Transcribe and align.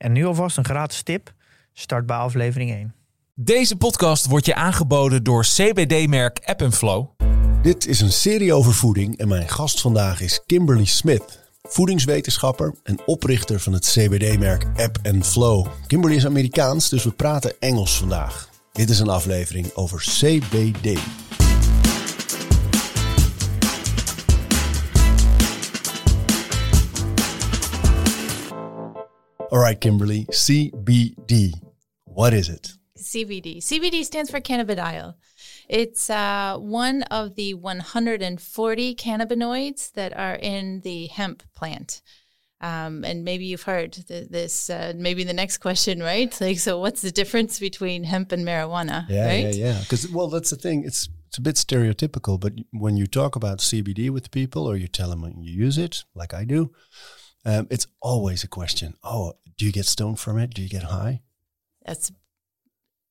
En 0.00 0.12
nu 0.12 0.26
alvast 0.26 0.56
een 0.56 0.64
gratis 0.64 1.02
tip. 1.02 1.32
Start 1.72 2.06
bij 2.06 2.16
aflevering 2.16 2.70
1. 2.70 2.94
Deze 3.34 3.76
podcast 3.76 4.26
wordt 4.26 4.46
je 4.46 4.54
aangeboden 4.54 5.24
door 5.24 5.42
CBD-merk 5.42 6.40
App 6.44 6.72
Flow. 6.72 7.08
Dit 7.62 7.86
is 7.86 8.00
een 8.00 8.12
serie 8.12 8.52
over 8.52 8.74
voeding 8.74 9.18
en 9.18 9.28
mijn 9.28 9.48
gast 9.48 9.80
vandaag 9.80 10.20
is 10.20 10.42
Kimberly 10.46 10.84
Smith, 10.84 11.40
voedingswetenschapper 11.62 12.74
en 12.82 12.98
oprichter 13.06 13.60
van 13.60 13.72
het 13.72 13.86
CBD-merk 13.86 14.64
App 14.76 14.98
Flow. 15.22 15.66
Kimberly 15.86 16.16
is 16.16 16.26
Amerikaans, 16.26 16.88
dus 16.88 17.04
we 17.04 17.10
praten 17.10 17.54
Engels 17.58 17.98
vandaag. 17.98 18.48
Dit 18.72 18.90
is 18.90 18.98
een 18.98 19.08
aflevering 19.08 19.74
over 19.74 19.98
CBD. 19.98 20.98
All 29.50 29.58
right, 29.58 29.80
Kimberly, 29.80 30.26
CBD. 30.26 31.52
What 32.04 32.32
is 32.32 32.48
it? 32.48 32.72
CBD. 32.96 33.58
CBD 33.58 34.04
stands 34.04 34.30
for 34.30 34.40
cannabidiol. 34.40 35.14
It's 35.68 36.08
uh, 36.08 36.56
one 36.58 37.02
of 37.04 37.34
the 37.34 37.54
140 37.54 38.94
cannabinoids 38.94 39.92
that 39.92 40.16
are 40.16 40.34
in 40.36 40.82
the 40.82 41.06
hemp 41.08 41.42
plant. 41.54 42.00
Um, 42.60 43.04
and 43.04 43.24
maybe 43.24 43.46
you've 43.46 43.62
heard 43.62 43.92
th- 43.92 44.28
this, 44.28 44.70
uh, 44.70 44.92
maybe 44.94 45.24
the 45.24 45.32
next 45.32 45.58
question, 45.58 46.00
right? 46.00 46.38
Like, 46.40 46.58
so 46.58 46.78
what's 46.78 47.00
the 47.02 47.10
difference 47.10 47.58
between 47.58 48.04
hemp 48.04 48.30
and 48.32 48.46
marijuana, 48.46 49.06
Yeah, 49.08 49.26
right? 49.26 49.54
yeah, 49.54 49.72
yeah. 49.72 49.80
Because 49.80 50.08
well, 50.10 50.28
that's 50.28 50.50
the 50.50 50.56
thing. 50.56 50.84
It's 50.84 51.08
it's 51.28 51.38
a 51.38 51.42
bit 51.42 51.54
stereotypical, 51.54 52.38
but 52.40 52.52
when 52.72 52.96
you 52.96 53.06
talk 53.06 53.36
about 53.36 53.58
CBD 53.58 54.10
with 54.10 54.32
people, 54.32 54.66
or 54.66 54.76
you 54.76 54.88
tell 54.88 55.10
them 55.10 55.24
you 55.40 55.52
use 55.64 55.78
it, 55.78 56.04
like 56.14 56.34
I 56.34 56.44
do, 56.44 56.72
um, 57.44 57.66
it's 57.70 57.86
always 58.00 58.44
a 58.44 58.48
question. 58.48 58.94
Oh, 59.02 59.34
do 59.56 59.64
you 59.66 59.72
get 59.72 59.86
stoned 59.86 60.18
from 60.18 60.38
it? 60.38 60.54
Do 60.54 60.62
you 60.62 60.68
get 60.68 60.84
high? 60.84 61.22
That's 61.84 62.12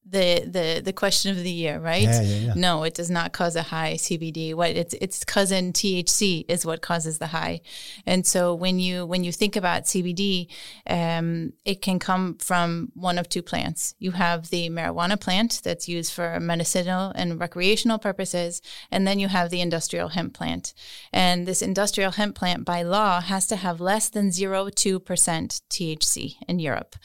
the, 0.07 0.43
the, 0.45 0.81
the 0.83 0.93
question 0.93 1.31
of 1.31 1.43
the 1.43 1.51
year, 1.51 1.79
right? 1.79 2.03
Yeah, 2.03 2.21
yeah, 2.21 2.37
yeah. 2.37 2.53
No, 2.55 2.83
it 2.83 2.95
does 2.95 3.09
not 3.09 3.31
cause 3.31 3.55
a 3.55 3.61
high 3.61 3.93
CBD. 3.93 4.55
What 4.55 4.71
its 4.71 4.93
its 4.95 5.23
cousin 5.23 5.71
THC 5.71 6.45
is 6.47 6.65
what 6.65 6.81
causes 6.81 7.19
the 7.19 7.27
high. 7.27 7.61
And 8.05 8.25
so 8.25 8.55
when 8.55 8.79
you 8.79 9.05
when 9.05 9.23
you 9.23 9.31
think 9.31 9.55
about 9.55 9.83
CBD, 9.83 10.47
um, 10.87 11.53
it 11.63 11.81
can 11.81 11.99
come 11.99 12.37
from 12.39 12.91
one 12.95 13.17
of 13.17 13.29
two 13.29 13.41
plants. 13.41 13.93
You 13.99 14.11
have 14.11 14.49
the 14.49 14.69
marijuana 14.69 15.19
plant 15.19 15.61
that's 15.63 15.87
used 15.87 16.13
for 16.13 16.39
medicinal 16.39 17.11
and 17.15 17.39
recreational 17.39 17.99
purposes, 17.99 18.61
and 18.91 19.07
then 19.07 19.19
you 19.19 19.27
have 19.27 19.49
the 19.49 19.61
industrial 19.61 20.09
hemp 20.09 20.33
plant. 20.33 20.73
And 21.13 21.47
this 21.47 21.61
industrial 21.61 22.11
hemp 22.11 22.35
plant, 22.35 22.65
by 22.65 22.81
law, 22.81 23.21
has 23.21 23.47
to 23.47 23.57
have 23.57 23.79
less 23.79 24.09
than 24.09 24.29
0.2 24.29 25.03
percent 25.05 25.61
THC 25.69 26.35
in 26.47 26.59
Europe, 26.59 26.95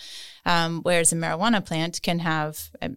um, 0.47 0.81
whereas 0.83 1.13
a 1.13 1.17
marijuana 1.17 1.65
plant 1.65 2.03
can 2.03 2.21
have 2.21 2.71
um, 2.83 2.97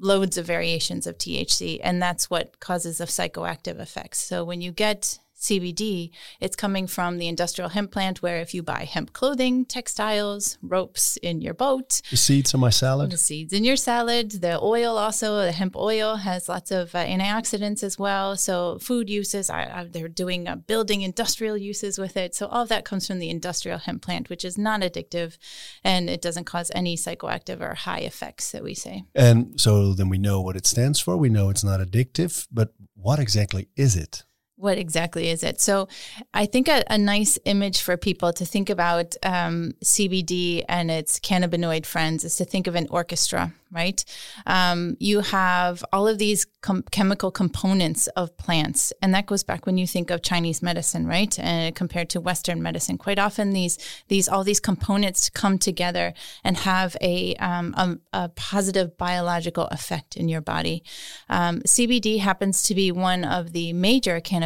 loads 0.00 0.36
of 0.36 0.46
variations 0.46 1.06
of 1.06 1.18
THC, 1.18 1.80
and 1.82 2.00
that's 2.00 2.30
what 2.30 2.60
causes 2.60 2.98
the 2.98 3.04
psychoactive 3.04 3.80
effects. 3.80 4.22
So 4.22 4.44
when 4.44 4.60
you 4.60 4.72
get 4.72 5.18
CBD, 5.44 6.10
it's 6.40 6.56
coming 6.56 6.86
from 6.86 7.18
the 7.18 7.28
industrial 7.28 7.70
hemp 7.70 7.90
plant, 7.92 8.22
where 8.22 8.38
if 8.40 8.54
you 8.54 8.62
buy 8.62 8.84
hemp 8.84 9.12
clothing, 9.12 9.64
textiles, 9.66 10.58
ropes 10.62 11.18
in 11.18 11.40
your 11.42 11.54
boat, 11.54 12.00
The 12.10 12.16
seeds 12.16 12.54
in 12.54 12.60
my 12.60 12.70
salad. 12.70 13.10
the 13.10 13.18
seeds 13.18 13.52
in 13.52 13.62
your 13.64 13.76
salad, 13.76 14.30
the 14.46 14.58
oil 14.60 14.96
also, 14.96 15.36
the 15.42 15.52
hemp 15.52 15.76
oil 15.76 16.16
has 16.16 16.48
lots 16.48 16.70
of 16.70 16.94
uh, 16.94 17.04
antioxidants 17.04 17.82
as 17.82 17.98
well. 17.98 18.36
So 18.36 18.78
food 18.80 19.10
uses, 19.10 19.50
I, 19.50 19.62
I, 19.64 19.84
they're 19.84 20.08
doing 20.08 20.48
uh, 20.48 20.56
building 20.56 21.02
industrial 21.02 21.56
uses 21.58 21.98
with 21.98 22.16
it. 22.16 22.34
So 22.34 22.46
all 22.46 22.62
of 22.62 22.68
that 22.70 22.84
comes 22.84 23.06
from 23.06 23.18
the 23.18 23.30
industrial 23.30 23.78
hemp 23.78 24.02
plant, 24.02 24.30
which 24.30 24.44
is 24.44 24.56
non 24.56 24.80
addictive 24.80 25.36
and 25.84 26.08
it 26.08 26.22
doesn't 26.22 26.44
cause 26.44 26.70
any 26.74 26.96
psychoactive 26.96 27.60
or 27.60 27.74
high 27.74 27.98
effects 28.00 28.50
that 28.52 28.62
we 28.64 28.74
say. 28.74 29.04
And 29.14 29.60
so 29.60 29.92
then 29.92 30.08
we 30.08 30.18
know 30.18 30.40
what 30.40 30.56
it 30.56 30.66
stands 30.66 31.00
for. 31.00 31.16
We 31.16 31.28
know 31.28 31.50
it's 31.50 31.64
not 31.64 31.80
addictive, 31.80 32.46
but 32.50 32.72
what 32.94 33.18
exactly 33.18 33.68
is 33.76 33.96
it? 33.96 34.24
What 34.56 34.78
exactly 34.78 35.30
is 35.30 35.42
it? 35.42 35.60
So, 35.60 35.88
I 36.32 36.46
think 36.46 36.68
a, 36.68 36.84
a 36.88 36.96
nice 36.96 37.38
image 37.44 37.82
for 37.82 37.96
people 37.96 38.32
to 38.32 38.44
think 38.44 38.70
about 38.70 39.16
um, 39.24 39.74
CBD 39.84 40.64
and 40.68 40.90
its 40.90 41.18
cannabinoid 41.18 41.86
friends 41.86 42.24
is 42.24 42.36
to 42.36 42.44
think 42.44 42.68
of 42.68 42.76
an 42.76 42.86
orchestra, 42.90 43.52
right? 43.72 44.04
Um, 44.46 44.96
you 45.00 45.20
have 45.20 45.84
all 45.92 46.06
of 46.06 46.18
these 46.18 46.46
com- 46.62 46.84
chemical 46.92 47.32
components 47.32 48.06
of 48.08 48.36
plants, 48.36 48.92
and 49.02 49.12
that 49.12 49.26
goes 49.26 49.42
back 49.42 49.66
when 49.66 49.76
you 49.76 49.86
think 49.86 50.10
of 50.10 50.22
Chinese 50.22 50.62
medicine, 50.62 51.06
right? 51.06 51.36
And 51.38 51.74
compared 51.74 52.08
to 52.10 52.20
Western 52.20 52.62
medicine, 52.62 52.96
quite 52.96 53.18
often 53.18 53.52
these 53.52 53.76
these 54.08 54.28
all 54.28 54.44
these 54.44 54.60
components 54.60 55.28
come 55.30 55.58
together 55.58 56.14
and 56.44 56.56
have 56.58 56.96
a 57.00 57.34
um, 57.36 57.74
a, 57.76 57.98
a 58.12 58.28
positive 58.30 58.96
biological 58.96 59.66
effect 59.66 60.16
in 60.16 60.28
your 60.28 60.40
body. 60.40 60.84
Um, 61.28 61.60
CBD 61.62 62.20
happens 62.20 62.62
to 62.64 62.74
be 62.74 62.92
one 62.92 63.24
of 63.24 63.52
the 63.52 63.72
major 63.72 64.20
cannabinoids, 64.20 64.43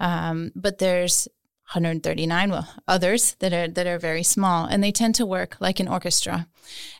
um, 0.00 0.52
but 0.54 0.78
there's 0.78 1.28
139 1.72 2.50
well 2.50 2.66
others 2.88 3.34
that 3.40 3.52
are 3.52 3.68
that 3.68 3.86
are 3.86 3.98
very 3.98 4.22
small 4.22 4.64
and 4.64 4.82
they 4.82 4.90
tend 4.90 5.14
to 5.14 5.26
work 5.26 5.56
like 5.60 5.78
an 5.78 5.88
orchestra. 5.88 6.46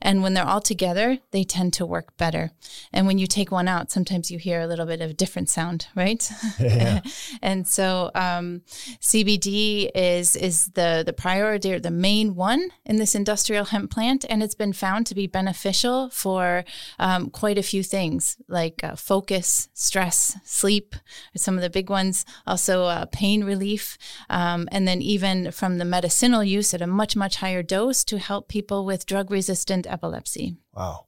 And 0.01 0.23
when 0.23 0.33
they're 0.35 0.47
all 0.47 0.61
together 0.61 1.19
they 1.31 1.45
tend 1.45 1.73
to 1.75 1.87
work 1.87 2.17
better. 2.19 2.53
And 2.93 3.07
when 3.07 3.19
you 3.19 3.27
take 3.27 3.51
one 3.51 3.67
out 3.67 3.91
sometimes 3.91 4.31
you 4.31 4.39
hear 4.39 4.61
a 4.61 4.67
little 4.67 4.85
bit 4.85 5.01
of 5.01 5.11
a 5.11 5.15
different 5.15 5.49
sound 5.49 5.89
right? 5.95 6.31
And 7.43 7.67
so 7.67 8.11
um, 8.15 8.63
CBD 9.01 9.91
is 9.95 10.37
is 10.37 10.67
the 10.75 11.03
the 11.05 11.13
priority 11.13 11.73
or 11.73 11.81
the 11.81 11.91
main 11.91 12.35
one 12.35 12.69
in 12.85 12.97
this 12.97 13.15
industrial 13.15 13.67
hemp 13.67 13.91
plant 13.91 14.25
and 14.29 14.43
it's 14.43 14.55
been 14.55 14.73
found 14.73 15.07
to 15.07 15.15
be 15.15 15.27
beneficial 15.27 16.11
for 16.11 16.65
um, 16.99 17.31
quite 17.31 17.57
a 17.57 17.63
few 17.63 17.83
things 17.83 18.37
like 18.49 18.85
uh, 18.85 18.97
focus 18.97 19.69
stress 19.73 20.37
sleep 20.45 20.95
some 21.37 21.57
of 21.57 21.63
the 21.63 21.71
big 21.71 21.89
ones 21.89 22.27
also 22.47 22.85
uh, 22.85 23.07
pain 23.07 23.45
relief 23.45 23.97
um, 24.29 24.58
and 24.73 24.89
then 24.89 25.03
even 25.03 25.51
from 25.51 25.79
the 25.79 25.85
medicinal 25.85 26.43
use 26.43 26.73
at 26.75 26.81
a 26.83 26.87
much 26.87 27.15
much 27.15 27.37
higher 27.37 27.63
dose 27.63 28.05
to 28.05 28.19
help 28.19 28.49
people 28.49 28.87
with 28.87 29.07
drug 29.07 29.31
resistant 29.31 29.87
epilepsy 29.87 30.57
Wow. 30.79 31.07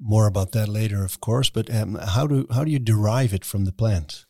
More 0.00 0.26
about 0.26 0.52
that 0.52 0.68
later, 0.68 1.04
of 1.04 1.20
course. 1.20 1.50
But 1.50 1.72
um, 1.74 1.94
how 1.94 2.26
do 2.26 2.46
how 2.50 2.64
do 2.64 2.70
you 2.70 2.78
derive 2.78 3.34
it 3.34 3.44
from 3.44 3.64
the 3.64 3.72
plant? 3.72 4.26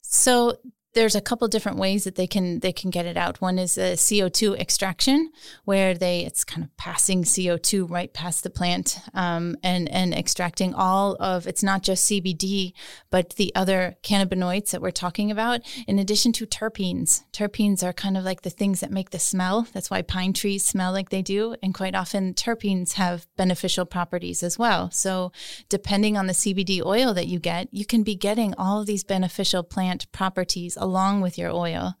So 0.00 0.56
there's 0.94 1.14
a 1.14 1.20
couple 1.20 1.48
different 1.48 1.78
ways 1.78 2.04
that 2.04 2.16
they 2.16 2.26
can 2.26 2.60
they 2.60 2.72
can 2.72 2.90
get 2.90 3.06
it 3.06 3.16
out. 3.16 3.40
One 3.40 3.58
is 3.58 3.78
a 3.78 3.92
CO2 3.92 4.58
extraction, 4.58 5.30
where 5.64 5.94
they 5.94 6.20
it's 6.20 6.44
kind 6.44 6.62
of 6.62 6.76
passing 6.76 7.24
CO2 7.24 7.88
right 7.88 8.12
past 8.12 8.42
the 8.42 8.50
plant 8.50 8.98
um, 9.14 9.56
and 9.62 9.88
and 9.90 10.14
extracting 10.14 10.74
all 10.74 11.16
of 11.18 11.46
it's 11.46 11.62
not 11.62 11.82
just 11.82 12.10
CBD, 12.10 12.72
but 13.10 13.30
the 13.36 13.54
other 13.54 13.96
cannabinoids 14.02 14.70
that 14.70 14.82
we're 14.82 14.90
talking 14.90 15.30
about. 15.30 15.60
In 15.86 15.98
addition 15.98 16.32
to 16.32 16.46
terpenes, 16.46 17.24
terpenes 17.32 17.82
are 17.82 17.92
kind 17.92 18.16
of 18.16 18.24
like 18.24 18.42
the 18.42 18.50
things 18.50 18.80
that 18.80 18.90
make 18.90 19.10
the 19.10 19.18
smell. 19.18 19.66
That's 19.72 19.90
why 19.90 20.02
pine 20.02 20.34
trees 20.34 20.64
smell 20.64 20.92
like 20.92 21.08
they 21.08 21.22
do, 21.22 21.56
and 21.62 21.72
quite 21.72 21.94
often 21.94 22.34
terpenes 22.34 22.94
have 22.94 23.26
beneficial 23.36 23.86
properties 23.86 24.42
as 24.42 24.58
well. 24.58 24.90
So 24.90 25.32
depending 25.70 26.18
on 26.18 26.26
the 26.26 26.34
CBD 26.34 26.84
oil 26.84 27.14
that 27.14 27.28
you 27.28 27.38
get, 27.38 27.68
you 27.72 27.86
can 27.86 28.02
be 28.02 28.14
getting 28.14 28.54
all 28.58 28.80
of 28.80 28.86
these 28.86 29.04
beneficial 29.04 29.62
plant 29.62 30.10
properties 30.12 30.76
along 30.82 31.22
with 31.22 31.38
your 31.38 31.50
oil. 31.50 31.94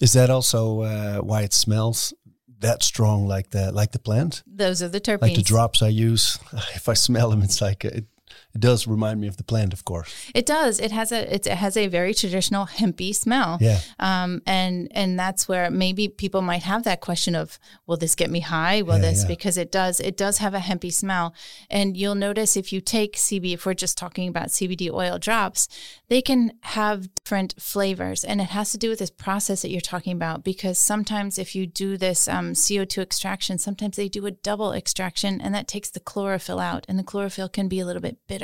Is 0.00 0.12
that 0.12 0.30
also 0.30 0.82
uh, 0.82 1.18
why 1.18 1.42
it 1.42 1.52
smells 1.52 2.12
that 2.60 2.82
strong, 2.82 3.26
like 3.26 3.50
the 3.50 3.72
like 3.72 3.92
the 3.92 3.98
plant, 3.98 4.42
Those 4.46 4.82
are 4.82 4.88
the 4.88 5.00
terpenes. 5.00 5.22
like 5.22 5.34
the 5.34 5.42
drops 5.42 5.82
I 5.82 5.88
use? 5.88 6.38
If 6.74 6.88
I 6.88 6.94
smell 6.94 7.30
them, 7.30 7.42
it's 7.42 7.60
like 7.60 7.84
it 7.84 8.06
It 8.54 8.60
does 8.60 8.86
remind 8.86 9.20
me 9.20 9.28
of 9.28 9.38
the 9.38 9.44
plant, 9.44 9.72
of 9.72 9.84
course. 9.84 10.30
It 10.34 10.44
does. 10.44 10.78
It 10.78 10.92
has 10.92 11.10
a 11.10 11.34
it 11.34 11.46
has 11.46 11.76
a 11.76 11.86
very 11.86 12.12
traditional 12.12 12.66
hempy 12.66 13.14
smell. 13.14 13.58
Yeah. 13.60 13.80
Um, 13.98 14.42
and 14.46 14.88
and 14.90 15.18
that's 15.18 15.48
where 15.48 15.70
maybe 15.70 16.08
people 16.08 16.42
might 16.42 16.62
have 16.64 16.84
that 16.84 17.00
question 17.00 17.34
of, 17.34 17.58
will 17.86 17.96
this 17.96 18.14
get 18.14 18.30
me 18.30 18.40
high? 18.40 18.82
Will 18.82 18.96
Yeah, 18.96 19.10
this 19.10 19.22
yeah. 19.22 19.28
because 19.28 19.56
it 19.56 19.72
does 19.72 20.00
it 20.00 20.18
does 20.18 20.38
have 20.38 20.52
a 20.52 20.58
hempy 20.58 20.92
smell. 20.92 21.34
And 21.70 21.96
you'll 21.96 22.14
notice 22.14 22.56
if 22.56 22.72
you 22.72 22.82
take 22.82 23.16
CBD, 23.16 23.54
if 23.54 23.64
we're 23.64 23.74
just 23.74 23.96
talking 23.96 24.28
about 24.28 24.48
CBD 24.48 24.92
oil 24.92 25.18
drops, 25.18 25.66
they 26.08 26.20
can 26.20 26.52
have 26.60 27.14
different 27.14 27.54
flavors, 27.58 28.22
and 28.22 28.40
it 28.40 28.50
has 28.50 28.70
to 28.72 28.78
do 28.78 28.90
with 28.90 28.98
this 28.98 29.10
process 29.10 29.62
that 29.62 29.70
you're 29.70 29.80
talking 29.80 30.12
about. 30.12 30.44
Because 30.44 30.78
sometimes 30.78 31.38
if 31.38 31.54
you 31.54 31.66
do 31.66 31.96
this 31.96 32.28
um, 32.28 32.52
CO2 32.52 33.00
extraction, 33.00 33.56
sometimes 33.56 33.96
they 33.96 34.08
do 34.08 34.26
a 34.26 34.30
double 34.30 34.72
extraction, 34.72 35.40
and 35.40 35.54
that 35.54 35.68
takes 35.68 35.88
the 35.88 36.00
chlorophyll 36.00 36.60
out, 36.60 36.84
and 36.86 36.98
the 36.98 37.04
chlorophyll 37.04 37.48
can 37.48 37.66
be 37.66 37.80
a 37.80 37.86
little 37.86 38.02
bit 38.02 38.18
bitter. 38.28 38.41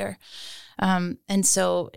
Um, 0.79 1.17
and 1.27 1.45
so 1.45 1.91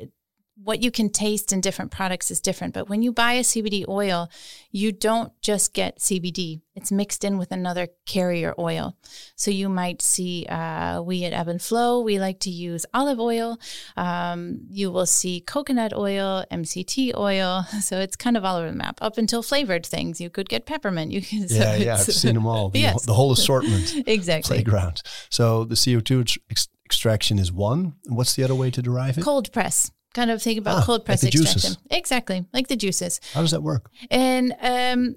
what 0.56 0.82
you 0.82 0.90
can 0.90 1.08
taste 1.10 1.52
in 1.52 1.60
different 1.60 1.90
products 1.90 2.31
is 2.31 2.40
different. 2.40 2.75
But 2.75 2.88
when 2.88 3.02
you 3.02 3.12
buy 3.12 3.32
a 3.34 3.40
CBD 3.43 3.88
oil, 3.88 4.28
you 4.70 4.93
don't 4.93 5.32
just 5.40 5.72
get 5.72 5.99
CBD, 5.99 6.60
it's 6.75 6.93
mixed 6.93 7.25
in 7.25 7.37
with 7.38 7.52
another 7.52 7.88
carrier 8.06 8.54
oil. 8.58 8.96
So 9.34 9.50
you 9.50 9.69
might 9.69 10.00
see, 10.02 10.46
uh, 10.49 11.02
we 11.02 11.25
at 11.25 11.32
Ebb 11.32 11.49
and 11.49 11.60
Flow, 11.60 12.00
we 12.00 12.19
like 12.20 12.38
to 12.40 12.50
use 12.50 12.87
olive 12.94 13.19
oil. 13.19 13.58
Um, 13.96 14.60
you 14.69 14.90
will 14.90 15.06
see 15.06 15.40
coconut 15.40 15.93
oil, 15.94 16.44
MCT 16.50 17.16
oil. 17.16 17.64
So 17.82 17.98
it's 17.98 18.16
kind 18.16 18.37
of 18.37 18.44
all 18.44 18.56
over 18.56 18.70
the 18.70 18.76
map 18.76 18.98
up 19.02 19.19
until 19.19 19.43
flavored 19.43 19.84
things. 19.84 20.20
You 20.20 20.31
could 20.31 20.48
get 20.48 20.66
peppermint. 20.66 21.10
You 21.12 21.20
can, 21.22 21.48
so 21.48 21.56
Yeah, 21.56 21.75
yeah, 21.76 21.94
I've 21.94 22.00
seen 22.00 22.34
them 22.34 22.46
all. 22.46 22.69
The, 22.70 22.78
Yes. 22.78 23.05
the 23.05 23.14
whole 23.14 23.32
assortment. 23.32 23.94
Exactly. 24.06 24.56
Playground. 24.56 25.02
So 25.31 25.64
the 25.64 25.75
CO2 25.75 26.20
ex- 26.22 26.38
ex- 26.50 26.69
extraction 26.84 27.38
is 27.38 27.50
one. 27.52 27.94
What's 28.06 28.34
the 28.34 28.44
other 28.44 28.55
way 28.55 28.70
to 28.70 28.81
derive 28.82 29.19
it? 29.19 29.22
Cold 29.25 29.52
press. 29.52 29.90
Kind 30.14 30.30
of 30.30 30.42
think 30.42 30.58
about 30.58 30.78
Ah, 30.82 30.84
cold 30.84 31.00
like 31.00 31.06
press 31.06 31.20
juices. 31.22 31.54
extraction. 31.56 31.82
Exactly, 31.90 32.44
like 32.52 32.68
the 32.68 32.76
juices. 32.76 33.20
How 33.34 33.40
does 33.40 33.50
that 33.52 33.62
work? 33.62 33.90
and 34.10 34.54
um, 34.60 35.16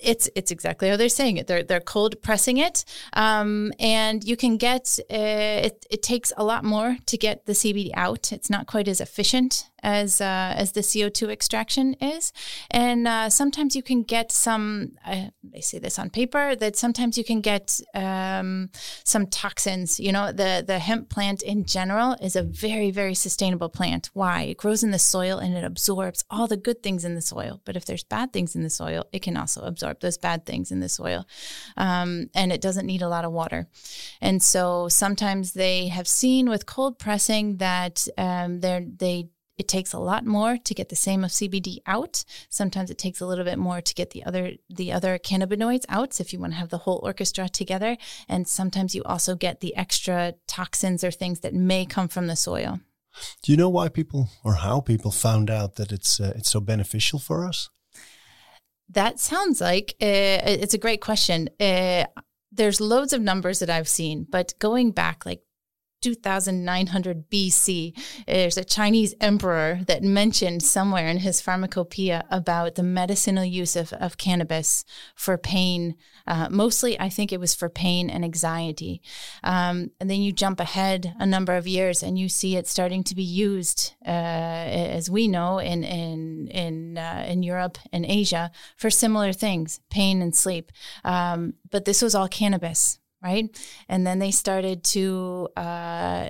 it's 0.00 0.28
it's 0.36 0.50
exactly 0.52 0.88
how 0.88 0.96
they're 0.96 1.08
saying 1.08 1.38
it. 1.38 1.46
They're 1.48 1.64
they're 1.64 1.80
cold 1.80 2.22
pressing 2.22 2.58
it, 2.58 2.84
um, 3.14 3.72
and 3.80 4.22
you 4.22 4.36
can 4.36 4.56
get 4.56 4.98
uh, 5.10 5.66
it. 5.66 5.86
It 5.90 6.02
takes 6.02 6.32
a 6.36 6.44
lot 6.44 6.64
more 6.64 6.96
to 7.06 7.18
get 7.18 7.46
the 7.46 7.52
CBD 7.52 7.90
out. 7.94 8.32
It's 8.32 8.48
not 8.48 8.66
quite 8.66 8.86
as 8.88 9.00
efficient 9.00 9.64
as 9.82 10.20
uh, 10.20 10.54
as 10.56 10.72
the 10.72 10.82
CO 10.82 11.08
two 11.08 11.30
extraction 11.30 11.94
is, 11.94 12.32
and 12.70 13.06
uh, 13.06 13.30
sometimes 13.30 13.76
you 13.76 13.82
can 13.82 14.02
get 14.02 14.32
some. 14.32 14.92
Uh, 15.04 15.26
they 15.42 15.60
say 15.60 15.78
this 15.78 15.98
on 15.98 16.10
paper 16.10 16.56
that 16.56 16.76
sometimes 16.76 17.16
you 17.16 17.24
can 17.24 17.40
get 17.40 17.80
um, 17.94 18.70
some 19.04 19.26
toxins. 19.26 20.00
You 20.00 20.12
know, 20.12 20.32
the 20.32 20.64
the 20.66 20.78
hemp 20.78 21.08
plant 21.08 21.42
in 21.42 21.64
general 21.64 22.16
is 22.20 22.36
a 22.36 22.42
very 22.42 22.90
very 22.90 23.14
sustainable 23.14 23.68
plant. 23.68 24.10
Why? 24.14 24.42
It 24.42 24.56
grows 24.56 24.82
in 24.82 24.90
the 24.90 24.98
soil 24.98 25.38
and 25.38 25.56
it 25.56 25.64
absorbs 25.64 26.24
all 26.30 26.46
the 26.46 26.56
good 26.56 26.82
things 26.82 27.04
in 27.04 27.14
the 27.14 27.22
soil. 27.22 27.60
But 27.64 27.76
if 27.76 27.84
there's 27.84 28.04
bad 28.04 28.32
things 28.32 28.54
in 28.54 28.62
the 28.62 28.70
soil, 28.70 29.06
it 29.12 29.22
can 29.22 29.36
also 29.36 29.62
absorb 29.62 30.00
those 30.00 30.18
bad 30.18 30.46
things 30.46 30.70
in 30.70 30.80
the 30.80 30.88
soil, 30.88 31.26
um, 31.76 32.30
and 32.34 32.52
it 32.52 32.60
doesn't 32.60 32.86
need 32.86 33.02
a 33.02 33.08
lot 33.08 33.24
of 33.24 33.32
water. 33.32 33.68
And 34.20 34.42
so 34.42 34.88
sometimes 34.88 35.52
they 35.52 35.88
have 35.88 36.08
seen 36.08 36.48
with 36.48 36.66
cold 36.66 36.98
pressing 36.98 37.58
that 37.58 38.06
um, 38.16 38.60
they're 38.60 38.84
they 38.84 39.28
it 39.58 39.68
takes 39.68 39.92
a 39.92 39.98
lot 39.98 40.24
more 40.24 40.56
to 40.56 40.74
get 40.74 40.88
the 40.88 40.96
same 40.96 41.24
of 41.24 41.30
CBD 41.30 41.78
out. 41.86 42.24
Sometimes 42.48 42.90
it 42.90 42.98
takes 42.98 43.20
a 43.20 43.26
little 43.26 43.44
bit 43.44 43.58
more 43.58 43.80
to 43.80 43.94
get 43.94 44.10
the 44.10 44.24
other 44.24 44.52
the 44.70 44.92
other 44.92 45.18
cannabinoids 45.18 45.84
out. 45.88 46.14
So 46.14 46.22
if 46.22 46.32
you 46.32 46.38
want 46.38 46.52
to 46.52 46.58
have 46.58 46.70
the 46.70 46.78
whole 46.78 47.00
orchestra 47.02 47.48
together, 47.48 47.96
and 48.28 48.46
sometimes 48.46 48.94
you 48.94 49.02
also 49.04 49.34
get 49.34 49.60
the 49.60 49.76
extra 49.76 50.34
toxins 50.46 51.02
or 51.02 51.10
things 51.10 51.40
that 51.40 51.54
may 51.54 51.84
come 51.84 52.08
from 52.08 52.28
the 52.28 52.36
soil. 52.36 52.80
Do 53.42 53.50
you 53.52 53.58
know 53.58 53.68
why 53.68 53.88
people 53.88 54.28
or 54.44 54.54
how 54.54 54.80
people 54.80 55.10
found 55.10 55.50
out 55.50 55.74
that 55.74 55.90
it's 55.90 56.20
uh, 56.20 56.32
it's 56.36 56.50
so 56.50 56.60
beneficial 56.60 57.18
for 57.18 57.46
us? 57.46 57.68
That 58.90 59.20
sounds 59.20 59.60
like 59.60 59.96
uh, 60.00 60.62
it's 60.62 60.74
a 60.74 60.78
great 60.78 61.00
question. 61.00 61.50
Uh, 61.60 62.04
there's 62.50 62.80
loads 62.80 63.12
of 63.12 63.20
numbers 63.20 63.58
that 63.58 63.68
I've 63.68 63.88
seen, 63.88 64.26
but 64.28 64.54
going 64.58 64.92
back 64.92 65.26
like 65.26 65.42
2900 66.00 67.30
BC, 67.30 67.92
there's 68.26 68.56
a 68.56 68.64
Chinese 68.64 69.14
emperor 69.20 69.80
that 69.86 70.02
mentioned 70.02 70.62
somewhere 70.62 71.08
in 71.08 71.18
his 71.18 71.40
pharmacopoeia 71.40 72.24
about 72.30 72.74
the 72.74 72.82
medicinal 72.82 73.44
use 73.44 73.76
of, 73.76 73.92
of 73.94 74.16
cannabis 74.16 74.84
for 75.14 75.36
pain. 75.36 75.96
Uh, 76.26 76.48
mostly, 76.50 76.98
I 77.00 77.08
think 77.08 77.32
it 77.32 77.40
was 77.40 77.54
for 77.54 77.68
pain 77.68 78.10
and 78.10 78.24
anxiety. 78.24 79.02
Um, 79.42 79.90
and 80.00 80.10
then 80.10 80.20
you 80.20 80.32
jump 80.32 80.60
ahead 80.60 81.14
a 81.18 81.26
number 81.26 81.56
of 81.56 81.66
years 81.66 82.02
and 82.02 82.18
you 82.18 82.28
see 82.28 82.56
it 82.56 82.66
starting 82.66 83.02
to 83.04 83.14
be 83.14 83.22
used, 83.22 83.94
uh, 84.06 84.10
as 84.10 85.10
we 85.10 85.28
know, 85.28 85.58
in 85.58 85.84
in 85.84 86.48
in 86.48 86.98
uh, 86.98 87.24
in 87.28 87.42
Europe 87.42 87.78
and 87.92 88.04
Asia 88.04 88.50
for 88.76 88.90
similar 88.90 89.32
things, 89.32 89.80
pain 89.90 90.22
and 90.22 90.34
sleep. 90.34 90.70
Um, 91.04 91.54
but 91.70 91.84
this 91.84 92.02
was 92.02 92.14
all 92.14 92.28
cannabis 92.28 92.98
right? 93.22 93.48
And 93.88 94.06
then 94.06 94.18
they 94.18 94.30
started 94.30 94.84
to 94.84 95.48
uh, 95.56 96.28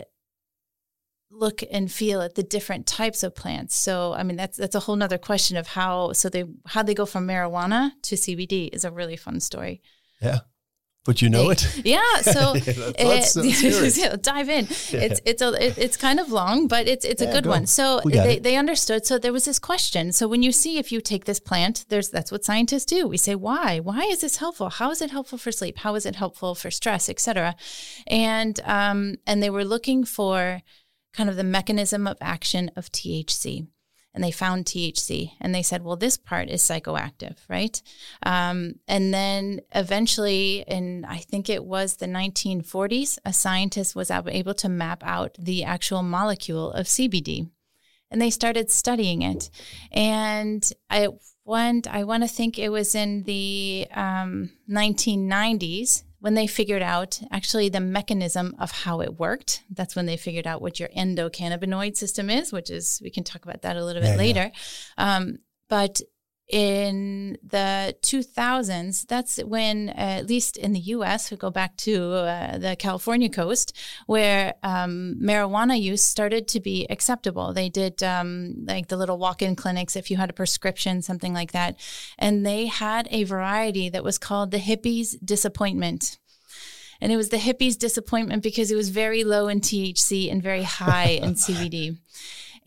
look 1.30 1.62
and 1.70 1.90
feel 1.90 2.22
at 2.22 2.34
the 2.34 2.42
different 2.42 2.86
types 2.86 3.22
of 3.22 3.34
plants. 3.34 3.74
So, 3.74 4.12
I 4.14 4.22
mean, 4.22 4.36
that's 4.36 4.56
that's 4.56 4.74
a 4.74 4.80
whole 4.80 4.96
nother 4.96 5.18
question 5.18 5.56
of 5.56 5.68
how. 5.68 6.12
So 6.12 6.28
they 6.28 6.44
how 6.66 6.82
they 6.82 6.94
go 6.94 7.06
from 7.06 7.26
marijuana 7.26 7.90
to 8.02 8.14
CBD 8.14 8.70
is 8.72 8.84
a 8.84 8.90
really 8.90 9.16
fun 9.16 9.40
story. 9.40 9.82
Yeah, 10.20 10.40
but 11.08 11.22
you 11.22 11.28
know 11.30 11.48
it. 11.54 11.62
Yeah, 11.96 12.14
so 12.36 12.54
Yeah, 12.54 13.08
let's- 13.12 13.34
let's 13.36 13.60
hear 13.60 13.84
it. 13.88 13.96
yeah, 14.02 14.16
dive 14.32 14.50
in. 14.58 14.64
It's 15.06 15.20
it's 15.30 15.42
a 15.42 15.48
it, 15.66 15.72
it's 15.84 15.96
kind 15.96 16.18
of 16.20 16.26
long, 16.40 16.68
but 16.68 16.86
it's 16.92 17.04
it's 17.10 17.22
Yeah, 17.22 17.30
a 17.30 17.32
good 17.36 17.44
go. 17.44 17.50
one. 17.56 17.64
So 17.66 17.84
they, 18.04 18.34
it. 18.36 18.42
they 18.42 18.56
understood. 18.56 19.06
So 19.06 19.14
there 19.18 19.32
was 19.38 19.44
this 19.50 19.58
question. 19.70 20.12
So 20.12 20.28
when 20.32 20.42
you 20.46 20.52
see 20.52 20.72
if 20.82 20.92
you 20.92 21.00
take 21.00 21.24
this 21.24 21.40
plant, 21.40 21.74
there's 21.90 22.10
that's 22.10 22.30
what 22.32 22.44
scientists 22.44 22.84
do. 22.94 23.00
We 23.08 23.16
say 23.16 23.34
why? 23.34 23.68
Why 23.80 24.02
is 24.14 24.20
this 24.20 24.36
helpful? 24.36 24.68
How 24.80 24.90
is 24.94 25.00
it 25.00 25.10
helpful 25.10 25.38
for 25.38 25.50
sleep? 25.60 25.78
How 25.84 25.94
is 25.98 26.04
it 26.04 26.16
helpful 26.16 26.54
for 26.54 26.70
stress, 26.70 27.08
etc. 27.08 27.54
And 28.06 28.60
um 28.78 29.00
and 29.28 29.42
they 29.42 29.50
were 29.56 29.64
looking 29.74 30.04
for 30.16 30.60
kind 31.16 31.30
of 31.30 31.36
the 31.36 31.50
mechanism 31.58 32.06
of 32.06 32.16
action 32.20 32.70
of 32.76 32.92
THC 32.96 33.66
and 34.14 34.24
they 34.24 34.30
found 34.30 34.64
THC 34.64 35.32
and 35.40 35.54
they 35.54 35.62
said, 35.62 35.84
well, 35.84 35.96
this 35.96 36.16
part 36.16 36.48
is 36.48 36.62
psychoactive, 36.62 37.36
right? 37.48 37.80
Um, 38.22 38.76
and 38.88 39.12
then 39.12 39.60
eventually, 39.74 40.64
in 40.66 41.04
I 41.04 41.18
think 41.18 41.48
it 41.48 41.64
was 41.64 41.96
the 41.96 42.06
1940s, 42.06 43.18
a 43.24 43.32
scientist 43.32 43.94
was 43.94 44.10
able 44.10 44.54
to 44.54 44.68
map 44.68 45.02
out 45.04 45.36
the 45.38 45.64
actual 45.64 46.02
molecule 46.02 46.72
of 46.72 46.86
CBD 46.86 47.50
and 48.10 48.20
they 48.20 48.30
started 48.30 48.70
studying 48.70 49.22
it. 49.22 49.50
And 49.92 50.68
I 50.90 51.08
went, 51.44 51.86
I 51.86 52.04
want 52.04 52.22
to 52.22 52.28
think 52.28 52.58
it 52.58 52.70
was 52.70 52.94
in 52.94 53.22
the 53.24 53.86
um, 53.94 54.50
1990s 54.70 56.04
when 56.20 56.34
they 56.34 56.46
figured 56.46 56.82
out 56.82 57.20
actually 57.30 57.68
the 57.68 57.80
mechanism 57.80 58.54
of 58.58 58.70
how 58.72 59.00
it 59.00 59.18
worked. 59.18 59.62
That's 59.70 59.94
when 59.94 60.06
they 60.06 60.16
figured 60.16 60.46
out 60.46 60.60
what 60.60 60.80
your 60.80 60.88
endocannabinoid 60.90 61.96
system 61.96 62.28
is, 62.28 62.52
which 62.52 62.70
is, 62.70 63.00
we 63.02 63.10
can 63.10 63.24
talk 63.24 63.44
about 63.44 63.62
that 63.62 63.76
a 63.76 63.84
little 63.84 64.02
bit 64.02 64.08
Yeah, 64.08 64.12
yeah. 64.14 64.18
later. 64.18 64.52
Um, 64.96 65.38
but 65.68 66.00
in 66.48 67.36
the 67.42 67.94
2000s, 68.00 69.06
that's 69.06 69.36
when, 69.38 69.90
uh, 69.90 69.92
at 70.20 70.26
least 70.26 70.56
in 70.56 70.72
the 70.72 70.80
US, 70.80 71.30
we 71.30 71.36
go 71.36 71.50
back 71.50 71.76
to 71.78 72.12
uh, 72.12 72.58
the 72.58 72.74
California 72.76 73.28
coast, 73.28 73.76
where 74.06 74.54
um, 74.62 75.16
marijuana 75.20 75.78
use 75.78 76.02
started 76.02 76.48
to 76.48 76.60
be 76.60 76.86
acceptable. 76.88 77.52
They 77.52 77.68
did 77.68 78.02
um, 78.02 78.64
like 78.66 78.88
the 78.88 78.96
little 78.96 79.18
walk 79.18 79.42
in 79.42 79.56
clinics 79.56 79.94
if 79.94 80.10
you 80.10 80.16
had 80.16 80.30
a 80.30 80.32
prescription, 80.34 81.02
something 81.02 81.34
like 81.34 81.52
that. 81.52 81.78
And 82.18 82.46
they 82.46 82.66
had 82.66 83.08
a 83.10 83.24
variety 83.24 83.90
that 83.90 84.04
was 84.04 84.16
called 84.16 84.50
the 84.50 84.58
hippies 84.58 85.16
disappointment. 85.22 86.16
And 87.00 87.12
it 87.12 87.16
was 87.16 87.28
the 87.28 87.36
hippies 87.36 87.78
disappointment 87.78 88.42
because 88.42 88.70
it 88.70 88.76
was 88.76 88.88
very 88.88 89.22
low 89.22 89.48
in 89.48 89.60
THC 89.60 90.32
and 90.32 90.42
very 90.42 90.64
high 90.64 91.10
in 91.10 91.34
CBD 91.34 91.98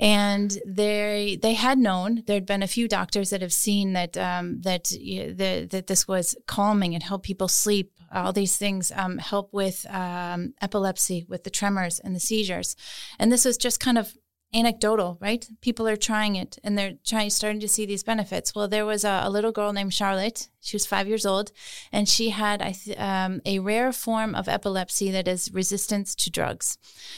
and 0.02 0.58
they 0.66 1.38
they 1.44 1.54
had 1.54 1.78
known 1.78 2.24
there 2.26 2.36
had 2.36 2.46
been 2.48 2.64
a 2.64 2.68
few 2.68 2.88
doctors 2.88 3.30
that 3.30 3.42
have 3.44 3.54
seen 3.54 3.94
that 3.94 4.18
um, 4.18 4.60
that 4.62 4.86
the, 4.86 5.68
that 5.70 5.86
this 5.86 6.08
was 6.08 6.36
calming 6.48 6.96
and 6.96 7.04
help 7.04 7.24
people 7.24 7.48
sleep. 7.48 7.94
All 8.14 8.34
these 8.34 8.58
things 8.58 8.92
um, 8.94 9.20
help 9.20 9.54
with 9.54 9.86
um, 9.90 10.54
epilepsy, 10.60 11.26
with 11.30 11.46
the 11.46 11.50
tremors 11.50 12.00
and 12.00 12.14
the 12.14 12.20
seizures, 12.20 12.76
and 13.20 13.32
this 13.32 13.46
was 13.46 13.58
just 13.58 13.80
kind 13.80 13.98
of 13.98 14.18
anecdotal, 14.54 15.18
right? 15.22 15.48
People 15.62 15.88
are 15.88 15.96
trying 15.96 16.36
it 16.36 16.58
and 16.64 16.78
they're 16.78 16.96
trying 17.06 17.30
starting 17.30 17.62
to 17.62 17.68
see 17.68 17.86
these 17.86 18.04
benefits. 18.04 18.54
Well, 18.54 18.68
there 18.68 18.86
was 18.86 19.06
a, 19.06 19.22
a 19.24 19.30
little 19.30 19.52
girl 19.52 19.72
named 19.72 19.94
Charlotte. 19.94 20.50
She 20.60 20.76
was 20.76 20.86
five 20.86 21.08
years 21.08 21.26
old, 21.26 21.52
and 21.92 22.08
she 22.08 22.30
had 22.30 22.62
th- 22.62 23.00
um, 23.00 23.42
a 23.46 23.58
rare 23.58 23.92
form 23.92 24.36
of 24.36 24.48
epilepsy 24.48 25.10
that 25.10 25.28
is 25.28 25.52
resistance 25.52 26.14
to 26.16 26.30
drugs. 26.30 26.78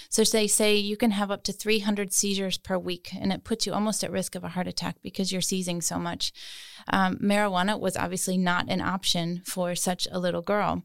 So 0.09 0.23
they 0.23 0.47
say 0.47 0.75
you 0.75 0.95
can 0.95 1.11
have 1.11 1.29
up 1.29 1.43
to 1.43 1.51
300 1.51 2.13
seizures 2.13 2.57
per 2.57 2.77
week, 2.77 3.09
and 3.13 3.33
it 3.33 3.43
puts 3.43 3.65
you 3.65 3.73
almost 3.73 4.03
at 4.03 4.11
risk 4.11 4.35
of 4.35 4.45
a 4.45 4.49
heart 4.49 4.67
attack 4.67 4.97
because 5.01 5.31
you're 5.33 5.41
seizing 5.41 5.81
so 5.81 5.99
much. 5.99 6.31
Um, 6.87 7.17
marijuana 7.17 7.77
was 7.77 7.97
obviously 7.97 8.37
not 8.37 8.69
an 8.69 8.79
option 8.79 9.41
for 9.45 9.75
such 9.75 10.07
a 10.09 10.19
little 10.19 10.41
girl. 10.41 10.83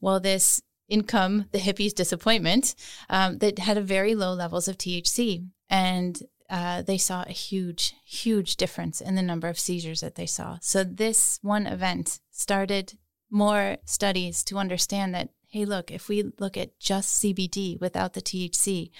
Well, 0.00 0.18
this 0.18 0.62
income 0.88 1.46
the 1.52 1.58
hippies' 1.58 1.94
disappointment 1.94 2.74
um, 3.10 3.38
that 3.38 3.58
had 3.58 3.76
a 3.76 3.82
very 3.82 4.14
low 4.14 4.32
levels 4.32 4.68
of 4.68 4.78
THC. 4.78 5.46
And 5.70 6.22
uh, 6.50 6.82
they 6.82 6.96
saw 6.98 7.24
a 7.26 7.32
huge, 7.32 7.94
huge 8.04 8.56
difference 8.56 9.00
in 9.00 9.14
the 9.14 9.22
number 9.22 9.48
of 9.48 9.58
seizures 9.58 10.00
that 10.00 10.14
they 10.14 10.26
saw. 10.26 10.58
So 10.62 10.82
this 10.82 11.38
one 11.42 11.66
event 11.66 12.20
started 12.30 12.94
more 13.30 13.76
studies 13.84 14.42
to 14.44 14.56
understand 14.56 15.14
that, 15.14 15.28
hey, 15.48 15.66
look, 15.66 15.90
if 15.90 16.08
we 16.08 16.32
look 16.38 16.56
at 16.56 16.78
just 16.78 17.22
CBD 17.22 17.78
without 17.80 18.14
the 18.14 18.22
THC, 18.22 18.90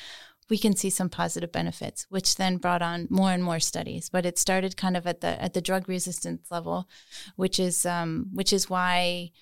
we 0.51 0.59
can 0.59 0.77
see 0.77 0.91
some 0.91 1.09
positive 1.09 1.53
benefits, 1.53 2.07
which 2.09 2.37
then 2.37 2.57
brought 2.57 2.83
on 2.83 3.07
more 3.11 3.31
and 3.33 3.45
more 3.45 3.61
studies. 3.61 4.09
But 4.09 4.25
it 4.27 4.39
started 4.39 4.77
kind 4.77 4.97
of 4.97 5.07
at 5.07 5.21
the 5.21 5.41
at 5.43 5.53
the 5.53 5.61
drug 5.61 5.89
resistance 5.89 6.51
level, 6.51 6.89
which 7.37 7.59
is 7.59 7.85
um, 7.85 8.29
which 8.33 8.53
is 8.53 8.71
why 8.71 9.33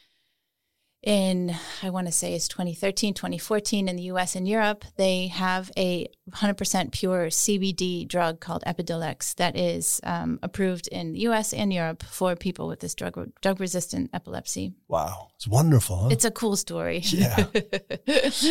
in 1.07 1.55
I 1.85 1.91
want 1.91 2.09
to 2.09 2.13
say 2.13 2.35
it's 2.35 2.49
2013, 2.49 3.15
2014 3.15 3.89
in 3.89 3.97
the 3.97 4.03
US 4.15 4.35
and 4.35 4.47
Europe, 4.47 4.85
they 4.97 5.29
have 5.29 5.71
a 5.77 6.09
100% 6.33 6.91
pure 6.91 7.27
CBD 7.27 8.07
drug 8.07 8.41
called 8.41 8.65
Epidiolex 8.67 9.37
that 9.37 9.57
is 9.57 10.01
um, 10.03 10.41
approved 10.43 10.89
in 10.89 11.13
the 11.13 11.21
US 11.21 11.53
and 11.53 11.73
Europe 11.73 12.03
for 12.03 12.35
people 12.35 12.67
with 12.67 12.81
this 12.81 12.95
drug 12.95 13.31
drug 13.41 13.61
resistant 13.61 14.11
epilepsy. 14.13 14.75
Wow, 14.89 15.29
it's 15.37 15.47
wonderful. 15.47 15.97
Huh? 15.97 16.09
It's 16.11 16.25
a 16.25 16.31
cool 16.33 16.57
story. 16.57 16.99
Yeah. 17.05 17.47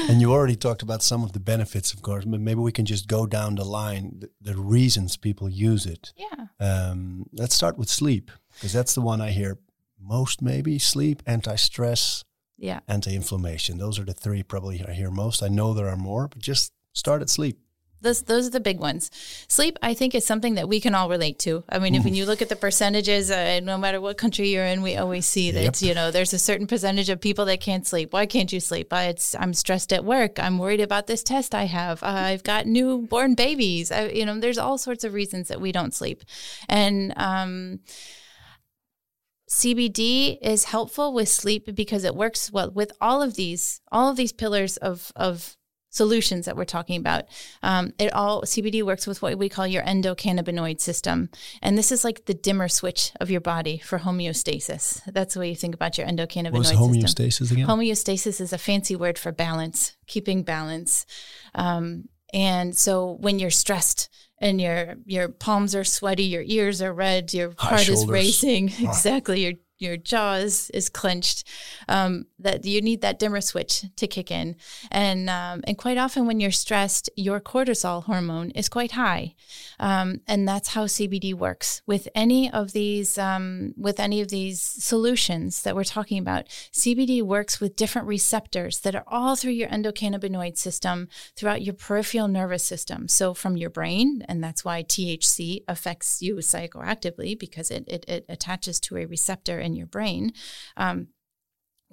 and 0.10 0.22
you 0.22 0.32
already 0.32 0.56
talked 0.56 0.82
about 0.82 1.04
some 1.04 1.24
of 1.24 1.34
the 1.34 1.42
benefits, 1.42 1.94
of 1.94 2.02
course, 2.02 2.24
but 2.24 2.40
maybe 2.40 2.62
we 2.62 2.72
can 2.72 2.86
just 2.86 3.08
go 3.08 3.26
down 3.26 3.56
the 3.56 3.66
line, 3.66 4.16
the, 4.20 4.30
the 4.42 4.58
reasons 4.58 5.18
people 5.18 5.50
use 5.50 5.86
it. 5.86 6.14
Yeah. 6.16 6.46
Um, 6.60 7.26
let's 7.34 7.54
start 7.54 7.78
with 7.78 7.90
sleep, 7.90 8.32
because 8.54 8.72
that's 8.72 8.96
the 8.96 9.02
one 9.02 9.20
I 9.20 9.32
hear 9.32 9.58
most 10.00 10.42
maybe 10.42 10.80
sleep, 10.80 11.22
anti 11.26 11.56
stress 11.56 12.24
yeah. 12.58 12.80
anti-inflammation. 12.88 13.78
Those 13.78 14.00
are 14.00 14.06
the 14.06 14.14
three 14.14 14.44
probably 14.44 14.84
I 14.88 14.94
hear 14.94 15.12
most. 15.12 15.44
I 15.44 15.48
know 15.48 15.74
there 15.74 15.90
are 15.90 15.98
more, 15.98 16.28
but 16.28 16.40
just 16.40 16.74
start 16.94 17.22
at 17.22 17.30
sleep. 17.30 17.60
Those, 18.02 18.22
those 18.22 18.46
are 18.46 18.52
the 18.52 18.60
big 18.60 18.80
ones. 18.80 19.10
Sleep, 19.48 19.80
I 19.82 19.96
think, 19.96 20.14
is 20.14 20.26
something 20.26 20.56
that 20.56 20.70
we 20.70 20.80
can 20.80 20.94
all 20.94 21.10
relate 21.10 21.40
to. 21.40 21.64
I 21.68 21.80
mean, 21.80 21.96
if 21.96 22.04
when 22.04 22.14
you 22.14 22.28
look 22.28 22.42
at 22.42 22.50
the 22.50 22.56
percentages, 22.56 23.32
uh, 23.32 23.62
no 23.64 23.80
matter 23.80 24.00
what 24.00 24.18
country 24.18 24.50
you're 24.50 24.66
in, 24.66 24.84
we 24.84 24.96
always 24.96 25.26
see 25.26 25.50
that 25.52 25.64
yep. 25.64 25.82
you 25.82 25.96
know 25.96 26.12
there's 26.12 26.34
a 26.34 26.38
certain 26.38 26.68
percentage 26.68 27.10
of 27.10 27.20
people 27.20 27.46
that 27.46 27.62
can't 27.62 27.88
sleep. 27.88 28.14
Why 28.14 28.28
can't 28.28 28.54
you 28.54 28.60
sleep? 28.60 28.94
I, 28.94 29.06
it's 29.06 29.34
I'm 29.34 29.56
stressed 29.56 29.92
at 29.92 30.06
work. 30.06 30.40
I'm 30.40 30.60
worried 30.60 30.82
about 30.82 31.08
this 31.08 31.24
test 31.24 31.56
I 31.56 31.64
have. 31.64 32.04
Uh, 32.04 32.08
I've 32.08 32.44
got 32.44 32.68
newborn 32.68 33.34
babies. 33.34 33.92
I, 33.92 34.10
you 34.10 34.26
know, 34.26 34.40
there's 34.40 34.60
all 34.60 34.78
sorts 34.78 35.04
of 35.04 35.14
reasons 35.14 35.48
that 35.48 35.60
we 35.60 35.72
don't 35.72 35.94
sleep, 35.94 36.24
and 36.70 37.12
um, 37.18 37.80
CBD 39.50 40.38
is 40.42 40.66
helpful 40.66 41.14
with 41.14 41.30
sleep 41.30 41.76
because 41.76 42.04
it 42.04 42.16
works 42.16 42.52
well 42.52 42.72
with 42.72 42.92
all 43.00 43.22
of 43.22 43.36
these, 43.36 43.82
all 43.92 44.10
of 44.10 44.18
these 44.18 44.34
pillars 44.34 44.78
of 44.78 45.12
of 45.16 45.56
solutions 45.96 46.46
that 46.46 46.58
we're 46.58 46.66
talking 46.66 47.00
about. 47.00 47.26
Um, 47.64 47.94
it 47.98 48.14
all 48.14 48.44
CBD 48.44 48.84
works 48.84 49.08
with 49.08 49.22
what 49.22 49.38
we 49.38 49.48
call 49.48 49.66
your 49.66 49.84
endocannabinoid 49.84 50.82
system, 50.82 51.30
and 51.62 51.78
this 51.78 51.92
is 51.92 52.04
like 52.04 52.26
the 52.26 52.34
dimmer 52.34 52.68
switch 52.68 53.12
of 53.20 53.32
your 53.32 53.42
body 53.42 53.78
for 53.78 54.00
homeostasis. 54.00 55.02
That's 55.06 55.36
the 55.36 55.40
way 55.40 55.50
you 55.50 55.56
think 55.56 55.74
about 55.74 55.98
your 55.98 56.06
endocannabinoid 56.06 56.52
What's 56.52 56.70
system. 56.70 56.92
homeostasis 56.92 57.52
again? 57.52 57.68
Homeostasis 57.68 58.42
is 58.42 58.52
a 58.52 58.58
fancy 58.58 58.96
word 58.96 59.18
for 59.18 59.32
balance, 59.32 59.96
keeping 60.08 60.44
balance. 60.44 61.06
Um, 61.54 62.10
and 62.34 62.76
so 62.76 63.18
when 63.22 63.40
you're 63.40 63.50
stressed 63.50 64.10
and 64.40 64.60
your 64.60 64.96
your 65.06 65.30
palms 65.30 65.76
are 65.76 65.84
sweaty, 65.84 66.24
your 66.24 66.44
ears 66.46 66.82
are 66.82 66.94
red, 66.94 67.34
your 67.34 67.54
High 67.58 67.70
heart 67.70 67.82
shoulders. 67.82 68.04
is 68.04 68.10
racing, 68.10 68.74
exactly, 68.80 69.44
your 69.44 69.54
your 69.78 69.98
jaws 69.98 70.70
is 70.72 70.90
clenched, 70.90 71.48
um, 71.88 72.26
that 72.40 72.66
you 72.66 72.82
need 72.82 73.02
that 73.02 73.20
dimmer 73.20 73.42
switch 73.42 73.86
to 73.96 74.08
kick 74.08 74.32
in. 74.32 74.56
And 74.92 75.30
um, 75.30 75.62
and 75.66 75.78
quite 75.78 75.98
often 75.98 76.28
when 76.28 76.40
you're 76.40 76.52
stressed, 76.52 77.10
your 77.16 77.40
cortisol 77.40 78.04
hormone 78.04 78.52
is 78.52 78.70
quite 78.70 78.92
high, 78.92 79.36
um, 79.80 80.22
and 80.28 80.48
that's 80.48 80.70
how 80.70 80.86
CBD 80.86 81.34
works 81.34 81.82
with 81.86 82.08
any 82.16 82.52
of 82.52 82.72
these 82.72 83.18
um, 83.18 83.74
with 83.78 84.00
any 84.00 84.22
of 84.22 84.30
these 84.30 84.62
solutions 84.62 85.64
that 85.64 85.76
we're 85.76 85.84
talking 85.84 86.20
about. 86.20 86.48
CBD 86.72 87.22
works 87.22 87.60
with 87.60 87.76
different 87.76 88.08
receptors 88.08 88.80
that 88.82 88.96
are 88.96 89.04
all 89.08 89.36
through 89.36 89.52
your 89.52 89.70
endocannabinoid 89.70 90.58
system, 90.58 91.10
throughout 91.36 91.62
your 91.62 91.74
peripheral 91.74 92.28
nervous 92.28 92.64
system. 92.64 93.08
So 93.08 93.34
from 93.34 93.58
your 93.58 93.70
brain, 93.70 94.24
and 94.28 94.44
that's 94.44 94.64
why 94.64 94.84
THC 94.84 95.64
affects 95.68 96.22
you 96.22 96.36
psychoactively 96.36 97.38
because 97.38 97.72
it 97.72 97.84
it, 97.88 98.06
it 98.08 98.26
attaches 98.30 98.80
to 98.82 98.98
a 98.98 99.06
receptor 99.06 99.60
in 99.66 99.76
your 99.76 99.88
brain. 99.88 100.32
Um, 100.78 101.08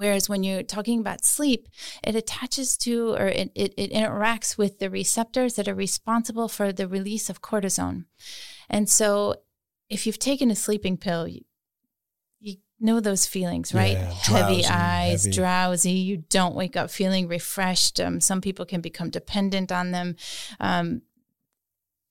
Whereas 0.03 0.29
when 0.29 0.43
you're 0.43 0.63
talking 0.63 1.01
about 1.01 1.25
sleep, 1.25 1.69
it 2.03 2.17
attaches 2.17 2.77
to 2.79 3.11
or 3.11 3.29
it, 3.29 3.53
it, 3.55 3.75
it, 3.77 3.93
interacts 3.93 4.57
with 4.57 4.79
the 4.79 4.91
receptors 4.91 5.55
that 5.55 5.69
are 5.69 5.75
responsible 5.75 6.49
for 6.49 6.73
the 6.73 6.89
release 6.89 7.29
of 7.29 7.43
cortisone. 7.43 8.07
And 8.71 8.89
so 8.89 9.37
if 9.89 10.07
you've 10.07 10.19
taken 10.19 10.51
a 10.51 10.57
sleeping 10.57 10.97
pill, 10.97 11.29
you, 11.29 11.43
you 12.41 12.57
know 12.81 13.01
those 13.01 13.27
feelings, 13.27 13.75
right? 13.75 13.93
Yeah, 13.93 14.11
heavy 14.13 14.63
drowsy, 14.63 14.67
eyes, 14.67 15.25
heavy. 15.25 15.37
drowsy. 15.37 15.93
You 15.93 16.25
don't 16.31 16.55
wake 16.55 16.77
up 16.77 16.91
feeling 16.91 17.29
refreshed. 17.29 18.01
Um, 18.01 18.21
some 18.21 18.41
people 18.41 18.65
can 18.65 18.81
become 18.81 19.11
dependent 19.11 19.71
on 19.71 19.91
them. 19.91 20.17
Um, 20.59 21.03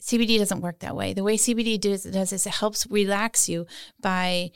CBD 0.01 0.37
doesn't 0.37 0.61
work 0.61 0.79
that 0.79 0.95
way. 0.95 1.13
The 1.13 1.23
way 1.23 1.37
CBD 1.37 1.79
does, 1.79 2.03
does 2.03 2.31
is 2.31 2.45
it 2.45 2.53
helps 2.53 2.87
relax 2.89 3.49
you 3.49 3.65
by 3.99 4.51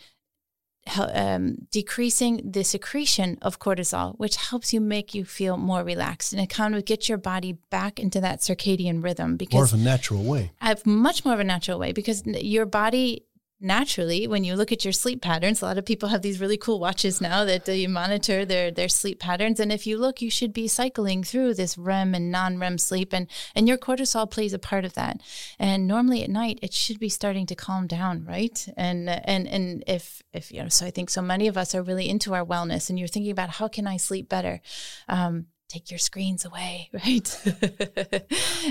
um, 0.97 1.67
decreasing 1.71 2.41
the 2.49 2.63
secretion 2.63 3.37
of 3.41 3.59
cortisol, 3.59 4.17
which 4.17 4.35
helps 4.35 4.73
you 4.73 4.81
make 4.81 5.13
you 5.13 5.25
feel 5.25 5.57
more 5.57 5.83
relaxed 5.83 6.33
and 6.33 6.41
it 6.41 6.49
kind 6.49 6.75
of 6.75 6.85
gets 6.85 7.09
your 7.09 7.17
body 7.17 7.53
back 7.69 7.99
into 7.99 8.21
that 8.21 8.39
circadian 8.39 9.03
rhythm 9.03 9.35
Because 9.37 9.55
More 9.55 9.63
of 9.63 9.73
a 9.73 9.77
natural 9.77 10.23
way. 10.23 10.51
I 10.61 10.67
have 10.67 10.85
much 10.85 11.25
more 11.25 11.33
of 11.33 11.39
a 11.39 11.43
natural 11.43 11.79
way 11.79 11.91
because 11.91 12.25
your 12.25 12.65
body 12.65 13.25
naturally 13.65 14.27
when 14.27 14.43
you 14.43 14.55
look 14.55 14.71
at 14.71 14.85
your 14.85 14.93
sleep 14.93 15.21
patterns 15.21 15.61
a 15.61 15.65
lot 15.65 15.77
of 15.77 15.85
people 15.85 16.09
have 16.09 16.21
these 16.21 16.39
really 16.39 16.57
cool 16.57 16.79
watches 16.79 17.19
now 17.19 17.43
that 17.43 17.67
you 17.67 17.89
monitor 17.89 18.45
their 18.45 18.71
their 18.71 18.89
sleep 18.89 19.19
patterns. 19.19 19.59
And 19.59 19.71
if 19.71 19.87
you 19.87 19.97
look 19.97 20.21
you 20.21 20.29
should 20.29 20.53
be 20.53 20.67
cycling 20.67 21.23
through 21.23 21.55
this 21.55 21.77
REM 21.77 22.13
and 22.13 22.31
non-REM 22.31 22.77
sleep 22.77 23.13
and 23.13 23.27
and 23.55 23.67
your 23.67 23.77
cortisol 23.77 24.29
plays 24.29 24.53
a 24.53 24.59
part 24.59 24.85
of 24.85 24.93
that. 24.93 25.21
And 25.59 25.87
normally 25.87 26.23
at 26.23 26.29
night 26.29 26.59
it 26.61 26.73
should 26.73 26.99
be 26.99 27.09
starting 27.09 27.45
to 27.47 27.55
calm 27.55 27.87
down 27.87 28.25
right? 28.25 28.67
And 28.77 29.09
and 29.09 29.47
and 29.47 29.83
if 29.87 30.21
if 30.33 30.51
you 30.51 30.61
know 30.61 30.69
so 30.69 30.85
I 30.85 30.91
think 30.91 31.09
so 31.09 31.21
many 31.21 31.47
of 31.47 31.57
us 31.57 31.73
are 31.75 31.83
really 31.83 32.09
into 32.09 32.33
our 32.33 32.45
wellness 32.45 32.89
and 32.89 32.99
you're 32.99 33.07
thinking 33.07 33.31
about 33.31 33.49
how 33.49 33.67
can 33.67 33.87
I 33.87 33.97
sleep 33.97 34.29
better? 34.29 34.61
Um, 35.07 35.47
take 35.67 35.91
your 35.91 35.97
screens 35.97 36.45
away, 36.45 36.89
right? 36.93 37.41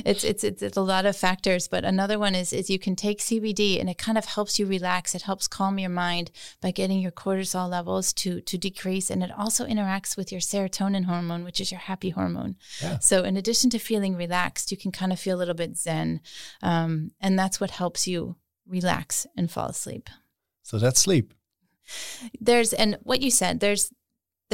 it's, 0.04 0.24
it's 0.24 0.44
it's 0.44 0.62
it's 0.62 0.76
a 0.76 0.82
lot 0.82 1.06
of 1.06 1.16
factors, 1.16 1.68
but 1.68 1.84
another 1.84 2.18
one 2.18 2.34
is 2.34 2.52
is 2.52 2.70
you 2.70 2.78
can 2.78 2.96
take 2.96 3.18
CBD 3.20 3.80
and 3.80 3.90
it 3.90 3.98
kind 3.98 4.16
of 4.18 4.24
helps 4.24 4.58
you 4.58 4.66
relax. 4.66 5.14
It 5.14 5.22
helps 5.22 5.48
calm 5.48 5.78
your 5.78 5.90
mind 5.90 6.30
by 6.60 6.70
getting 6.70 7.00
your 7.00 7.12
cortisol 7.12 7.68
levels 7.68 8.12
to 8.14 8.40
to 8.40 8.58
decrease, 8.58 9.10
and 9.10 9.22
it 9.22 9.30
also 9.36 9.66
interacts 9.66 10.16
with 10.16 10.30
your 10.30 10.40
serotonin 10.40 11.04
hormone, 11.04 11.44
which 11.44 11.60
is 11.60 11.70
your 11.70 11.80
happy 11.80 12.10
hormone. 12.10 12.56
Yeah. 12.82 12.98
So 12.98 13.24
in 13.24 13.36
addition 13.36 13.70
to 13.70 13.78
feeling 13.78 14.16
relaxed, 14.16 14.70
you 14.70 14.76
can 14.76 14.92
kind 14.92 15.12
of 15.12 15.20
feel 15.20 15.36
a 15.36 15.40
little 15.40 15.54
bit 15.54 15.76
zen, 15.76 16.20
um, 16.62 17.12
and 17.20 17.38
that's 17.38 17.60
what 17.60 17.70
helps 17.70 18.06
you 18.06 18.36
relax 18.66 19.26
and 19.36 19.50
fall 19.50 19.68
asleep 19.68 20.08
So 20.62 20.78
that's 20.78 21.00
sleep. 21.00 21.34
there's 22.40 22.72
and 22.72 22.96
what 23.02 23.20
you 23.20 23.30
said 23.30 23.60
there's 23.60 23.92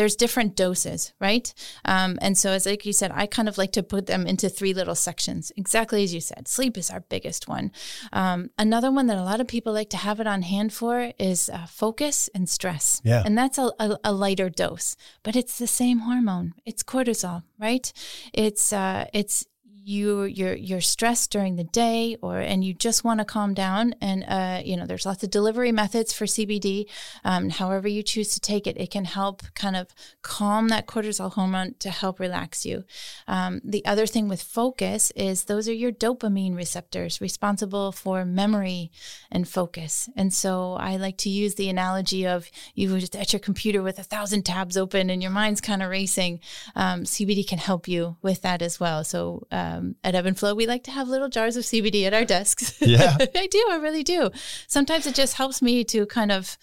there's 0.00 0.16
different 0.16 0.57
doses 0.57 1.12
right? 1.21 1.52
Um, 1.85 2.19
and 2.23 2.38
so 2.38 2.52
as 2.52 2.64
like 2.64 2.87
you 2.87 2.95
said 2.95 3.11
i 3.14 3.26
kind 3.26 3.49
of 3.49 3.59
like 3.59 3.73
to 3.73 3.83
put 3.83 4.07
them 4.07 4.26
into 4.26 4.49
three 4.49 4.73
little 4.73 4.95
sections 4.95 5.52
exactly 5.57 6.02
as 6.02 6.14
you 6.14 6.21
said. 6.21 6.49
Sleep 6.49 6.78
is 6.78 6.88
our 6.90 7.00
biggest 7.00 7.49
one. 7.49 7.71
Um, 8.12 8.50
another 8.59 8.90
one 8.90 9.07
that 9.09 9.19
a 9.19 9.23
lot 9.23 9.40
of 9.40 9.47
people 9.47 9.73
like 9.75 9.90
to 9.90 9.97
have 10.09 10.19
it 10.21 10.26
on 10.26 10.42
hand 10.42 10.73
for 10.73 11.12
is 11.19 11.50
uh, 11.50 11.66
focus 11.66 12.30
and 12.35 12.49
stress. 12.49 13.00
Yeah. 13.04 13.23
and 13.26 13.37
that's 13.37 13.59
a, 13.59 13.71
a, 13.78 13.99
a 14.04 14.12
lighter 14.12 14.49
dose 14.49 14.97
but 15.23 15.37
it's 15.37 15.59
the 15.59 15.66
same 15.66 15.99
hormone. 16.00 16.54
It's 16.64 16.83
cortisol 16.83 17.42
right? 17.61 17.92
It's 18.33 18.73
uh, 18.73 19.04
it's 19.12 19.47
you 19.90 20.25
you're 20.25 20.54
you're 20.54 20.80
stressed 20.80 21.30
during 21.30 21.56
the 21.56 21.64
day 21.64 22.16
or 22.23 22.38
and 22.38 22.64
you 22.64 22.73
just 22.73 23.04
want 23.04 23.18
to 23.18 23.25
calm 23.25 23.54
down 23.54 23.94
and 24.00 24.25
uh, 24.28 24.61
you 24.64 24.76
know 24.76 24.87
there's 24.87 25.06
lots 25.06 25.23
of 25.23 25.30
delivery 25.30 25.73
methods 25.73 26.12
for 26.12 26.25
CBD 26.25 26.87
um, 27.25 27.50
however 27.50 27.88
you 27.88 28.02
choose 28.02 28.32
to 28.35 28.40
take 28.40 28.66
it 28.66 28.76
it 28.78 28.90
can 28.90 29.04
help 29.04 29.42
kind 29.54 29.76
of 29.76 29.88
calm 30.23 30.68
that 30.68 30.87
cortisol 30.87 31.32
hormone 31.32 31.75
to 31.78 31.90
help 31.90 32.20
relax 32.20 32.64
you. 32.64 32.85
Um, 33.26 33.61
the 33.64 33.85
other 33.85 34.06
thing 34.06 34.28
with 34.28 34.42
focus 34.42 35.11
is 35.16 35.44
those 35.44 35.68
are 35.68 35.73
your 35.73 35.92
dopamine 35.92 36.56
receptors 36.56 37.20
responsible 37.20 37.92
for 37.92 38.25
memory 38.25 38.90
and 39.30 39.49
focus. 39.49 40.09
And 40.16 40.32
so 40.32 40.75
I 40.75 40.97
like 40.97 41.16
to 41.18 41.30
use 41.30 41.54
the 41.54 41.68
analogy 41.68 42.26
of 42.26 42.50
you 42.75 42.99
just 42.99 43.16
at 43.16 43.32
your 43.32 43.40
computer 43.40 43.82
with 43.82 43.99
a 43.99 44.02
thousand 44.02 44.44
tabs 44.44 44.76
open 44.76 45.11
and 45.11 45.23
your 45.23 45.30
mind's 45.30 45.61
kind 45.61 45.82
of 45.82 45.90
racing 45.90 46.40
um, 46.75 47.04
CBD 47.04 47.47
can 47.47 47.59
help 47.59 47.88
you 47.88 48.16
with 48.23 48.42
that 48.42 48.62
as 48.62 48.78
well. 48.78 49.04
So 49.04 49.47
um, 49.80 49.96
at 50.04 50.14
Ebb 50.14 50.26
and 50.26 50.38
Flow 50.38 50.54
we 50.54 50.66
like 50.66 50.84
to 50.84 50.90
have 50.90 51.08
little 51.08 51.28
jars 51.28 51.56
of 51.56 51.64
CBD 51.64 52.06
at 52.06 52.14
our 52.14 52.25
desks 52.25 52.80
Yeah. 52.80 53.16
I 53.34 53.46
do. 53.46 53.68
I 53.70 53.76
really 53.76 54.02
do. 54.02 54.30
Sometimes 54.66 55.06
it 55.06 55.14
just 55.14 55.34
helps 55.34 55.62
me 55.62 55.84
to 55.84 56.06
kind 56.06 56.32
of 56.32 56.56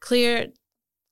clear 0.00 0.48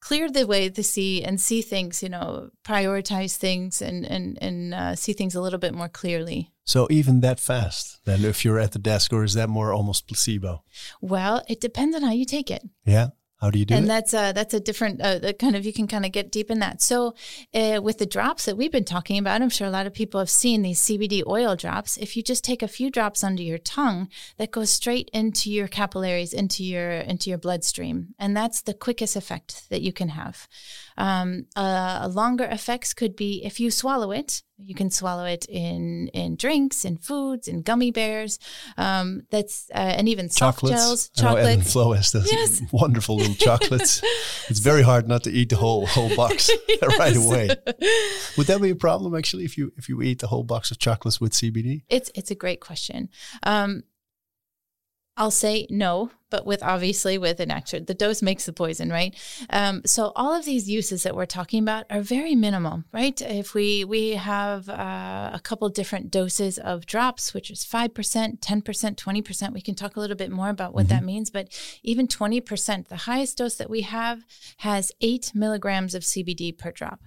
clear 0.00 0.30
the 0.30 0.46
way 0.46 0.68
to 0.68 0.82
see 0.82 1.25
and 1.25 1.40
see 1.40 1.62
things, 1.62 2.02
you 2.02 2.08
know, 2.11 2.50
prioritize 2.62 3.37
things 3.37 3.80
and 3.80 4.04
and 4.04 4.38
and 4.40 4.75
uh, 4.75 4.94
see 4.94 5.12
things 5.14 5.34
a 5.34 5.40
little 5.40 5.58
bit 5.58 5.75
more 5.75 5.88
clearly. 5.88 6.50
So 6.64 6.87
even 6.90 7.20
that 7.20 7.40
fast, 7.40 8.00
then 8.04 8.25
if 8.25 8.44
you're 8.44 8.58
at 8.58 8.73
the 8.73 8.78
desk, 8.78 9.12
or 9.12 9.25
is 9.25 9.34
that 9.34 9.49
more 9.49 9.73
almost 9.73 10.06
placebo? 10.06 10.62
Well, 11.00 11.42
it 11.49 11.61
depends 11.61 11.96
on 11.96 12.02
how 12.02 12.12
you 12.12 12.25
take 12.25 12.50
it. 12.50 12.62
Yeah. 12.84 13.08
How 13.45 13.51
do 13.51 13.59
you 13.59 13.67
do 13.67 13.75
and 13.75 13.85
it? 13.85 13.89
that's 13.89 14.15
a 14.15 14.33
that's 14.33 14.55
a 14.55 14.61
different 14.61 15.03
uh, 15.03 15.19
the 15.19 15.35
kind 15.35 15.55
of 15.55 15.67
you 15.67 15.73
can 15.75 15.87
kind 15.87 16.07
of 16.07 16.13
get 16.13 16.33
deep 16.33 16.51
in 16.51 16.61
that. 16.61 16.81
So 16.81 17.15
uh, 17.53 17.79
with 17.83 17.99
the 17.99 18.07
drops 18.07 18.47
that 18.47 18.57
we've 18.57 18.73
been 18.73 18.87
talking 18.87 19.19
about, 19.19 19.43
I'm 19.43 19.51
sure 19.51 19.67
a 19.67 19.71
lot 19.71 19.87
of 19.87 19.93
people 19.93 20.19
have 20.19 20.31
seen 20.31 20.63
these 20.63 20.81
CBD 20.81 21.23
oil 21.27 21.55
drops. 21.55 21.99
If 21.99 22.17
you 22.17 22.23
just 22.23 22.43
take 22.43 22.63
a 22.63 22.69
few 22.69 22.91
drops 22.91 23.23
under 23.23 23.43
your 23.43 23.59
tongue, 23.59 24.09
that 24.39 24.51
goes 24.51 24.71
straight 24.71 25.11
into 25.13 25.53
your 25.53 25.69
capillaries, 25.69 26.33
into 26.33 26.65
your 26.65 26.93
into 26.93 27.29
your 27.29 27.39
bloodstream, 27.39 28.15
and 28.19 28.35
that's 28.35 28.63
the 28.63 28.73
quickest 28.73 29.15
effect 29.15 29.69
that 29.69 29.83
you 29.83 29.93
can 29.93 30.09
have. 30.09 30.49
Um, 30.97 31.47
uh, 31.57 32.09
longer 32.13 32.45
effects 32.45 32.95
could 32.95 33.17
be 33.17 33.45
if 33.45 33.59
you 33.61 33.71
swallow 33.71 34.13
it. 34.13 34.43
You 34.57 34.75
can 34.75 34.91
swallow 34.91 35.25
it 35.25 35.47
in 35.47 36.09
in 36.15 36.37
drinks, 36.37 36.85
in 36.85 36.97
foods, 36.99 37.49
in 37.49 37.63
gummy 37.63 37.91
bears. 37.91 38.39
Um, 38.77 39.23
that's 39.31 39.69
uh, 39.75 39.79
and 39.79 40.09
even 40.09 40.29
soft 40.31 40.61
chocolates. 40.61 40.81
gels, 40.81 41.11
I 41.19 41.23
know 41.23 41.37
Ebb 41.37 41.47
and. 41.59 41.67
Flow 41.67 41.93
has 41.93 42.13
those 42.13 42.31
Yes. 42.31 42.63
wonderful 42.73 43.17
little 43.17 43.35
chocolates. 43.35 44.01
it's 44.49 44.61
very 44.61 44.83
hard 44.83 45.09
not 45.09 45.25
to 45.25 45.31
eat 45.31 45.49
the 45.49 45.57
whole 45.57 45.87
whole 45.87 46.15
box 46.15 46.51
right 46.99 47.17
away. 47.17 47.49
Would 48.37 48.47
that 48.47 48.61
be 48.63 48.71
a 48.71 48.77
problem 48.77 49.17
actually 49.17 49.45
if 49.45 49.59
you 49.59 49.73
if 49.77 49.89
you 49.89 50.01
eat 50.03 50.21
the 50.21 50.29
whole 50.29 50.45
box 50.45 50.71
of 50.71 50.79
chocolates 50.79 51.21
with 51.21 51.33
CBD? 51.33 51.83
It's 51.89 52.13
it's 52.15 52.31
a 52.31 52.37
great 52.37 52.61
question. 52.61 53.09
Um, 53.43 53.83
I'll 55.16 55.30
say 55.30 55.68
no, 55.71 56.11
but 56.28 56.44
with 56.44 56.61
obviously 56.62 57.18
with 57.18 57.38
an 57.38 57.50
extra, 57.52 57.78
the 57.78 57.94
dose 57.94 58.21
makes 58.21 58.47
the 58.47 58.52
poison, 58.52 58.90
right? 58.90 59.14
Um, 59.49 59.83
so 59.87 60.11
all 60.16 60.35
of 60.35 60.44
these 60.44 60.68
uses 60.68 61.04
that 61.04 61.14
we're 61.14 61.26
talking 61.26 61.62
about 61.62 61.87
are 61.88 62.00
very 62.00 62.35
minimal, 62.35 62.83
right? 62.92 63.21
If 63.23 63.54
we 63.54 63.85
we 63.85 64.11
have 64.11 64.68
uh, 64.68 65.30
a 65.33 65.40
couple 65.40 65.68
different 65.68 66.11
doses 66.11 66.59
of 66.59 66.87
drops, 66.87 67.33
which 67.33 67.49
is 67.49 67.64
five 67.64 67.94
percent, 67.94 68.42
ten 68.42 68.61
percent, 68.61 68.99
twenty 68.99 69.23
percent, 69.23 69.54
we 69.54 69.61
can 69.61 69.76
talk 69.76 69.94
a 69.94 70.00
little 70.00 70.16
bit 70.16 70.33
more 70.33 70.49
about 70.49 70.75
what 70.75 70.88
that 70.88 71.04
means. 71.04 71.30
But 71.30 71.49
even 71.85 72.09
twenty 72.09 72.40
percent, 72.40 72.88
the 72.88 72.97
highest 72.97 73.38
dose 73.38 73.54
that 73.54 73.71
we 73.71 73.83
have 73.83 74.25
has 74.59 74.90
eight 75.00 75.30
milligrams 75.33 75.94
of 75.94 76.02
CBD 76.02 76.56
per 76.59 76.73
drop 76.73 77.00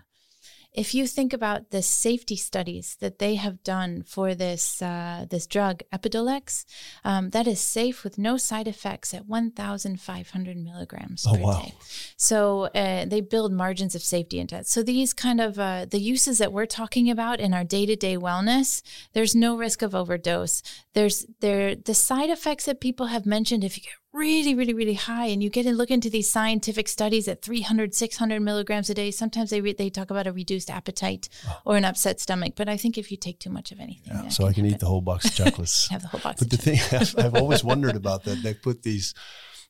if 0.74 0.94
you 0.94 1.08
think 1.08 1.34
about 1.34 1.72
the 1.72 1.82
safety 1.82 2.36
studies 2.36 2.98
that 3.00 3.18
they 3.20 3.36
have 3.36 3.64
done 3.64 4.04
for 4.04 4.36
this 4.36 4.82
uh, 4.82 5.26
this 5.30 5.48
drug 5.48 5.82
Epidiolex, 5.92 6.66
um, 7.04 7.30
that 7.32 7.48
is 7.48 7.60
safe 7.60 8.04
with 8.04 8.18
no 8.18 8.38
side 8.38 8.68
effects 8.68 9.14
at 9.14 9.26
1,500 9.26 10.58
milligrams 10.58 11.26
Oh, 11.28 11.34
per 11.36 11.42
wow. 11.42 11.62
day. 11.62 11.74
So 12.18 12.66
uh, 12.76 13.06
they 13.06 13.22
build 13.22 13.52
margins 13.54 13.96
of 13.96 14.02
safety 14.02 14.40
into 14.40 14.56
it. 14.58 14.68
So 14.68 14.84
these 14.84 15.14
kind 15.14 15.42
of 15.42 15.58
uh, 15.60 15.86
the 15.90 16.00
uses 16.00 16.38
that 16.38 16.54
we're 16.54 16.66
talking 16.66 17.10
about 17.10 17.40
in 17.40 17.54
our 17.54 17.64
day 17.64 17.86
to 17.86 17.96
day 17.96 18.18
wellness, 18.18 18.82
there's 19.14 19.36
no 19.36 19.58
risk 19.58 19.82
of 19.82 19.96
overdose. 19.96 20.62
There's 20.94 21.26
there 21.40 21.76
the 21.76 21.94
side 21.94 22.30
effects 22.30 22.66
that 22.66 22.80
people 22.82 23.08
have 23.08 23.26
mentioned 23.26 23.64
if 23.64 23.78
you 23.78 23.84
get 23.84 23.92
really 24.18 24.56
really 24.56 24.74
really 24.74 24.94
high 24.96 25.28
and 25.28 25.44
you 25.44 25.50
get 25.50 25.66
and 25.66 25.78
look 25.78 25.92
into 25.92 26.10
these 26.10 26.30
scientific 26.30 26.88
studies 26.88 27.28
at 27.28 27.42
300 27.42 27.94
600 27.94 28.40
milligrams 28.42 28.90
a 28.90 28.94
day 28.94 29.12
sometimes 29.12 29.50
they 29.50 29.62
re- 29.62 29.74
they 29.74 29.90
talk 29.90 30.10
about 30.10 30.28
a 30.28 30.32
reduced 30.32 30.70
appetite 30.70 31.30
or 31.66 31.78
an 31.78 31.86
upset 31.86 32.20
stomach 32.20 32.54
but 32.56 32.68
i 32.68 32.76
think 32.76 32.98
if 32.98 33.12
you 33.12 33.18
take 33.18 33.40
too 33.40 33.50
much 33.50 33.72
of 33.72 33.80
anything 33.80 34.14
that 34.14 34.34
so 34.34 34.46
I 34.46 34.54
can 34.54 34.66
eat 34.66 34.80
the 34.80 34.88
whole 34.88 35.02
box 35.02 35.26
of 35.26 35.36
chocolates. 35.42 35.88
have 35.90 36.02
the 36.02 36.08
whole 36.08 36.22
box 36.22 36.40
But 36.40 36.50
the 36.50 36.58
thing 36.58 36.80
I've, 36.92 37.16
I've 37.26 37.36
always 37.36 37.64
wondered 37.64 37.96
about 37.96 38.24
that 38.24 38.42
they 38.44 38.54
put 38.54 38.84
these 38.84 39.14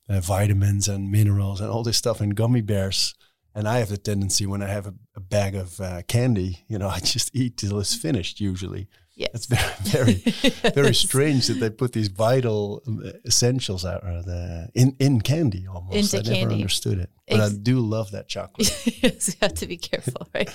uh, 0.09 0.19
vitamins 0.19 0.87
and 0.87 1.11
minerals 1.11 1.61
and 1.61 1.69
all 1.69 1.83
this 1.83 1.97
stuff 1.97 2.21
in 2.21 2.31
gummy 2.31 2.61
bears. 2.61 3.13
And 3.53 3.67
I 3.67 3.79
have 3.79 3.89
the 3.89 3.97
tendency 3.97 4.45
when 4.45 4.61
I 4.61 4.67
have 4.67 4.87
a, 4.87 4.93
a 5.15 5.19
bag 5.19 5.55
of 5.55 5.79
uh, 5.81 6.03
candy, 6.07 6.65
you 6.67 6.77
know, 6.77 6.87
I 6.97 6.99
just 6.99 7.35
eat 7.35 7.57
till 7.57 7.79
it's 7.79 7.95
finished 7.95 8.39
usually. 8.39 8.87
Yes. 9.17 9.31
It's 9.33 9.45
very, 9.91 10.13
very, 10.15 10.71
very 10.71 10.93
strange 11.07 11.47
that 11.47 11.55
they 11.55 11.69
put 11.69 11.91
these 11.91 12.07
vital 12.07 12.81
um, 12.87 13.03
essentials 13.25 13.83
out 13.83 14.03
uh, 14.03 14.21
the, 14.21 14.69
in 14.73 14.95
in 14.99 15.19
candy 15.19 15.67
almost. 15.67 16.13
Into 16.13 16.31
I 16.31 16.33
never 16.39 16.53
understood 16.53 16.99
it, 16.99 17.09
but 17.27 17.41
I 17.41 17.49
do 17.49 17.79
love 17.81 18.11
that 18.11 18.29
chocolate. 18.29 18.69
yes, 19.03 19.27
you 19.27 19.33
have 19.41 19.55
to 19.55 19.67
be 19.67 19.77
careful 19.77 20.27
right 20.33 20.49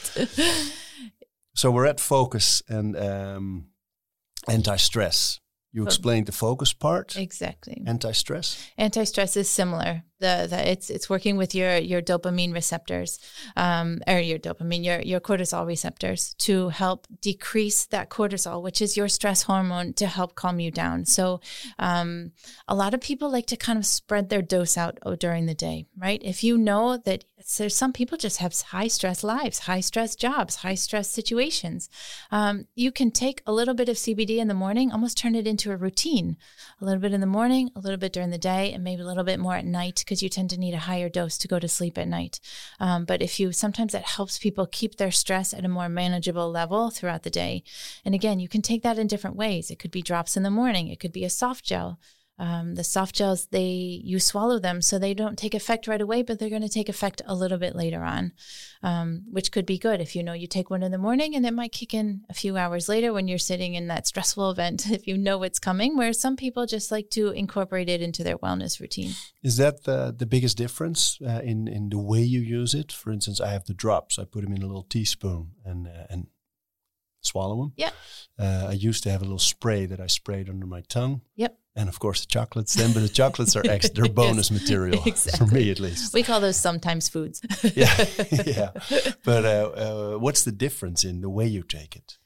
so 1.54 1.70
we're 1.70 1.86
at 1.86 2.00
focus 2.00 2.62
and 2.68 2.96
um, 2.96 3.66
anti-stress. 4.48 5.40
You 5.74 5.84
explained 5.84 6.26
the 6.26 6.32
focus 6.32 6.74
part. 6.74 7.16
exactly 7.16 7.82
Anti-stress. 7.86 8.70
anti-stress 8.76 9.38
is 9.38 9.48
similar 9.48 10.02
the, 10.22 10.46
the 10.48 10.70
it's 10.70 10.88
it's 10.88 11.10
working 11.10 11.36
with 11.36 11.54
your 11.54 11.76
your 11.76 12.00
dopamine 12.00 12.54
receptors 12.54 13.18
um, 13.56 14.00
or 14.06 14.18
your 14.18 14.38
dopamine 14.38 14.84
your 14.84 15.00
your 15.02 15.20
cortisol 15.20 15.66
receptors 15.66 16.34
to 16.38 16.70
help 16.70 17.06
decrease 17.20 17.84
that 17.86 18.08
cortisol 18.08 18.62
which 18.62 18.80
is 18.80 18.96
your 18.96 19.08
stress 19.08 19.42
hormone 19.42 19.92
to 19.94 20.06
help 20.06 20.34
calm 20.34 20.60
you 20.60 20.70
down. 20.70 21.04
So 21.04 21.40
um, 21.78 22.32
a 22.66 22.74
lot 22.74 22.94
of 22.94 23.00
people 23.00 23.30
like 23.30 23.46
to 23.46 23.56
kind 23.56 23.78
of 23.78 23.84
spread 23.84 24.28
their 24.28 24.42
dose 24.42 24.78
out 24.78 24.98
oh, 25.02 25.16
during 25.16 25.46
the 25.46 25.54
day 25.54 25.86
right? 25.98 26.22
If 26.24 26.42
you 26.42 26.56
know 26.56 26.96
that 26.96 27.24
there's 27.58 27.76
some 27.76 27.92
people 27.92 28.16
just 28.16 28.38
have 28.38 28.54
high 28.60 28.88
stress 28.88 29.24
lives 29.24 29.60
high 29.60 29.80
stress 29.80 30.14
jobs 30.14 30.56
high 30.56 30.76
stress 30.76 31.10
situations. 31.10 31.88
Um, 32.30 32.66
you 32.74 32.92
can 32.92 33.10
take 33.10 33.42
a 33.46 33.52
little 33.52 33.74
bit 33.74 33.88
of 33.88 33.96
cbd 33.96 34.38
in 34.38 34.48
the 34.48 34.54
morning 34.54 34.92
almost 34.92 35.18
turn 35.18 35.34
it 35.34 35.46
into 35.46 35.72
a 35.72 35.76
routine. 35.76 36.36
A 36.80 36.84
little 36.84 37.00
bit 37.00 37.12
in 37.12 37.20
the 37.20 37.26
morning 37.26 37.70
a 37.74 37.80
little 37.80 37.98
bit 37.98 38.12
during 38.12 38.30
the 38.30 38.38
day 38.38 38.72
and 38.72 38.84
maybe 38.84 39.02
a 39.02 39.06
little 39.06 39.24
bit 39.24 39.40
more 39.40 39.56
at 39.56 39.64
night 39.64 40.04
because 40.12 40.22
you 40.22 40.28
tend 40.28 40.50
to 40.50 40.60
need 40.60 40.74
a 40.74 40.78
higher 40.90 41.08
dose 41.08 41.38
to 41.38 41.48
go 41.48 41.58
to 41.58 41.66
sleep 41.66 41.96
at 41.96 42.06
night. 42.06 42.38
Um, 42.78 43.06
but 43.06 43.22
if 43.22 43.40
you 43.40 43.50
sometimes 43.50 43.92
that 43.92 44.02
helps 44.02 44.36
people 44.38 44.66
keep 44.66 44.96
their 44.96 45.10
stress 45.10 45.54
at 45.54 45.64
a 45.64 45.68
more 45.68 45.88
manageable 45.88 46.50
level 46.50 46.90
throughout 46.90 47.22
the 47.22 47.30
day. 47.30 47.64
And 48.04 48.14
again 48.14 48.38
you 48.38 48.46
can 48.46 48.60
take 48.60 48.82
that 48.82 48.98
in 48.98 49.06
different 49.06 49.36
ways. 49.36 49.70
It 49.70 49.78
could 49.78 49.90
be 49.90 50.02
drops 50.02 50.36
in 50.36 50.42
the 50.42 50.50
morning. 50.50 50.88
It 50.88 51.00
could 51.00 51.12
be 51.12 51.24
a 51.24 51.30
soft 51.30 51.64
gel 51.64 51.98
um, 52.42 52.74
the 52.74 52.82
soft 52.82 53.14
gels 53.14 53.46
they 53.46 54.00
you 54.02 54.18
swallow 54.18 54.58
them 54.58 54.82
so 54.82 54.98
they 54.98 55.14
don't 55.14 55.38
take 55.38 55.54
effect 55.54 55.86
right 55.86 56.00
away 56.00 56.22
but 56.22 56.38
they're 56.38 56.50
going 56.50 56.60
to 56.60 56.68
take 56.68 56.88
effect 56.88 57.22
a 57.24 57.34
little 57.36 57.58
bit 57.58 57.76
later 57.76 58.02
on 58.02 58.32
um, 58.82 59.22
which 59.30 59.52
could 59.52 59.64
be 59.64 59.78
good 59.78 60.00
if 60.00 60.16
you 60.16 60.24
know 60.24 60.32
you 60.32 60.48
take 60.48 60.68
one 60.68 60.82
in 60.82 60.90
the 60.90 60.98
morning 60.98 61.36
and 61.36 61.46
it 61.46 61.54
might 61.54 61.70
kick 61.70 61.94
in 61.94 62.22
a 62.28 62.34
few 62.34 62.56
hours 62.56 62.88
later 62.88 63.12
when 63.12 63.28
you're 63.28 63.38
sitting 63.38 63.74
in 63.74 63.86
that 63.86 64.08
stressful 64.08 64.50
event 64.54 64.90
if 64.90 65.06
you 65.06 65.16
know 65.16 65.44
it's 65.44 65.60
coming 65.60 65.96
where 65.96 66.12
some 66.12 66.36
people 66.36 66.66
just 66.66 66.90
like 66.90 67.08
to 67.10 67.28
incorporate 67.28 67.88
it 67.88 68.02
into 68.02 68.24
their 68.24 68.38
wellness 68.38 68.80
routine 68.80 69.12
Is 69.42 69.56
that 69.58 69.84
the, 69.84 70.14
the 70.16 70.26
biggest 70.26 70.56
difference 70.56 71.18
uh, 71.22 71.40
in 71.42 71.68
in 71.68 71.88
the 71.90 71.98
way 71.98 72.22
you 72.22 72.40
use 72.40 72.74
it? 72.74 72.92
For 72.92 73.12
instance, 73.12 73.40
I 73.40 73.48
have 73.48 73.64
the 73.64 73.74
drops. 73.74 74.18
I 74.18 74.24
put 74.24 74.42
them 74.42 74.52
in 74.52 74.62
a 74.62 74.66
little 74.66 74.84
teaspoon 74.84 75.52
and 75.64 75.86
uh, 75.86 76.06
and 76.10 76.26
swallow 77.20 77.56
them. 77.56 77.72
yeah 77.76 77.90
Uh, 78.38 78.66
I 78.70 78.72
used 78.72 79.02
to 79.04 79.10
have 79.10 79.22
a 79.22 79.24
little 79.24 79.38
spray 79.38 79.86
that 79.86 80.00
I 80.00 80.08
sprayed 80.08 80.48
under 80.48 80.66
my 80.66 80.82
tongue. 80.82 81.20
Yep. 81.36 81.58
And 81.74 81.88
of 81.88 81.98
course 81.98 82.20
the 82.20 82.26
chocolates. 82.26 82.74
Then, 82.74 82.92
but 82.92 83.00
the 83.00 83.08
chocolates 83.08 83.56
are 83.56 83.62
extra. 83.66 84.02
They're 84.04 84.12
bonus 84.24 84.50
Yes, 84.50 84.60
material 84.60 85.02
for 85.02 85.46
me 85.46 85.70
at 85.70 85.80
least. 85.80 86.12
we 86.12 86.22
call 86.22 86.40
those 86.40 86.56
sometimes 86.56 87.08
foods 87.08 87.40
yeah, 87.74 87.94
yeah. 88.46 88.70
But 89.24 89.44
uh, 89.44 89.70
uh, 90.14 90.18
what's 90.18 90.44
the 90.44 90.52
difference 90.52 91.02
in 91.04 91.20
the 91.22 91.30
way 91.30 91.46
you 91.46 91.62
take 91.62 91.96
it? 91.96 92.18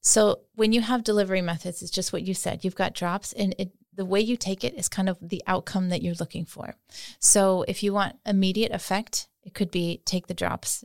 So 0.00 0.40
when 0.54 0.72
you 0.72 0.80
have 0.80 1.04
delivery 1.04 1.42
methods, 1.42 1.82
it's 1.82 1.90
just 1.90 2.12
what 2.12 2.22
you 2.22 2.34
said. 2.34 2.64
You've 2.64 2.74
got 2.74 2.94
drops, 2.94 3.32
and 3.34 3.54
it, 3.58 3.70
the 3.94 4.04
way 4.06 4.20
you 4.20 4.36
take 4.36 4.64
it 4.64 4.74
is 4.74 4.88
kind 4.88 5.08
of 5.08 5.18
the 5.20 5.42
outcome 5.46 5.90
that 5.90 6.02
you're 6.02 6.14
looking 6.18 6.46
for. 6.46 6.74
So 7.18 7.64
if 7.68 7.82
you 7.82 7.92
want 7.92 8.16
immediate 8.24 8.72
effect, 8.72 9.28
it 9.44 9.52
could 9.54 9.70
be 9.70 10.00
take 10.06 10.26
the 10.26 10.34
drops 10.34 10.84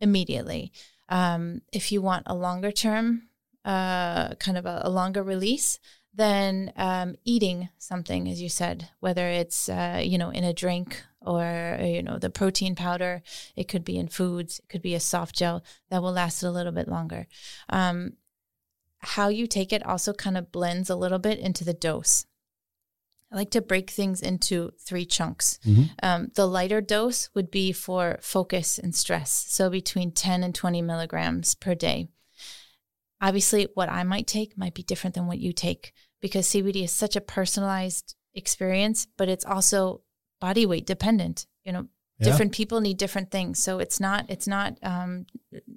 immediately. 0.00 0.70
Um, 1.08 1.62
if 1.72 1.92
you 1.92 2.02
want 2.02 2.24
a 2.26 2.34
longer 2.34 2.70
term, 2.70 3.28
uh, 3.64 4.34
kind 4.34 4.58
of 4.58 4.66
a, 4.66 4.82
a 4.84 4.90
longer 4.90 5.22
release, 5.22 5.78
then 6.14 6.72
um, 6.76 7.16
eating 7.24 7.68
something, 7.78 8.28
as 8.28 8.40
you 8.40 8.48
said, 8.48 8.88
whether 9.00 9.26
it's 9.28 9.68
uh, 9.68 10.00
you 10.02 10.18
know 10.18 10.30
in 10.30 10.44
a 10.44 10.52
drink 10.52 11.02
or 11.20 11.78
you 11.80 12.02
know 12.02 12.18
the 12.18 12.30
protein 12.30 12.74
powder, 12.74 13.22
it 13.56 13.68
could 13.68 13.84
be 13.84 13.96
in 13.98 14.08
foods, 14.08 14.58
it 14.58 14.68
could 14.68 14.82
be 14.82 14.94
a 14.94 15.00
soft 15.00 15.34
gel 15.36 15.64
that 15.90 16.02
will 16.02 16.12
last 16.12 16.42
a 16.42 16.50
little 16.50 16.72
bit 16.72 16.88
longer. 16.88 17.26
Um, 17.68 18.14
how 18.98 19.28
you 19.28 19.46
take 19.46 19.72
it 19.72 19.84
also 19.84 20.12
kind 20.12 20.36
of 20.36 20.52
blends 20.52 20.88
a 20.88 20.96
little 20.96 21.18
bit 21.18 21.38
into 21.38 21.64
the 21.64 21.74
dose. 21.74 22.24
I 23.32 23.36
like 23.36 23.50
to 23.52 23.62
break 23.62 23.90
things 23.90 24.20
into 24.20 24.72
three 24.78 25.06
chunks. 25.06 25.58
Um, 26.02 26.30
the 26.34 26.46
lighter 26.46 26.82
dose 26.82 27.30
would 27.34 27.50
be 27.50 27.72
for 27.72 28.18
focus 28.20 28.78
and 28.78 28.94
stress, 28.94 29.32
so 29.48 29.70
between 29.70 30.12
10 30.12 30.42
and 30.42 30.54
20 30.54 30.82
milligrams 30.82 31.54
per 31.54 31.74
day. 31.74 32.08
Obviously, 33.22 33.68
what 33.74 33.88
I 33.88 34.02
might 34.02 34.26
take 34.26 34.58
might 34.58 34.74
be 34.74 34.82
different 34.82 35.14
than 35.14 35.26
what 35.28 35.38
you 35.38 35.52
take 35.52 35.92
because 36.20 36.48
CBD 36.48 36.82
is 36.84 36.92
such 36.92 37.14
a 37.16 37.20
personalized 37.20 38.16
experience, 38.34 39.06
but 39.16 39.28
it's 39.28 39.44
also 39.44 40.02
body 40.40 40.66
weight 40.66 40.86
dependent. 40.86 41.46
You 41.64 41.72
know, 41.72 41.86
Yeah. 42.18 42.24
different 42.30 42.52
people 42.52 42.80
need 42.80 42.98
different 42.98 43.30
things, 43.30 43.62
so 43.62 43.78
it's 43.78 44.00
not 44.00 44.28
it's 44.28 44.48
not 44.48 44.76
um, 44.82 45.26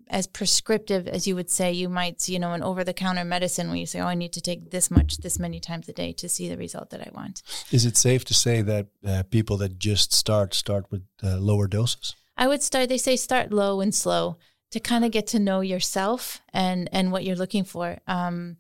as 0.07 0.25
prescriptive 0.27 1.07
as 1.07 1.27
you 1.27 1.35
would 1.35 1.49
say 1.49 1.71
you 1.71 1.89
might 1.89 2.19
see, 2.21 2.33
you 2.33 2.39
know, 2.39 2.53
an 2.53 2.63
over 2.63 2.83
the 2.83 2.93
counter 2.93 3.23
medicine 3.23 3.67
where 3.67 3.77
you 3.77 3.85
say, 3.85 3.99
oh, 3.99 4.07
I 4.07 4.15
need 4.15 4.33
to 4.33 4.41
take 4.41 4.71
this 4.71 4.89
much 4.89 5.17
this 5.17 5.37
many 5.39 5.59
times 5.59 5.87
a 5.89 5.93
day 5.93 6.13
to 6.13 6.27
see 6.27 6.49
the 6.49 6.57
result 6.57 6.89
that 6.89 7.01
I 7.01 7.11
want. 7.13 7.41
Is 7.71 7.85
it 7.85 7.95
safe 7.97 8.25
to 8.25 8.33
say 8.33 8.61
that 8.63 8.87
uh, 9.05 9.23
people 9.29 9.57
that 9.57 9.77
just 9.77 10.13
start 10.13 10.53
start 10.55 10.85
with 10.91 11.03
uh, 11.23 11.37
lower 11.37 11.67
doses? 11.67 12.15
I 12.37 12.47
would 12.47 12.63
start. 12.63 12.89
They 12.89 12.97
say 12.97 13.15
start 13.17 13.51
low 13.51 13.81
and 13.81 13.93
slow 13.93 14.37
to 14.75 14.81
kind 14.81 15.05
of 15.05 15.11
get 15.11 15.25
to 15.25 15.39
know 15.39 15.61
yourself 15.61 16.41
and 16.51 16.89
and 16.91 17.09
what 17.09 17.23
you're 17.23 17.37
looking 17.37 17.63
for. 17.63 17.97
Um, 18.07 18.57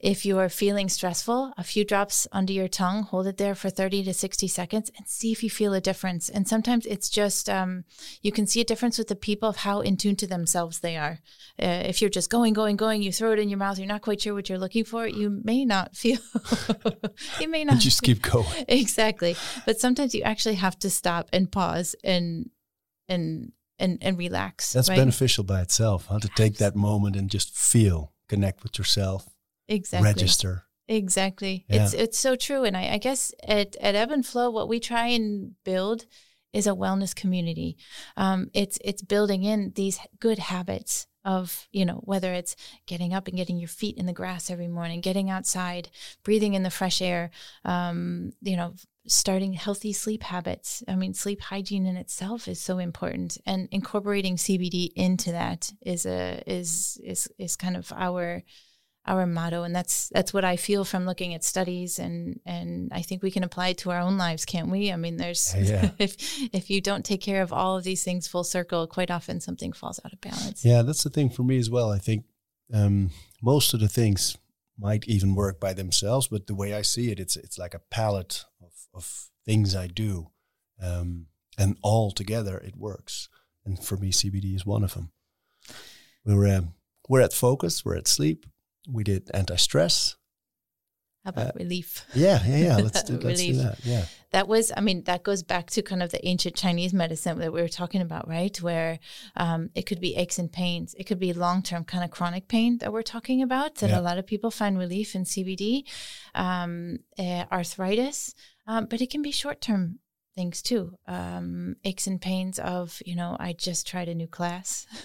if 0.00 0.24
you 0.24 0.38
are 0.38 0.48
feeling 0.48 0.88
stressful, 0.88 1.52
a 1.58 1.62
few 1.62 1.84
drops 1.84 2.26
under 2.32 2.54
your 2.54 2.68
tongue, 2.68 3.02
hold 3.02 3.26
it 3.26 3.36
there 3.36 3.54
for 3.54 3.68
30 3.68 4.04
to 4.04 4.14
60 4.14 4.48
seconds, 4.48 4.90
and 4.96 5.06
see 5.06 5.30
if 5.30 5.42
you 5.42 5.50
feel 5.50 5.74
a 5.74 5.80
difference. 5.82 6.30
And 6.30 6.48
sometimes 6.48 6.86
it's 6.86 7.10
just 7.10 7.50
um, 7.50 7.84
you 8.22 8.32
can 8.32 8.46
see 8.46 8.62
a 8.62 8.64
difference 8.64 8.96
with 8.96 9.08
the 9.08 9.14
people 9.14 9.46
of 9.46 9.56
how 9.56 9.82
in 9.82 9.98
tune 9.98 10.16
to 10.16 10.26
themselves 10.26 10.80
they 10.80 10.96
are. 10.96 11.18
Uh, 11.62 11.82
if 11.84 12.00
you're 12.00 12.08
just 12.08 12.30
going, 12.30 12.54
going, 12.54 12.76
going, 12.76 13.02
you 13.02 13.12
throw 13.12 13.32
it 13.32 13.38
in 13.38 13.50
your 13.50 13.58
mouth, 13.58 13.76
you're 13.76 13.86
not 13.86 14.00
quite 14.00 14.22
sure 14.22 14.32
what 14.32 14.48
you're 14.48 14.56
looking 14.56 14.84
for. 14.84 15.06
You 15.06 15.42
may 15.44 15.66
not 15.66 15.94
feel. 15.94 16.20
you 17.40 17.48
may 17.50 17.64
not 17.64 17.78
just 17.78 18.02
keep 18.02 18.22
going. 18.22 18.46
exactly, 18.68 19.36
but 19.66 19.78
sometimes 19.78 20.14
you 20.14 20.22
actually 20.22 20.54
have 20.54 20.78
to 20.78 20.88
stop 20.88 21.28
and 21.30 21.52
pause 21.52 21.94
and 22.02 22.48
and 23.06 23.52
and, 23.78 23.98
and 24.00 24.18
relax. 24.18 24.72
That's 24.72 24.88
right? 24.88 24.96
beneficial 24.98 25.44
by 25.44 25.60
itself, 25.60 26.06
huh? 26.06 26.18
To 26.20 26.28
take 26.28 26.58
that 26.58 26.76
moment 26.76 27.16
and 27.16 27.30
just 27.30 27.56
feel, 27.56 28.12
connect 28.28 28.62
with 28.62 28.78
yourself, 28.78 29.28
exactly. 29.68 30.08
register. 30.08 30.64
Exactly. 30.88 31.66
Yeah. 31.68 31.84
It's 31.84 31.92
it's 31.92 32.18
so 32.18 32.34
true. 32.34 32.64
And 32.64 32.76
I, 32.76 32.94
I 32.94 32.98
guess 32.98 33.32
at, 33.46 33.76
at 33.76 33.94
Ebb 33.94 34.10
and 34.10 34.24
Flow, 34.24 34.50
what 34.50 34.68
we 34.68 34.80
try 34.80 35.08
and 35.08 35.52
build 35.62 36.06
is 36.52 36.66
a 36.66 36.70
wellness 36.70 37.14
community. 37.14 37.76
Um, 38.16 38.50
it's 38.54 38.78
it's 38.82 39.02
building 39.02 39.44
in 39.44 39.72
these 39.74 39.98
good 40.18 40.38
habits 40.38 41.06
of 41.24 41.68
you 41.72 41.84
know 41.84 42.00
whether 42.04 42.32
it's 42.32 42.56
getting 42.86 43.12
up 43.12 43.28
and 43.28 43.36
getting 43.36 43.58
your 43.58 43.68
feet 43.68 43.98
in 43.98 44.06
the 44.06 44.14
grass 44.14 44.50
every 44.50 44.68
morning, 44.68 45.02
getting 45.02 45.28
outside, 45.28 45.90
breathing 46.24 46.54
in 46.54 46.62
the 46.62 46.70
fresh 46.70 47.02
air, 47.02 47.30
um, 47.66 48.32
you 48.40 48.56
know, 48.56 48.74
starting 49.08 49.54
healthy 49.54 49.92
sleep 49.92 50.22
habits. 50.22 50.82
I 50.86 50.94
mean, 50.94 51.14
sleep 51.14 51.40
hygiene 51.40 51.86
in 51.86 51.96
itself 51.96 52.48
is 52.48 52.60
so 52.60 52.78
important, 52.78 53.38
and 53.46 53.68
incorporating 53.70 54.36
CBD 54.36 54.90
into 54.94 55.32
that 55.32 55.72
is 55.82 56.06
a 56.06 56.42
is 56.46 57.00
is 57.02 57.28
is 57.38 57.56
kind 57.56 57.76
of 57.76 57.92
our 57.96 58.42
our 59.06 59.26
motto 59.26 59.62
and 59.62 59.74
that's 59.74 60.10
that's 60.10 60.34
what 60.34 60.44
i 60.44 60.54
feel 60.56 60.84
from 60.84 61.06
looking 61.06 61.32
at 61.32 61.42
studies 61.42 61.98
and 61.98 62.40
and 62.44 62.90
i 62.92 63.00
think 63.00 63.22
we 63.22 63.30
can 63.30 63.42
apply 63.42 63.68
it 63.68 63.78
to 63.78 63.90
our 63.90 64.00
own 64.00 64.18
lives 64.18 64.44
can't 64.44 64.68
we 64.68 64.92
i 64.92 64.96
mean 64.96 65.16
there's 65.16 65.54
Yeah. 65.56 65.92
if 65.98 66.14
if 66.52 66.68
you 66.68 66.82
don't 66.82 67.06
take 67.06 67.22
care 67.22 67.40
of 67.40 67.50
all 67.50 67.78
of 67.78 67.84
these 67.84 68.04
things 68.04 68.28
full 68.28 68.44
circle 68.44 68.86
quite 68.86 69.10
often 69.10 69.40
something 69.40 69.72
falls 69.72 69.98
out 70.04 70.12
of 70.12 70.20
balance 70.20 70.62
Yeah, 70.62 70.82
that's 70.82 71.04
the 71.04 71.10
thing 71.10 71.30
for 71.30 71.42
me 71.42 71.56
as 71.58 71.70
well. 71.70 71.90
I 71.90 71.98
think 71.98 72.24
um, 72.72 73.10
most 73.42 73.72
of 73.72 73.80
the 73.80 73.88
things 73.88 74.36
might 74.78 75.08
even 75.08 75.34
work 75.34 75.58
by 75.58 75.72
themselves, 75.72 76.28
but 76.28 76.46
the 76.46 76.54
way 76.54 76.74
I 76.74 76.82
see 76.82 77.10
it, 77.10 77.18
it's 77.18 77.36
it's 77.36 77.58
like 77.58 77.74
a 77.74 77.80
palette 77.90 78.44
of, 78.60 78.72
of 78.98 79.30
things 79.46 79.74
I 79.74 79.86
do, 79.86 80.12
um, 80.82 81.26
and 81.56 81.76
all 81.82 82.10
together 82.12 82.56
it 82.58 82.76
works. 82.76 83.28
And 83.64 83.78
for 83.88 83.96
me, 83.96 84.10
CBD 84.12 84.54
is 84.54 84.64
one 84.66 84.84
of 84.84 84.92
them. 84.94 85.10
We're 86.24 86.56
um, 86.56 86.74
we're 87.08 87.22
at 87.22 87.32
focus. 87.32 87.84
We're 87.84 87.96
at 87.96 88.08
sleep. 88.08 88.46
We 88.96 89.04
did 89.04 89.30
anti-stress. 89.34 90.16
how 91.24 91.30
about 91.30 91.54
relief 91.56 92.04
Yeah, 92.14 92.40
yeah, 92.46 92.56
yeah. 92.66 92.76
Let's 92.86 93.02
do, 93.08 93.18
let's 93.18 93.40
do 93.42 93.52
that. 93.64 93.76
Yeah. 93.84 94.04
that 94.36 94.46
was 94.48 94.72
i 94.78 94.80
mean 94.88 94.98
that 95.04 95.22
goes 95.28 95.42
back 95.42 95.66
to 95.74 95.82
kind 95.90 96.02
of 96.04 96.10
the 96.14 96.22
ancient 96.32 96.54
chinese 96.62 96.92
medicine 97.02 97.38
that 97.40 97.52
we 97.52 97.60
were 97.64 97.68
talking 97.82 98.02
about 98.06 98.24
right 98.36 98.56
where 98.68 98.92
um, 99.36 99.60
it 99.78 99.84
could 99.88 100.00
be 100.06 100.12
aches 100.22 100.38
and 100.42 100.50
pains 100.62 100.94
it 101.00 101.04
could 101.08 101.18
be 101.26 101.32
long-term 101.46 101.82
kind 101.92 102.04
of 102.06 102.10
chronic 102.16 102.44
pain 102.48 102.78
that 102.80 102.92
we're 102.94 103.10
talking 103.16 103.42
about 103.48 103.70
that 103.80 103.90
Yeah. 103.90 104.00
a 104.00 104.08
lot 104.08 104.18
of 104.20 104.26
people 104.32 104.50
find 104.50 104.78
relief 104.78 105.08
in 105.18 105.24
cbd 105.32 105.64
um, 106.34 106.72
uh, 107.18 107.44
arthritis 107.58 108.34
um, 108.68 108.86
but 108.86 109.00
it 109.00 109.10
can 109.10 109.22
be 109.22 109.32
short-term 109.32 109.98
things 110.36 110.62
too 110.62 110.94
um, 111.08 111.74
aches 111.82 112.06
and 112.06 112.20
pains 112.20 112.58
of 112.60 113.02
you 113.04 113.16
know 113.16 113.36
i 113.40 113.52
just 113.52 113.86
tried 113.88 114.08
a 114.08 114.14
new 114.14 114.28
class 114.28 114.86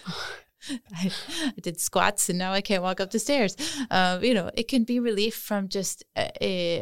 I, 0.96 1.12
I 1.58 1.60
did 1.62 1.78
squats 1.82 2.30
and 2.30 2.40
now 2.40 2.54
I 2.54 2.62
can't 2.62 2.82
walk 2.84 3.02
up 3.02 3.12
the 3.12 3.20
stairs. 3.20 3.58
Uh, 3.92 4.20
you 4.22 4.34
know, 4.34 4.50
it 4.54 4.70
can 4.70 4.86
be 4.86 4.98
relief 4.98 5.36
from 5.36 5.68
just 5.68 6.06
a, 6.18 6.32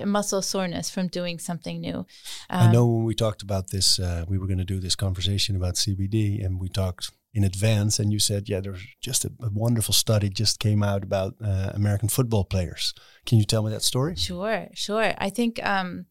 a 0.02 0.06
muscle 0.06 0.44
soreness 0.44 0.88
from 0.91 1.08
doing 1.08 1.39
something 1.39 1.82
new. 1.82 2.06
I 2.48 2.65
Um, 2.67 2.72
know 2.74 2.86
when 2.86 3.06
we 3.06 3.15
talked 3.15 3.41
about 3.41 3.72
this, 3.72 4.00
uh, 4.00 4.24
we 4.28 4.38
were 4.38 4.46
going 4.46 4.60
to 4.60 4.74
do 4.74 4.80
this 4.80 4.96
conversation 4.96 5.56
about 5.56 5.78
CBD, 5.78 6.46
and 6.46 6.60
we 6.60 6.70
talked 6.70 7.10
in 7.34 7.44
advance, 7.44 7.98
and 7.98 8.12
you 8.13 8.20
said, 8.20 8.48
"Yeah, 8.48 8.62
there's 8.62 8.86
just 9.02 9.26
a, 9.26 9.32
a 9.41 9.50
wonderful 9.50 9.94
study 9.96 10.30
just 10.30 10.60
came 10.60 10.84
out 10.84 11.02
about 11.04 11.34
uh, 11.44 11.72
American 11.74 12.08
football 12.10 12.44
players." 12.44 12.94
Can 13.26 13.39
you 13.39 13.46
tell 13.46 13.63
me 13.63 13.72
that 13.72 13.82
story? 13.84 14.15
Sure, 14.15 14.67
sure. 14.76 15.13
I 15.17 15.32
think 15.32 15.60
um, 15.65 16.06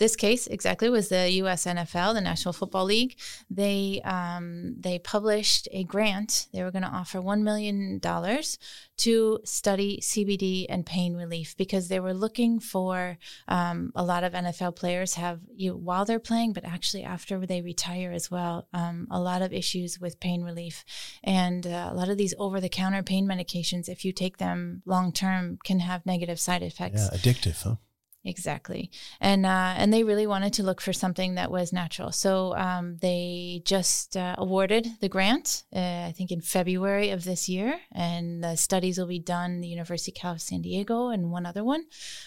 this 0.00 0.16
case 0.16 0.46
exactly 0.46 0.88
was 0.88 1.10
the 1.10 1.30
U.S. 1.42 1.66
NFL, 1.66 2.14
the 2.14 2.22
National 2.22 2.54
Football 2.54 2.86
League. 2.86 3.18
They 3.50 4.00
um, 4.02 4.74
they 4.80 4.98
published 4.98 5.68
a 5.72 5.84
grant. 5.84 6.48
They 6.52 6.62
were 6.62 6.70
going 6.70 6.82
to 6.82 6.88
offer 6.88 7.20
one 7.20 7.44
million 7.44 7.98
dollars 7.98 8.58
to 8.96 9.40
study 9.44 10.00
CBD 10.02 10.64
and 10.70 10.86
pain 10.86 11.14
relief 11.14 11.54
because 11.56 11.88
they 11.88 12.00
were 12.00 12.14
looking 12.14 12.60
for 12.60 13.18
um, 13.46 13.92
a 13.94 14.02
lot 14.02 14.24
of 14.24 14.32
NFL 14.32 14.74
players 14.74 15.14
have 15.14 15.40
you 15.54 15.76
while 15.76 16.06
they're 16.06 16.18
playing, 16.18 16.54
but 16.54 16.64
actually 16.64 17.04
after 17.04 17.46
they 17.46 17.60
retire 17.60 18.10
as 18.10 18.30
well. 18.30 18.68
Um, 18.72 19.06
a 19.10 19.20
lot 19.20 19.42
of 19.42 19.52
issues 19.52 20.00
with 20.00 20.18
pain 20.18 20.42
relief, 20.42 20.82
and 21.22 21.66
uh, 21.66 21.90
a 21.92 21.94
lot 21.94 22.08
of 22.08 22.16
these 22.16 22.34
over-the-counter 22.38 23.02
pain 23.02 23.28
medications, 23.28 23.88
if 23.88 24.02
you 24.04 24.12
take 24.12 24.38
them 24.38 24.82
long 24.86 25.12
term, 25.12 25.58
can 25.62 25.80
have 25.80 26.06
negative 26.06 26.40
side 26.40 26.62
effects. 26.62 27.10
Yeah, 27.12 27.18
addictive, 27.18 27.62
huh? 27.62 27.76
Exactly, 28.22 28.90
and 29.18 29.46
uh, 29.46 29.74
and 29.78 29.90
they 29.90 30.04
really 30.04 30.26
wanted 30.26 30.52
to 30.52 30.62
look 30.62 30.82
for 30.82 30.92
something 30.92 31.36
that 31.36 31.50
was 31.50 31.72
natural. 31.72 32.12
So 32.12 32.54
um, 32.54 32.98
they 33.00 33.62
just 33.64 34.14
uh, 34.14 34.34
awarded 34.36 34.86
the 35.00 35.08
grant, 35.08 35.64
uh, 35.74 36.04
I 36.08 36.12
think 36.14 36.30
in 36.30 36.42
February 36.42 37.10
of 37.10 37.24
this 37.24 37.48
year, 37.48 37.80
and 37.92 38.44
the 38.44 38.56
studies 38.56 38.98
will 38.98 39.06
be 39.06 39.18
done 39.18 39.62
the 39.62 39.68
University 39.68 40.12
of 40.22 40.42
San 40.42 40.60
Diego 40.60 41.08
and 41.08 41.32
one 41.32 41.46
other 41.46 41.64
one. 41.64 41.86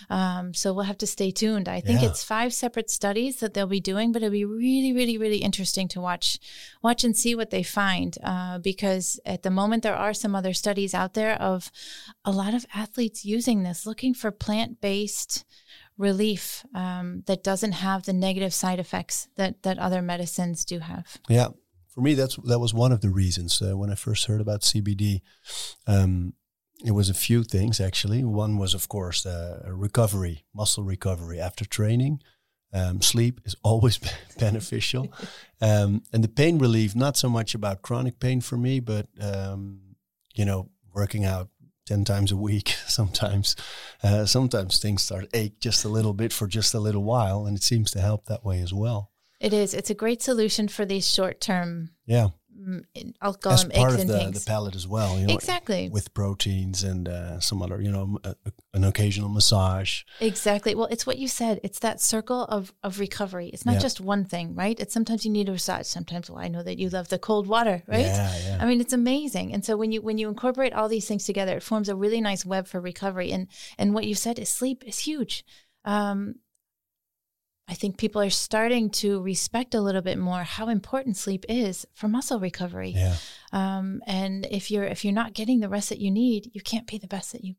Um, 0.10 0.56
so 0.56 0.74
we'll 0.74 0.86
have 0.86 0.98
to 0.98 1.06
stay 1.06 1.30
tuned. 1.30 1.70
I 1.70 1.80
think 1.80 2.02
Yeah. 2.02 2.10
it's 2.10 2.24
five 2.24 2.56
separate 2.56 2.90
studies 2.90 3.40
that 3.40 3.54
they'll 3.54 3.68
be 3.68 3.80
doing, 3.80 4.12
but 4.12 4.24
it'll 4.24 4.32
be 4.32 4.46
really, 4.46 4.94
really, 4.94 5.20
really 5.20 5.38
interesting 5.38 5.88
to 5.90 6.02
watch, 6.02 6.40
watch 6.82 7.04
and 7.04 7.16
see 7.16 7.36
what 7.36 7.52
they 7.52 7.62
find. 7.62 8.18
Uh, 8.24 8.58
because 8.58 9.20
at 9.28 9.44
the 9.44 9.52
moment 9.52 9.84
there 9.84 9.96
are 9.96 10.16
some 10.16 10.34
other 10.36 10.54
studies 10.54 10.96
out 10.96 11.14
there 11.14 11.40
of 11.40 11.72
a 12.26 12.32
lot 12.32 12.56
of 12.56 12.66
athletes 12.74 13.24
using 13.26 13.62
this, 13.62 13.86
looking 13.86 14.16
for 14.16 14.32
plant 14.32 14.82
based 14.82 15.46
relief 15.98 16.66
um, 16.74 17.24
that 17.28 17.44
doesn't 17.44 17.74
have 17.74 18.04
the 18.04 18.14
negative 18.14 18.54
side 18.54 18.80
effects 18.80 19.28
that 19.36 19.64
that 19.64 19.78
other 19.78 20.02
medicines 20.02 20.66
do 20.66 20.80
have. 20.80 21.18
Yeah, 21.30 21.50
for 21.94 22.02
me, 22.02 22.16
that's 22.16 22.36
that 22.38 22.60
was 22.60 22.74
one 22.74 22.92
of 22.92 23.02
the 23.02 23.10
reasons 23.10 23.62
uh, 23.62 23.78
when 23.78 23.92
I 23.92 23.96
first 23.96 24.26
heard 24.26 24.42
about 24.42 24.62
CBD. 24.62 25.22
Um, 25.88 26.34
it 26.84 26.92
was 26.92 27.10
a 27.10 27.14
few 27.14 27.44
things 27.44 27.80
actually. 27.80 28.24
One 28.24 28.58
was, 28.58 28.74
of 28.74 28.90
course, 28.90 29.26
uh, 29.26 29.62
recovery, 29.68 30.44
muscle 30.54 30.84
recovery 30.84 31.40
after 31.40 31.66
training. 31.66 32.22
Um, 32.74 33.02
sleep 33.02 33.40
is 33.46 33.56
always 33.64 34.00
beneficial, 34.40 35.14
um, 35.62 36.02
and 36.12 36.24
the 36.24 36.28
pain 36.28 36.58
relief. 36.58 36.96
Not 36.96 37.16
so 37.16 37.30
much 37.30 37.54
about 37.54 37.84
chronic 37.84 38.20
pain 38.20 38.42
for 38.42 38.58
me, 38.58 38.80
but 38.80 39.08
um, 39.22 39.96
you 40.34 40.46
know, 40.46 40.70
working 40.94 41.26
out 41.26 41.50
ten 41.86 42.06
times 42.06 42.32
a 42.32 42.38
week. 42.38 42.70
Sometimes, 42.88 43.56
uh, 44.04 44.26
sometimes 44.26 44.80
things 44.80 45.04
start 45.04 45.28
ache 45.34 45.60
just 45.60 45.86
a 45.86 45.90
little 45.90 46.14
bit 46.14 46.32
for 46.34 46.48
just 46.48 46.74
a 46.74 46.80
little 46.80 47.04
while, 47.04 47.46
and 47.46 47.58
it 47.58 47.64
seems 47.64 47.92
to 47.92 48.02
help 48.02 48.26
that 48.26 48.46
way 48.46 48.62
as 48.62 48.74
well. 48.74 49.12
It 49.40 49.54
is. 49.54 49.74
It's 49.74 49.90
a 49.90 49.96
great 49.96 50.22
solution 50.22 50.70
for 50.70 50.86
these 50.86 51.10
short 51.10 51.42
term. 51.42 51.90
Yeah. 52.06 52.30
Call 53.42 53.54
as 53.54 53.64
part 53.66 53.92
of 53.94 54.08
the, 54.08 54.32
the 54.34 54.44
palette 54.46 54.76
as 54.76 54.88
well. 54.88 55.20
You 55.20 55.28
know, 55.28 55.34
Exactly. 55.34 55.90
With 55.90 56.14
proteins 56.14 56.84
and 56.84 57.08
uh, 57.08 57.40
some 57.40 57.62
other, 57.62 57.82
you 57.82 57.92
know, 57.92 58.20
a, 58.24 58.36
a- 58.46 58.52
an 58.74 58.84
occasional 58.84 59.30
massage. 59.30 60.04
Exactly. 60.20 60.76
Well, 60.76 60.88
it's 60.92 61.06
what 61.06 61.18
you 61.18 61.28
said. 61.28 61.60
It's 61.64 61.80
that 61.80 62.02
circle 62.02 62.46
of, 62.46 62.74
of 62.84 63.00
recovery. 63.00 63.50
It's 63.54 63.66
not 63.66 63.74
Yeah. 63.76 63.80
just 63.80 64.02
one 64.02 64.26
thing, 64.26 64.56
right? 64.56 64.80
It's 64.80 64.94
sometimes 64.94 65.26
you 65.26 65.32
need 65.32 65.50
a 65.50 65.52
massage. 65.54 65.86
Sometimes, 65.88 66.30
well, 66.30 66.40
I 66.40 66.48
know 66.48 66.64
that 66.64 66.80
you 66.80 66.90
love 66.90 67.10
the 67.10 67.20
cold 67.20 67.48
water, 67.48 67.84
right? 67.88 68.00
Yeah, 68.06 68.38
yeah. 68.46 68.58
I 68.62 68.66
mean, 68.66 68.82
it's 68.82 68.94
amazing. 68.94 69.54
And 69.54 69.64
so 69.64 69.78
when 69.78 69.92
you 69.92 70.02
when 70.02 70.18
you 70.18 70.28
incorporate 70.30 70.74
all 70.74 70.90
these 70.90 71.08
things 71.08 71.26
together, 71.26 71.56
it 71.58 71.64
forms 71.64 71.90
a 71.90 71.96
really 71.96 72.22
nice 72.22 72.46
web 72.46 72.68
for 72.68 72.80
recovery. 72.82 73.32
And 73.32 73.48
and 73.78 73.94
what 73.94 74.06
you 74.06 74.16
said 74.16 74.40
is 74.40 74.50
sleep 74.50 74.84
is 74.86 75.00
huge. 75.00 75.44
Um, 75.86 76.36
I 77.74 77.76
think 77.76 77.98
people 77.98 78.22
are 78.22 78.30
starting 78.30 78.92
to 79.02 79.20
respect 79.24 79.74
a 79.74 79.82
little 79.82 80.04
bit 80.04 80.20
more 80.20 80.44
how 80.44 80.70
important 80.70 81.18
sleep 81.18 81.44
is 81.50 81.88
for 81.96 82.08
muscle 82.08 82.40
recovery. 82.40 82.92
yeah. 82.92 83.16
Um, 83.52 84.04
and 84.06 84.46
if 84.52 84.70
you're 84.70 84.84
if 84.84 85.04
you're 85.04 85.12
not 85.12 85.34
getting 85.34 85.60
the 85.60 85.70
rest 85.70 85.90
that 85.90 85.98
you 85.98 86.12
need, 86.12 86.52
you 86.54 86.62
can't 86.62 86.86
be 86.86 87.00
the 87.00 87.08
best 87.08 87.32
that 87.32 87.44
you 87.44 87.56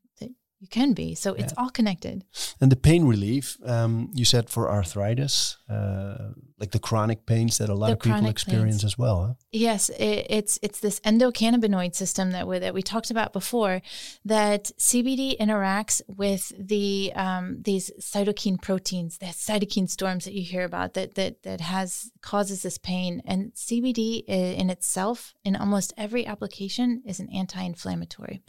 you 0.59 0.67
can 0.67 0.93
be. 0.93 1.15
So 1.15 1.33
it's 1.33 1.53
all 1.57 1.69
connected. 1.69 2.23
And 2.61 2.71
the 2.71 2.75
pain 2.75 3.05
relief, 3.05 3.57
um, 3.65 4.09
you 4.13 4.25
said 4.25 4.49
for 4.49 4.69
arthritis, 4.71 5.57
uh, 5.69 6.29
like 6.57 6.71
the 6.71 6.79
chronic 6.79 7.25
pains 7.25 7.57
that 7.57 7.69
a 7.69 7.73
lot 7.73 7.87
The 7.87 7.93
of 7.93 7.99
people 7.99 8.27
experience 8.27 8.77
pains. 8.77 8.85
as 8.85 8.97
well. 8.97 9.25
Huh? 9.27 9.33
Yes, 9.51 9.89
it, 9.89 10.25
it's 10.29 10.57
it's 10.61 10.79
this 10.79 10.99
endocannabinoid 11.01 11.93
system 11.93 12.31
that 12.31 12.47
we, 12.47 12.59
that 12.59 12.73
we 12.73 12.81
talked 12.81 13.11
about 13.11 13.33
before. 13.33 13.81
That 14.23 14.71
CBD 14.79 15.37
interacts 15.37 16.01
with 16.07 16.53
the 16.57 17.11
um, 17.15 17.61
these 17.61 17.91
cytokine 17.99 18.61
proteins, 18.61 19.17
the 19.17 19.27
cytokine 19.27 19.89
storms 19.89 20.23
that 20.25 20.33
you 20.33 20.43
hear 20.43 20.63
about 20.63 20.93
that 20.93 21.15
that 21.15 21.43
that 21.43 21.61
has 21.61 22.11
causes 22.21 22.61
this 22.63 22.77
pain. 22.77 23.21
And 23.25 23.53
CBD 23.53 24.23
in 24.25 24.69
itself, 24.69 25.33
in 25.43 25.55
almost 25.55 25.93
every 25.97 26.25
application, 26.25 27.03
is 27.05 27.19
an 27.19 27.29
anti-inflammatory. 27.29 28.41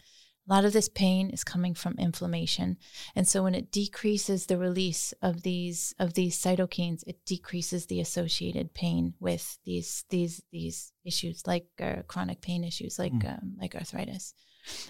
A 0.48 0.52
lot 0.52 0.64
of 0.64 0.72
this 0.72 0.88
pain 0.88 1.30
is 1.30 1.42
coming 1.42 1.74
from 1.74 1.96
inflammation, 1.98 2.76
and 3.14 3.26
so 3.26 3.42
when 3.42 3.54
it 3.54 3.72
decreases 3.72 4.46
the 4.46 4.58
release 4.58 5.12
of 5.20 5.42
these 5.42 5.94
of 5.98 6.14
these 6.14 6.40
cytokines, 6.40 7.02
it 7.06 7.24
decreases 7.24 7.86
the 7.86 8.00
associated 8.00 8.72
pain 8.72 9.14
with 9.18 9.58
these 9.64 10.04
these 10.10 10.42
these 10.52 10.92
issues 11.04 11.46
like 11.46 11.66
uh, 11.80 12.02
chronic 12.06 12.40
pain 12.40 12.62
issues 12.64 12.98
like 12.98 13.12
um, 13.24 13.56
like 13.60 13.74
arthritis. 13.74 14.34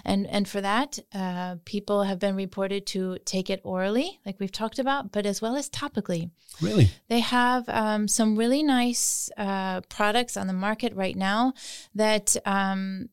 And 0.04 0.26
and 0.26 0.48
for 0.48 0.60
that, 0.60 0.98
uh, 1.14 1.56
people 1.64 2.02
have 2.02 2.18
been 2.18 2.36
reported 2.36 2.86
to 2.88 3.18
take 3.24 3.50
it 3.50 3.60
orally, 3.64 4.20
like 4.24 4.40
we've 4.40 4.52
talked 4.52 4.78
about, 4.78 5.12
but 5.12 5.26
as 5.26 5.42
well 5.42 5.56
as 5.56 5.68
topically. 5.68 6.30
Really? 6.60 6.90
They 7.08 7.20
have 7.20 7.68
um, 7.68 8.08
some 8.08 8.36
really 8.36 8.62
nice 8.62 9.30
uh, 9.36 9.82
products 9.82 10.36
on 10.36 10.46
the 10.46 10.52
market 10.52 10.94
right 10.94 11.16
now 11.16 11.52
that 11.94 12.36
um, 12.44 13.08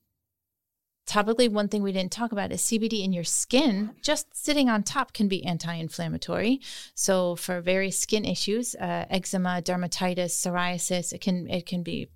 topically, 1.06 1.50
one 1.50 1.68
thing 1.68 1.84
we 1.84 1.92
didn't 1.92 2.12
talk 2.12 2.32
about 2.32 2.52
is 2.52 2.62
CBD 2.62 3.04
in 3.04 3.14
your 3.14 3.24
skin. 3.24 3.92
Just 4.02 4.36
sitting 4.36 4.70
on 4.70 4.84
top 4.84 5.14
can 5.14 5.28
be 5.28 5.46
anti 5.46 5.74
inflammatory. 5.74 6.62
So, 6.96 7.36
for 7.36 7.62
various 7.62 7.98
skin 8.00 8.26
issues, 8.26 8.76
uh, 8.76 9.06
eczema, 9.10 9.62
dermatitis, 9.64 10.32
psoriasis, 10.32 11.14
it 11.14 11.22
can, 11.22 11.50
it 11.50 11.66
can 11.66 11.84
be 11.84 12.10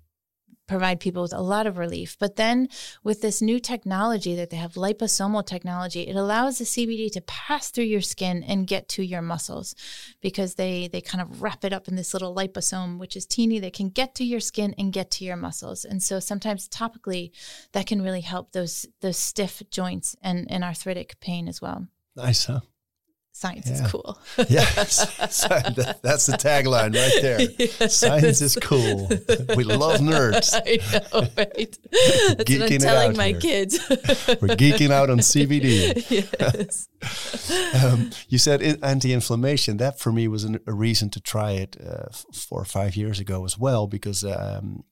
provide 0.68 1.00
people 1.00 1.22
with 1.22 1.32
a 1.32 1.40
lot 1.40 1.66
of 1.66 1.78
relief. 1.78 2.16
But 2.18 2.36
then 2.36 2.68
with 3.02 3.22
this 3.22 3.42
new 3.42 3.58
technology 3.58 4.36
that 4.36 4.50
they 4.50 4.56
have, 4.56 4.74
liposomal 4.74 5.44
technology, 5.44 6.02
it 6.02 6.14
allows 6.14 6.58
the 6.58 6.64
CBD 6.64 7.10
to 7.12 7.20
pass 7.22 7.70
through 7.70 7.84
your 7.84 8.02
skin 8.02 8.44
and 8.44 8.66
get 8.66 8.88
to 8.90 9.02
your 9.02 9.22
muscles 9.22 9.74
because 10.20 10.54
they 10.54 10.88
they 10.88 11.00
kind 11.00 11.22
of 11.22 11.42
wrap 11.42 11.64
it 11.64 11.72
up 11.72 11.88
in 11.88 11.96
this 11.96 12.12
little 12.12 12.34
liposome, 12.34 12.98
which 12.98 13.16
is 13.16 13.26
teeny 13.26 13.58
that 13.58 13.72
can 13.72 13.88
get 13.88 14.14
to 14.16 14.24
your 14.24 14.40
skin 14.40 14.74
and 14.78 14.92
get 14.92 15.10
to 15.12 15.24
your 15.24 15.36
muscles. 15.36 15.84
And 15.84 16.02
so 16.02 16.20
sometimes 16.20 16.68
topically 16.68 17.32
that 17.72 17.86
can 17.86 18.02
really 18.02 18.20
help 18.20 18.52
those 18.52 18.86
those 19.00 19.16
stiff 19.16 19.62
joints 19.70 20.14
and, 20.22 20.50
and 20.50 20.62
arthritic 20.62 21.18
pain 21.20 21.48
as 21.48 21.60
well. 21.60 21.86
Nice, 22.14 22.44
huh? 22.44 22.60
Science 23.40 23.68
Yeah. 23.68 23.84
is 23.84 23.92
cool. 23.92 24.18
Yeah, 24.48 24.64
that- 24.74 25.98
that's 26.02 26.26
the 26.26 26.32
tagline 26.32 26.92
right 26.96 27.18
there. 27.22 27.88
Science 27.88 28.40
is 28.40 28.56
cool. 28.60 29.06
We 29.56 29.62
love 29.62 30.00
nerds. 30.00 30.50
I 30.66 30.78
know, 30.92 31.20
right? 31.36 31.54
That's 31.56 32.36
what 32.36 32.46
Geeking 32.48 32.72
I'm 32.72 32.78
telling 32.80 33.16
my 33.16 33.28
here. 33.28 33.40
kids. 33.40 33.78
We're 34.40 34.56
geeking 34.56 34.90
out 34.90 35.08
on 35.08 35.18
CBD. 35.18 35.70
yes. 36.10 36.88
Um, 37.84 38.10
you 38.28 38.38
said 38.38 38.60
anti-inflammation. 38.82 39.76
That 39.76 40.00
for 40.00 40.10
me 40.10 40.26
was 40.26 40.42
an, 40.42 40.58
a 40.66 40.72
reason 40.72 41.08
to 41.10 41.20
try 41.20 41.52
it 41.52 41.76
uh, 41.80 42.08
four 42.34 42.60
or 42.60 42.64
five 42.64 42.96
years 42.96 43.20
ago 43.20 43.44
as 43.44 43.56
well, 43.56 43.86
because 43.86 44.24
um, 44.24 44.82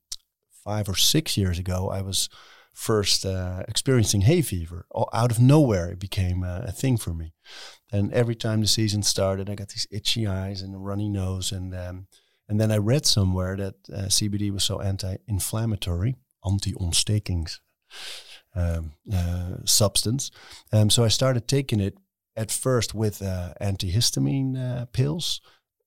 five 0.65 0.89
or 0.89 0.95
six 0.95 1.37
years 1.37 1.59
ago 1.59 1.91
I 1.91 2.01
was 2.03 2.29
first 2.73 3.27
uh, 3.27 3.65
experiencing 3.67 4.21
hay 4.21 4.43
fever. 4.43 4.87
All 4.93 5.09
out 5.13 5.33
of 5.33 5.41
nowhere, 5.41 5.91
it 5.91 5.99
became 5.99 6.45
uh, 6.45 6.61
a 6.65 6.73
thing 6.73 6.97
for 6.97 7.13
me. 7.13 7.33
And 7.93 8.13
every 8.13 8.35
time 8.35 8.61
the 8.61 8.67
season 8.67 9.03
started, 9.03 9.49
I 9.49 9.55
got 9.55 9.69
these 9.69 9.87
itchy 9.91 10.27
eyes 10.27 10.61
and 10.63 10.75
a 10.75 10.79
runny 10.79 11.09
nose, 11.09 11.53
and 11.53 11.75
um, 11.75 12.07
and 12.49 12.61
then 12.61 12.73
I 12.73 12.79
read 12.79 13.07
somewhere 13.07 13.57
that 13.57 13.75
uh, 13.93 14.07
CBD 14.09 14.51
was 14.51 14.65
so 14.65 14.81
anti-inflammatory, 14.81 16.17
anti-ontstekings 16.45 17.59
um, 18.55 18.93
uh, 19.13 19.57
substance. 19.65 20.31
Um, 20.73 20.91
so 20.91 21.05
I 21.05 21.09
started 21.09 21.49
taking 21.49 21.81
it 21.81 21.99
at 22.37 22.51
first 22.51 22.95
with 22.95 23.23
uh, 23.23 23.55
antihistamine 23.61 24.57
uh, 24.57 24.87
pills. 24.87 25.41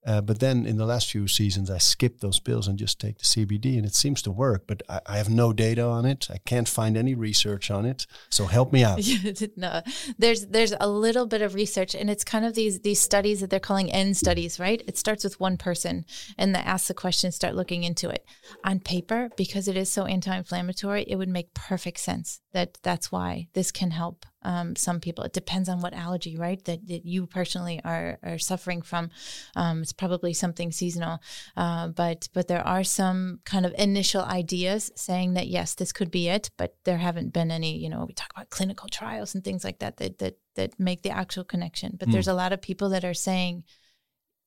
Uh, 0.05 0.21
but 0.21 0.39
then 0.39 0.65
in 0.65 0.77
the 0.77 0.85
last 0.85 1.11
few 1.11 1.27
seasons, 1.27 1.69
I 1.69 1.77
skip 1.77 2.19
those 2.19 2.39
pills 2.39 2.67
and 2.67 2.79
just 2.79 2.99
take 2.99 3.17
the 3.17 3.25
CBD, 3.25 3.77
and 3.77 3.85
it 3.85 3.93
seems 3.93 4.21
to 4.21 4.31
work. 4.31 4.63
But 4.65 4.81
I, 4.87 5.01
I 5.05 5.17
have 5.17 5.29
no 5.29 5.51
data 5.51 5.83
on 5.83 6.05
it. 6.05 6.27
I 6.31 6.37
can't 6.45 6.69
find 6.69 6.95
any 6.95 7.15
research 7.15 7.69
on 7.69 7.85
it. 7.85 8.07
So 8.29 8.45
help 8.45 8.71
me 8.71 8.83
out. 8.83 8.99
No, 9.55 9.81
there's 10.17 10.47
there's 10.47 10.73
a 10.79 10.87
little 10.87 11.25
bit 11.25 11.41
of 11.41 11.53
research, 11.53 11.93
and 11.95 12.09
it's 12.09 12.23
kind 12.23 12.45
of 12.45 12.53
these 12.55 12.79
these 12.81 13.01
studies 13.01 13.41
that 13.41 13.49
they're 13.49 13.59
calling 13.59 13.91
N 13.91 14.13
studies, 14.13 14.59
right? 14.59 14.81
It 14.87 14.97
starts 14.97 15.23
with 15.23 15.39
one 15.39 15.57
person, 15.57 16.05
and 16.37 16.55
they 16.55 16.59
ask 16.59 16.87
the 16.87 16.93
question, 16.93 17.31
start 17.31 17.55
looking 17.55 17.83
into 17.83 18.09
it. 18.09 18.25
On 18.63 18.79
paper, 18.79 19.29
because 19.35 19.67
it 19.67 19.75
is 19.75 19.91
so 19.91 20.05
anti-inflammatory, 20.05 21.05
it 21.07 21.15
would 21.15 21.29
make 21.29 21.53
perfect 21.53 21.99
sense 21.99 22.41
that 22.53 22.77
that's 22.83 23.11
why 23.11 23.47
this 23.53 23.71
can 23.71 23.91
help 23.91 24.25
um, 24.41 24.75
some 24.75 24.99
people. 24.99 25.23
It 25.23 25.33
depends 25.33 25.69
on 25.69 25.81
what 25.81 25.93
allergy, 25.93 26.37
right, 26.37 26.63
that, 26.65 26.87
that 26.87 27.05
you 27.05 27.27
personally 27.27 27.81
are 27.83 28.19
are 28.23 28.39
suffering 28.39 28.81
from. 28.81 29.09
Um, 29.55 29.81
it's 29.81 29.93
probably 29.93 30.33
something 30.33 30.71
seasonal, 30.71 31.19
uh, 31.57 31.89
but 31.89 32.29
but 32.33 32.47
there 32.47 32.65
are 32.65 32.83
some 32.83 33.39
kind 33.45 33.65
of 33.65 33.73
initial 33.77 34.21
ideas 34.21 34.91
saying 34.95 35.33
that 35.33 35.47
yes, 35.47 35.75
this 35.75 35.91
could 35.91 36.11
be 36.11 36.29
it, 36.29 36.49
but 36.57 36.75
there 36.85 36.97
haven't 36.97 37.33
been 37.33 37.51
any. 37.51 37.77
You 37.77 37.89
know, 37.89 38.05
we 38.07 38.13
talk 38.13 38.31
about 38.35 38.49
clinical 38.49 38.89
trials 38.89 39.35
and 39.35 39.43
things 39.43 39.63
like 39.63 39.79
that 39.79 39.97
that 39.97 40.19
that 40.19 40.37
that 40.55 40.79
make 40.79 41.01
the 41.01 41.11
actual 41.11 41.43
connection. 41.43 41.95
But 41.99 42.11
there's 42.11 42.27
a 42.27 42.33
lot 42.33 42.53
of 42.53 42.61
people 42.61 42.89
that 42.89 43.05
are 43.05 43.13
saying, 43.13 43.63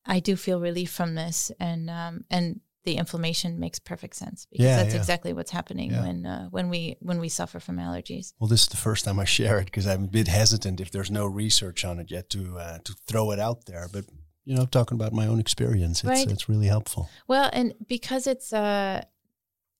I 0.05 0.19
do 0.19 0.35
feel 0.35 0.59
relief 0.59 0.91
from 0.91 1.15
this, 1.15 1.51
and 1.59 1.89
um, 1.89 2.25
and 2.29 2.61
the 2.85 2.95
inflammation 2.97 3.59
makes 3.59 3.79
perfect 3.79 4.15
sense 4.15 4.45
because 4.51 4.65
Yeah, 4.65 4.77
that's 4.77 4.93
yeah. 4.93 4.99
exactly 4.99 5.33
what's 5.33 5.51
happening 5.51 5.91
Yeah. 5.91 6.03
when 6.05 6.25
uh, 6.25 6.47
when 6.49 6.69
we 6.69 6.97
when 6.99 7.19
we 7.19 7.29
suffer 7.29 7.59
from 7.59 7.77
allergies. 7.77 8.33
Well, 8.39 8.47
this 8.49 8.63
is 8.63 8.67
the 8.69 8.77
first 8.77 9.05
time 9.05 9.19
I 9.19 9.25
share 9.25 9.59
it 9.59 9.65
because 9.65 9.87
I'm 9.87 10.03
a 10.03 10.07
bit 10.07 10.27
hesitant 10.27 10.79
if 10.81 10.91
there's 10.91 11.11
no 11.11 11.25
research 11.25 11.85
on 11.85 11.99
it 11.99 12.11
yet 12.11 12.29
to 12.31 12.57
uh, 12.57 12.77
to 12.83 12.93
throw 13.07 13.31
it 13.31 13.39
out 13.39 13.65
there. 13.65 13.87
But 13.91 14.05
you 14.45 14.55
know, 14.55 14.65
talking 14.65 14.95
about 14.99 15.13
my 15.13 15.27
own 15.27 15.39
experience, 15.39 15.99
it's 16.03 16.09
Right. 16.09 16.31
it's 16.31 16.49
really 16.49 16.67
helpful. 16.67 17.09
Well, 17.27 17.49
and 17.53 17.73
because 17.87 18.27
it's 18.27 18.51
a 18.53 19.05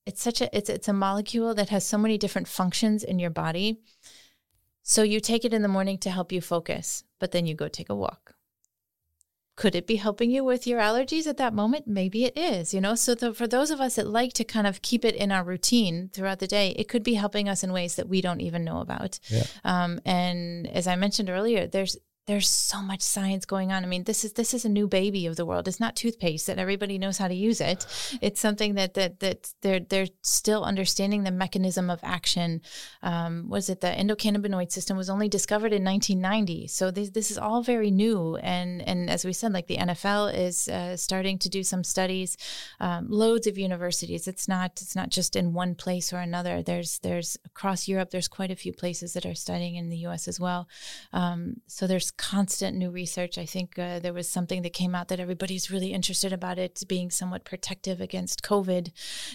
it's 0.05 0.21
such 0.21 0.41
a 0.41 0.47
it's 0.57 0.69
it's 0.69 0.87
a 0.87 0.93
molecule 0.93 1.53
that 1.55 1.69
has 1.69 1.83
so 1.85 1.97
many 1.97 2.17
different 2.17 2.47
functions 2.47 3.03
in 3.03 3.19
your 3.19 3.31
body. 3.31 3.81
So 4.81 5.01
you 5.03 5.19
take 5.21 5.45
it 5.45 5.53
in 5.53 5.61
the 5.61 5.67
morning 5.69 5.97
to 5.99 6.09
help 6.09 6.31
you 6.31 6.41
focus, 6.41 7.03
but 7.19 7.31
then 7.31 7.45
you 7.45 7.55
go 7.55 7.67
take 7.69 7.89
a 7.89 7.95
walk. 7.95 8.32
Could 9.55 9.75
it 9.75 9.85
be 9.85 9.97
helping 9.97 10.31
you 10.31 10.43
with 10.43 10.65
your 10.65 10.79
allergies 10.79 11.27
at 11.27 11.37
that 11.37 11.53
moment? 11.53 11.87
Maybe 11.87 12.25
it 12.25 12.35
is, 12.35 12.73
you 12.73 12.81
know. 12.81 12.95
So 12.95 13.13
the, 13.13 13.33
for 13.33 13.47
those 13.47 13.69
of 13.69 13.79
us 13.79 13.95
that 13.95 14.07
like 14.07 14.33
to 14.33 14.43
kind 14.43 14.65
of 14.65 14.81
keep 14.81 15.05
it 15.05 15.15
in 15.15 15.31
our 15.31 15.43
routine 15.43 16.09
throughout 16.11 16.39
the 16.39 16.47
day, 16.47 16.71
it 16.71 16.87
could 16.87 17.03
be 17.03 17.13
helping 17.13 17.47
us 17.47 17.63
in 17.63 17.71
ways 17.71 17.95
that 17.95 18.09
we 18.09 18.19
don't 18.19 18.41
even 18.41 18.63
know 18.63 18.79
about. 18.79 19.19
Yeah. 19.29 19.43
Um, 19.63 19.99
and 20.05 20.67
as 20.67 20.87
I 20.87 20.95
mentioned 20.95 21.29
earlier, 21.29 21.67
there's 21.67 21.97
there's 22.25 22.49
so 22.49 22.81
much 22.81 23.01
science 23.01 23.45
going 23.45 23.71
on. 23.73 23.83
I 23.83 23.87
mean, 23.87 24.05
this 24.05 24.23
is 24.23 24.33
this 24.33 24.53
is 24.53 24.63
a 24.63 24.69
new 24.69 24.87
baby 24.87 25.25
of 25.25 25.35
the 25.35 25.45
world. 25.45 25.67
It's 25.67 25.79
not 25.79 25.95
toothpaste 25.95 26.47
that 26.47 26.57
everybody 26.57 26.97
knows 26.97 27.17
how 27.17 27.27
to 27.27 27.33
use 27.35 27.59
it. 27.59 27.85
It's 28.21 28.39
something 28.39 28.75
that 28.75 28.93
that 28.93 29.19
that 29.19 29.53
they're 29.61 29.81
they're 29.81 30.07
still 30.21 30.63
understanding 30.63 31.23
the 31.23 31.31
mechanism 31.31 31.89
of 31.89 31.99
action. 32.01 32.61
Um, 33.01 33.49
was 33.49 33.69
it 33.69 33.81
the 33.81 33.87
endocannabinoid 33.87 34.71
system 34.71 34.95
was 34.95 35.09
only 35.09 35.27
discovered 35.27 35.73
in 35.73 35.83
1990? 35.83 36.67
So 36.67 36.91
this 36.91 37.09
this 37.09 37.29
is 37.29 37.37
all 37.37 37.61
very 37.61 37.91
new. 37.91 38.37
And 38.37 38.81
and 38.87 39.09
as 39.09 39.25
we 39.25 39.33
said, 39.33 39.51
like 39.51 39.67
the 39.67 39.77
NFL 39.77 40.33
is 40.33 40.69
uh, 40.69 40.95
starting 40.95 41.37
to 41.39 41.49
do 41.49 41.61
some 41.61 41.83
studies. 41.83 42.37
Um, 42.79 43.07
loads 43.09 43.47
of 43.47 43.57
universities. 43.57 44.29
It's 44.29 44.47
not 44.47 44.81
it's 44.81 44.95
not 44.95 45.09
just 45.09 45.35
in 45.35 45.51
one 45.51 45.75
place 45.75 46.13
or 46.13 46.19
another. 46.19 46.63
There's 46.63 46.99
there's 46.99 47.37
across 47.45 47.89
Europe. 47.89 48.11
There's 48.11 48.29
quite 48.29 48.51
a 48.51 48.55
few 48.55 48.71
places 48.71 49.11
that 49.13 49.25
are 49.25 49.35
studying 49.35 49.75
in 49.75 49.89
the 49.89 49.97
U.S. 50.07 50.29
as 50.29 50.39
well. 50.39 50.69
Um, 51.11 51.57
so 51.67 51.85
there's 51.85 52.12
constant 52.17 52.77
new 52.77 52.89
research. 52.91 53.37
I 53.37 53.45
think 53.45 53.77
uh, 53.77 53.99
there 53.99 54.13
was 54.13 54.29
something 54.29 54.61
that 54.61 54.73
came 54.73 54.95
out 54.95 55.07
that 55.07 55.19
everybody's 55.19 55.71
really 55.71 55.93
interested 55.93 56.31
about 56.31 56.59
it 56.59 56.83
being 56.87 57.09
somewhat 57.09 57.43
protective 57.43 57.99
against 58.01 58.43
COVID, 58.43 58.91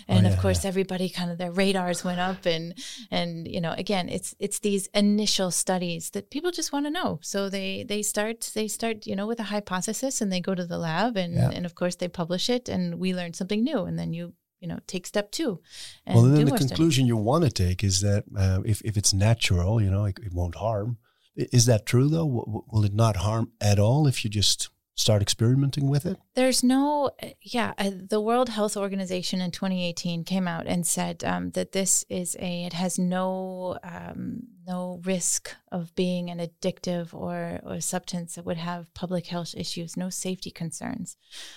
and 0.07 0.27
yeah, 0.27 0.33
of 0.33 0.39
course 0.39 0.65
everybody 0.65 1.09
kind 1.09 1.31
of 1.31 1.39
their 1.39 1.51
radars 1.51 2.05
went 2.05 2.21
up, 2.21 2.47
and 2.47 2.75
and 3.11 3.49
you 3.49 3.61
know 3.61 3.73
again 3.73 4.09
it's 4.09 4.35
it's 4.39 4.61
these 4.61 4.89
initial 4.95 5.51
studies 5.51 6.11
that 6.11 6.31
people 6.31 6.51
just 6.51 6.73
want 6.73 6.87
to 6.87 6.91
know. 6.91 7.19
So 7.23 7.49
they 7.49 7.85
they 7.89 8.03
start 8.03 8.51
they 8.55 8.69
start 8.69 9.07
you 9.07 9.17
know 9.17 9.27
with 9.27 9.41
a 9.41 9.45
hypothesis 9.45 10.21
and 10.21 10.33
they 10.33 10.41
go 10.41 10.55
to 10.55 10.67
the 10.67 10.79
lab 10.79 11.17
and 11.17 11.35
Yeah. 11.35 11.51
and 11.51 11.67
of 11.67 11.75
course 11.75 11.97
they 11.97 12.09
publish 12.09 12.49
it 12.49 12.69
and 12.69 12.99
we 12.99 13.15
learn 13.15 13.35
something 13.35 13.63
new 13.63 13.85
and 13.85 13.99
then 13.99 14.13
you 14.13 14.35
you 14.61 14.69
know 14.69 14.79
take 14.87 15.07
step 15.07 15.31
two. 15.31 15.61
And 16.07 16.17
well, 16.17 16.25
then 16.25 16.45
the 16.47 16.57
conclusion 16.57 17.07
you 17.07 17.17
want 17.17 17.45
to 17.45 17.51
take 17.51 17.83
is 17.85 18.01
that 18.01 18.25
uh, 18.37 18.61
if 18.65 18.81
if 18.83 18.97
it's 18.97 19.13
natural, 19.13 19.81
you 19.83 19.91
know, 19.91 20.05
it, 20.05 20.19
it 20.23 20.33
won't 20.33 20.57
harm. 20.57 20.99
Is 21.39 21.67
that 21.67 21.87
true 21.87 22.09
though? 22.09 22.65
Will 22.71 22.85
it 22.85 22.95
not 22.95 23.17
harm 23.17 23.53
at 23.61 23.79
all 23.79 24.07
if 24.07 24.25
you 24.25 24.31
just 24.31 24.71
start 24.97 25.23
experimenting 25.23 25.89
with 25.89 26.05
it? 26.05 26.19
There's 26.35 26.65
no, 26.65 27.13
yeah. 27.41 27.73
Uh, 27.79 27.93
the 27.95 28.21
World 28.21 28.49
Health 28.49 28.77
Organization 28.77 29.41
in 29.41 29.53
2018 29.53 30.25
came 30.25 30.49
out 30.49 30.67
and 30.67 30.85
said 30.85 31.23
um, 31.23 31.51
that 31.51 31.71
this 31.71 32.05
is 32.09 32.37
a, 32.41 32.65
it 32.65 32.73
has 32.73 32.99
no, 32.99 33.79
um, 33.85 34.49
no 34.67 35.01
risk 35.05 35.55
of 35.71 35.95
being 35.95 36.29
an 36.29 36.41
addictive 36.41 37.15
or 37.15 37.61
or 37.63 37.81
substance 37.81 38.35
that 38.35 38.45
would 38.45 38.57
have 38.57 38.93
public 38.93 39.29
health 39.29 39.55
issues, 39.57 39.97
no 39.97 40.11
safety 40.11 40.51
concerns. 40.51 41.17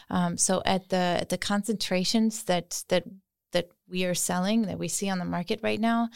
Um, 0.10 0.38
so 0.38 0.62
at 0.64 0.90
the 0.90 1.18
at 1.22 1.30
the 1.30 1.38
concentrations 1.38 2.44
that 2.44 2.84
that 2.90 3.04
that 3.52 3.70
we 3.88 4.06
are 4.06 4.16
selling 4.16 4.64
that 4.64 4.80
we 4.80 4.88
see 4.88 5.10
on 5.10 5.20
the 5.20 5.26
market 5.26 5.60
right 5.64 5.80
now 5.80 6.10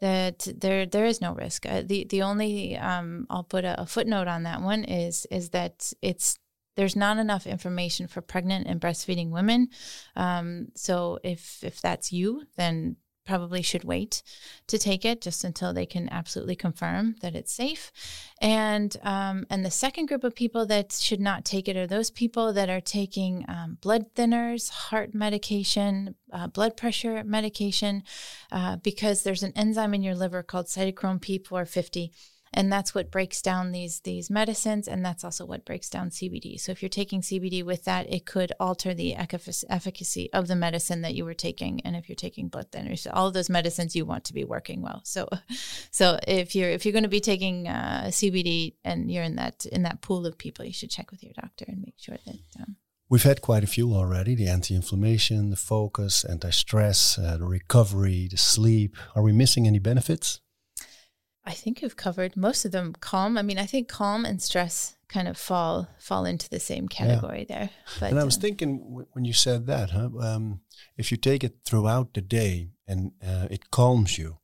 that 0.00 0.46
there 0.56 0.86
there 0.86 1.06
is 1.06 1.20
no 1.20 1.34
risk. 1.34 1.66
Uh, 1.66 1.82
the 1.84 2.04
the 2.04 2.22
only 2.22 2.76
um, 2.76 3.26
I'll 3.30 3.44
put 3.44 3.64
a, 3.64 3.80
a, 3.80 3.86
footnote 3.86 4.28
on 4.28 4.42
that 4.44 4.62
one 4.62 4.84
is 4.84 5.26
is 5.30 5.50
that 5.50 5.92
it's 6.02 6.38
there's 6.76 6.96
not 6.96 7.18
enough 7.18 7.46
information 7.46 8.06
for 8.06 8.20
pregnant 8.20 8.66
and 8.66 8.80
breastfeeding 8.80 9.30
women. 9.30 9.68
Um, 10.16 10.68
so 10.74 11.18
if 11.22 11.62
if 11.62 11.80
that's 11.80 12.12
you 12.12 12.44
then 12.56 12.96
probably 13.24 13.62
should 13.62 13.84
wait 13.84 14.22
to 14.66 14.78
take 14.78 15.04
it 15.04 15.20
just 15.20 15.44
until 15.44 15.72
they 15.72 15.86
can 15.86 16.08
absolutely 16.10 16.56
confirm 16.56 17.16
that 17.20 17.34
it's 17.34 17.52
safe. 17.52 17.92
And 18.40 18.96
um, 19.02 19.46
and 19.50 19.64
the 19.64 19.70
second 19.70 20.06
group 20.06 20.24
of 20.24 20.34
people 20.34 20.66
that 20.66 20.92
should 20.92 21.20
not 21.20 21.44
take 21.44 21.68
it 21.68 21.76
are 21.76 21.86
those 21.86 22.10
people 22.10 22.52
that 22.52 22.68
are 22.68 22.80
taking 22.80 23.44
um, 23.48 23.78
blood 23.80 24.14
thinners, 24.14 24.70
heart 24.70 25.14
medication, 25.14 26.14
uh, 26.32 26.48
blood 26.48 26.76
pressure 26.76 27.22
medication, 27.24 28.02
uh, 28.50 28.76
because 28.76 29.22
there's 29.22 29.42
an 29.42 29.52
enzyme 29.54 29.94
in 29.94 30.02
your 30.02 30.14
liver 30.14 30.42
called 30.42 30.66
cytochrome 30.66 31.20
P450 31.20 32.10
and 32.52 32.72
that's 32.72 32.94
what 32.94 33.10
breaks 33.10 33.42
down 33.42 33.72
these 33.72 34.00
these 34.00 34.30
medicines 34.30 34.88
and 34.88 35.04
that's 35.04 35.24
also 35.24 35.44
what 35.44 35.64
breaks 35.64 35.88
down 35.88 36.10
CBD. 36.10 36.60
So 36.60 36.72
if 36.72 36.82
you're 36.82 36.88
taking 36.88 37.20
CBD 37.20 37.64
with 37.64 37.84
that, 37.84 38.12
it 38.12 38.26
could 38.26 38.52
alter 38.60 38.94
the 38.94 39.14
efficacy 39.14 40.32
of 40.32 40.48
the 40.48 40.56
medicine 40.56 41.02
that 41.02 41.14
you 41.14 41.24
were 41.24 41.34
taking 41.34 41.80
and 41.82 41.96
if 41.96 42.08
you're 42.08 42.16
taking 42.16 42.48
blood 42.48 42.70
thinners, 42.70 43.06
all 43.12 43.28
of 43.28 43.34
those 43.34 43.50
medicines 43.50 43.96
you 43.96 44.04
want 44.04 44.24
to 44.24 44.34
be 44.34 44.44
working 44.44 44.82
well. 44.82 45.00
So 45.04 45.28
so 45.90 46.18
if 46.26 46.54
you're 46.54 46.70
if 46.70 46.84
you're 46.84 46.92
going 46.92 47.02
to 47.04 47.08
be 47.08 47.20
taking 47.20 47.68
uh, 47.68 48.04
CBD 48.06 48.74
and 48.84 49.10
you're 49.10 49.24
in 49.24 49.36
that 49.36 49.66
in 49.66 49.82
that 49.82 50.00
pool 50.00 50.26
of 50.26 50.38
people, 50.38 50.64
you 50.64 50.72
should 50.72 50.90
check 50.90 51.10
with 51.10 51.22
your 51.22 51.32
doctor 51.34 51.64
and 51.68 51.80
make 51.80 51.94
sure 51.98 52.16
that 52.26 52.38
um, 52.60 52.76
We've 53.12 53.22
had 53.22 53.42
quite 53.42 53.62
a 53.62 53.66
few 53.66 53.92
already 53.92 54.34
the 54.34 54.48
anti 54.48 54.74
inflammation, 54.74 55.50
the 55.50 55.56
focus, 55.56 56.24
anti 56.24 56.48
stress, 56.48 57.18
uh, 57.18 57.36
the 57.36 57.44
recovery, 57.44 58.26
the 58.30 58.38
sleep. 58.38 58.96
Are 59.14 59.22
we 59.22 59.32
missing 59.32 59.66
any 59.66 59.78
benefits? 59.78 60.40
I 61.44 61.52
think 61.52 61.82
you've 61.82 61.96
covered 61.96 62.36
most 62.36 62.64
of 62.64 62.72
them. 62.72 62.94
Calm. 63.00 63.36
I 63.36 63.42
mean, 63.42 63.58
I 63.58 63.66
think 63.66 63.88
calm 63.88 64.24
and 64.24 64.40
stress 64.40 64.96
kind 65.08 65.28
of 65.28 65.36
fall 65.36 65.88
fall 65.98 66.24
into 66.24 66.48
the 66.48 66.60
same 66.60 66.88
category 66.88 67.46
yeah. 67.48 67.56
there. 67.56 67.70
But, 68.00 68.10
and 68.10 68.20
I 68.20 68.24
was 68.24 68.36
uh, 68.36 68.40
thinking 68.40 68.78
w- 68.78 69.06
when 69.12 69.24
you 69.24 69.32
said 69.32 69.66
that, 69.66 69.90
huh? 69.90 70.10
Um, 70.20 70.60
if 70.96 71.10
you 71.10 71.16
take 71.16 71.44
it 71.44 71.56
throughout 71.64 72.14
the 72.14 72.20
day 72.20 72.70
and 72.86 73.12
uh, 73.26 73.48
it 73.50 73.70
calms 73.70 74.18
you, 74.18 74.38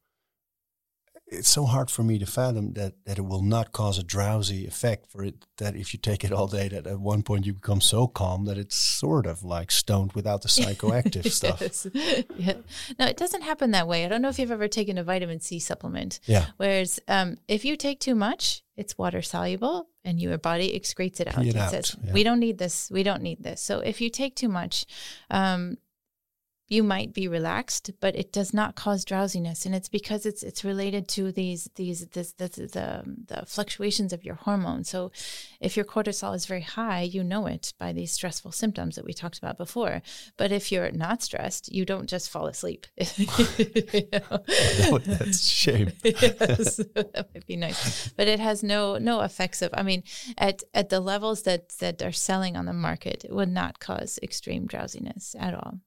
it's 1.30 1.48
so 1.48 1.64
hard 1.64 1.90
for 1.90 2.02
me 2.02 2.18
to 2.18 2.26
fathom 2.26 2.72
that, 2.74 2.94
that 3.04 3.18
it 3.18 3.24
will 3.24 3.42
not 3.42 3.72
cause 3.72 3.98
a 3.98 4.02
drowsy 4.02 4.66
effect 4.66 5.10
for 5.10 5.22
it 5.22 5.46
that 5.58 5.76
if 5.76 5.92
you 5.92 5.98
take 5.98 6.24
it 6.24 6.32
all 6.32 6.46
day 6.46 6.68
that 6.68 6.86
at 6.86 7.00
one 7.00 7.22
point 7.22 7.46
you 7.46 7.52
become 7.52 7.80
so 7.80 8.06
calm 8.06 8.44
that 8.46 8.56
it's 8.56 8.76
sort 8.76 9.26
of 9.26 9.42
like 9.42 9.70
stoned 9.70 10.12
without 10.12 10.42
the 10.42 10.48
psychoactive 10.48 11.24
yes. 11.24 11.34
stuff. 11.34 11.86
yeah. 12.36 12.54
No 12.98 13.06
it 13.06 13.16
doesn't 13.16 13.42
happen 13.42 13.72
that 13.72 13.88
way. 13.88 14.04
I 14.04 14.08
don't 14.08 14.22
know 14.22 14.28
if 14.28 14.38
you've 14.38 14.50
ever 14.50 14.68
taken 14.68 14.98
a 14.98 15.04
vitamin 15.04 15.40
c 15.40 15.58
supplement. 15.58 16.20
Yeah. 16.26 16.46
Whereas 16.56 17.00
um, 17.08 17.36
if 17.46 17.64
you 17.64 17.76
take 17.76 18.00
too 18.00 18.14
much 18.14 18.62
it's 18.76 18.96
water 18.96 19.22
soluble 19.22 19.88
and 20.04 20.20
your 20.20 20.38
body 20.38 20.78
excretes 20.78 21.20
it 21.20 21.26
out. 21.26 21.44
it, 21.44 21.48
it 21.48 21.56
out, 21.56 21.70
says 21.70 21.96
yeah. 22.02 22.12
we 22.12 22.22
don't 22.22 22.38
need 22.38 22.58
this. 22.58 22.90
We 22.90 23.02
don't 23.02 23.22
need 23.22 23.42
this. 23.42 23.60
So 23.60 23.80
if 23.80 24.00
you 24.00 24.08
take 24.08 24.36
too 24.36 24.48
much 24.48 24.86
um, 25.30 25.78
you 26.68 26.82
might 26.82 27.14
be 27.14 27.26
relaxed, 27.26 27.90
but 27.98 28.14
it 28.14 28.30
does 28.30 28.52
not 28.52 28.74
cause 28.74 29.04
drowsiness, 29.04 29.64
and 29.64 29.74
it's 29.74 29.88
because 29.88 30.26
it's 30.26 30.42
it's 30.42 30.64
related 30.64 31.08
to 31.08 31.32
these 31.32 31.70
these 31.76 32.06
this, 32.08 32.32
this, 32.32 32.56
the 32.56 32.66
the 33.26 33.38
um, 33.40 33.46
fluctuations 33.46 34.12
of 34.12 34.22
your 34.22 34.34
hormones. 34.34 34.90
So, 34.90 35.10
if 35.60 35.76
your 35.76 35.86
cortisol 35.86 36.34
is 36.34 36.44
very 36.44 36.60
high, 36.60 37.00
you 37.00 37.24
know 37.24 37.46
it 37.46 37.72
by 37.78 37.92
these 37.92 38.12
stressful 38.12 38.52
symptoms 38.52 38.96
that 38.96 39.06
we 39.06 39.14
talked 39.14 39.38
about 39.38 39.56
before. 39.56 40.02
But 40.36 40.52
if 40.52 40.70
you're 40.70 40.90
not 40.90 41.22
stressed, 41.22 41.72
you 41.72 41.86
don't 41.86 42.08
just 42.08 42.28
fall 42.28 42.46
asleep. 42.46 42.86
you 43.16 44.08
know? 44.12 44.98
That's 45.06 45.40
shame. 45.40 45.92
yes, 46.04 46.76
that 46.76 47.28
might 47.34 47.46
be 47.46 47.56
nice, 47.56 48.08
but 48.10 48.28
it 48.28 48.40
has 48.40 48.62
no 48.62 48.98
no 48.98 49.22
effects 49.22 49.62
of. 49.62 49.70
I 49.72 49.82
mean, 49.82 50.02
at 50.36 50.62
at 50.74 50.90
the 50.90 51.00
levels 51.00 51.44
that 51.44 51.70
that 51.78 52.02
are 52.02 52.12
selling 52.12 52.58
on 52.58 52.66
the 52.66 52.74
market, 52.74 53.24
it 53.24 53.32
would 53.32 53.48
not 53.48 53.80
cause 53.80 54.18
extreme 54.22 54.66
drowsiness 54.66 55.34
at 55.38 55.54
all. 55.54 55.80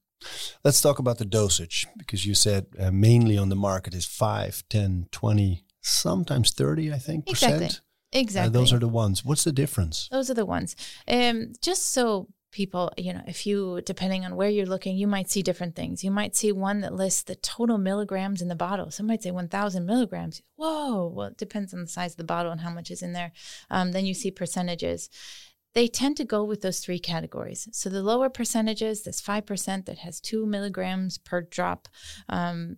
Let's 0.63 0.81
talk 0.81 0.99
about 0.99 1.17
the 1.17 1.25
dosage 1.25 1.88
because 1.97 2.25
you 2.25 2.34
said 2.34 2.67
uh, 2.79 2.91
mainly 2.91 3.38
on 3.38 3.49
the 3.49 3.55
market 3.55 3.93
is 3.93 4.05
5, 4.05 4.63
10, 4.69 5.07
20, 5.12 5.65
sometimes 5.81 6.51
30, 6.51 6.93
I 6.93 6.97
think, 6.97 7.29
exactly. 7.29 7.67
percent. 7.67 7.81
Exactly. 8.13 8.47
Uh, 8.47 8.51
those 8.51 8.73
are 8.73 8.79
the 8.79 8.88
ones. 8.88 9.23
What's 9.23 9.43
the 9.43 9.53
difference? 9.53 10.10
Those 10.12 10.29
are 10.29 10.34
the 10.34 10.45
ones. 10.45 10.75
Um, 11.07 11.53
just 11.62 11.93
so 11.93 12.27
people, 12.51 12.91
you 12.97 13.13
know, 13.13 13.21
if 13.27 13.47
you, 13.47 13.81
depending 13.86 14.25
on 14.25 14.36
where 14.36 14.49
you're 14.49 14.65
looking, 14.65 14.97
you 14.97 15.07
might 15.07 15.29
see 15.29 15.41
different 15.41 15.75
things. 15.75 16.03
You 16.03 16.12
might 16.12 16.36
see 16.36 16.51
one 16.51 16.81
that 16.81 16.93
lists 16.93 17.23
the 17.23 17.36
total 17.36 17.77
milligrams 17.77 18.41
in 18.41 18.49
the 18.49 18.55
bottle. 18.55 18.91
Some 18.91 19.07
might 19.07 19.23
say 19.23 19.31
1,000 19.31 19.86
milligrams. 19.86 20.41
Whoa. 20.55 21.07
Well, 21.07 21.27
it 21.27 21.38
depends 21.38 21.73
on 21.73 21.81
the 21.81 21.88
size 21.88 22.12
of 22.12 22.17
the 22.17 22.23
bottle 22.23 22.51
and 22.51 22.62
how 22.62 22.69
much 22.69 22.91
is 22.91 23.01
in 23.01 23.13
there. 23.13 23.31
Um, 23.69 23.93
then 23.93 24.05
you 24.05 24.13
see 24.13 24.31
percentages 24.31 25.10
they 25.73 25.88
tend 25.88 26.17
to 26.17 26.25
go 26.25 26.43
with 26.43 26.62
those 26.62 26.79
three 26.79 26.99
categories. 26.99 27.67
So 27.71 27.89
the 27.89 28.03
lower 28.03 28.29
percentages, 28.29 29.03
this 29.03 29.21
5% 29.21 29.86
that 29.86 29.99
has 29.99 30.19
two 30.19 30.45
milligrams 30.45 31.17
per 31.17 31.41
drop, 31.41 31.88
um, 32.27 32.77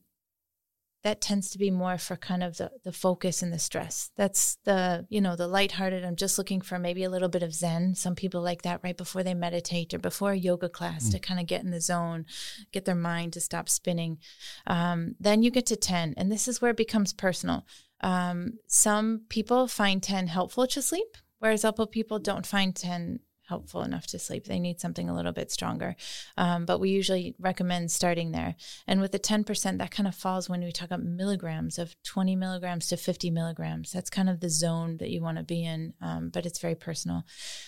that 1.03 1.19
tends 1.19 1.49
to 1.49 1.57
be 1.57 1.69
more 1.69 1.97
for 1.97 2.15
kind 2.15 2.43
of 2.43 2.57
the, 2.57 2.71
the 2.85 2.93
focus 2.93 3.41
and 3.43 3.51
the 3.51 3.59
stress. 3.59 4.11
That's 4.15 4.57
the, 4.63 5.05
you 5.09 5.19
know, 5.19 5.35
the 5.35 5.49
lighthearted. 5.49 6.05
I'm 6.05 6.15
just 6.15 6.37
looking 6.37 6.61
for 6.61 6.79
maybe 6.79 7.03
a 7.03 7.09
little 7.09 7.27
bit 7.27 7.43
of 7.43 7.53
Zen. 7.53 7.95
Some 7.95 8.15
people 8.15 8.41
like 8.41 8.61
that 8.61 8.79
right 8.83 8.95
before 8.95 9.21
they 9.21 9.33
meditate 9.33 9.93
or 9.93 9.99
before 9.99 10.31
a 10.31 10.37
yoga 10.37 10.69
class 10.69 11.09
mm. 11.09 11.11
to 11.11 11.19
kind 11.19 11.41
of 11.41 11.45
get 11.45 11.61
in 11.61 11.71
the 11.71 11.81
zone, 11.81 12.25
get 12.71 12.85
their 12.85 12.95
mind 12.95 13.33
to 13.33 13.41
stop 13.41 13.67
spinning. 13.67 14.17
Um, 14.65 15.15
then 15.19 15.43
you 15.43 15.51
get 15.51 15.65
to 15.67 15.75
10, 15.75 16.13
and 16.15 16.31
this 16.31 16.47
is 16.47 16.61
where 16.61 16.71
it 16.71 16.77
becomes 16.77 17.11
personal. 17.11 17.65
Um, 17.99 18.59
some 18.67 19.23
people 19.27 19.67
find 19.67 20.01
10 20.01 20.27
helpful 20.27 20.67
to 20.67 20.81
sleep 20.81 21.17
Whereas 21.43 21.65
other 21.65 21.85
people 21.85 22.19
don't 22.19 22.45
find 22.45 22.73
10 22.73 23.19
helpful 23.49 23.81
enough 23.81 24.07
to 24.07 24.17
sleep. 24.17 24.45
They 24.45 24.59
need 24.59 24.79
something 24.79 25.09
a 25.09 25.13
little 25.13 25.33
bit 25.33 25.51
stronger. 25.51 25.97
Um, 26.37 26.63
but 26.63 26.79
we 26.79 26.89
usually 26.89 27.35
recommend 27.37 27.91
starting 27.91 28.31
there. 28.31 28.55
And 28.87 29.01
with 29.01 29.11
the 29.11 29.19
10%, 29.19 29.77
that 29.77 29.91
kind 29.91 30.07
of 30.07 30.15
falls 30.15 30.47
when 30.47 30.63
we 30.63 30.71
talk 30.71 30.85
about 30.85 31.03
milligrams 31.03 31.77
of 31.77 32.01
20 32.03 32.37
milligrams 32.37 32.87
to 32.87 32.95
50 32.95 33.29
milligrams. 33.29 33.91
That's 33.91 34.09
kind 34.09 34.29
of 34.29 34.39
the 34.39 34.49
zone 34.49 34.95
that 34.99 35.09
you 35.09 35.21
want 35.21 35.37
to 35.37 35.43
be 35.43 35.65
in, 35.65 35.93
um, 36.01 36.29
but 36.29 36.45
it's 36.45 36.59
very 36.59 36.75
personal. 36.75 37.25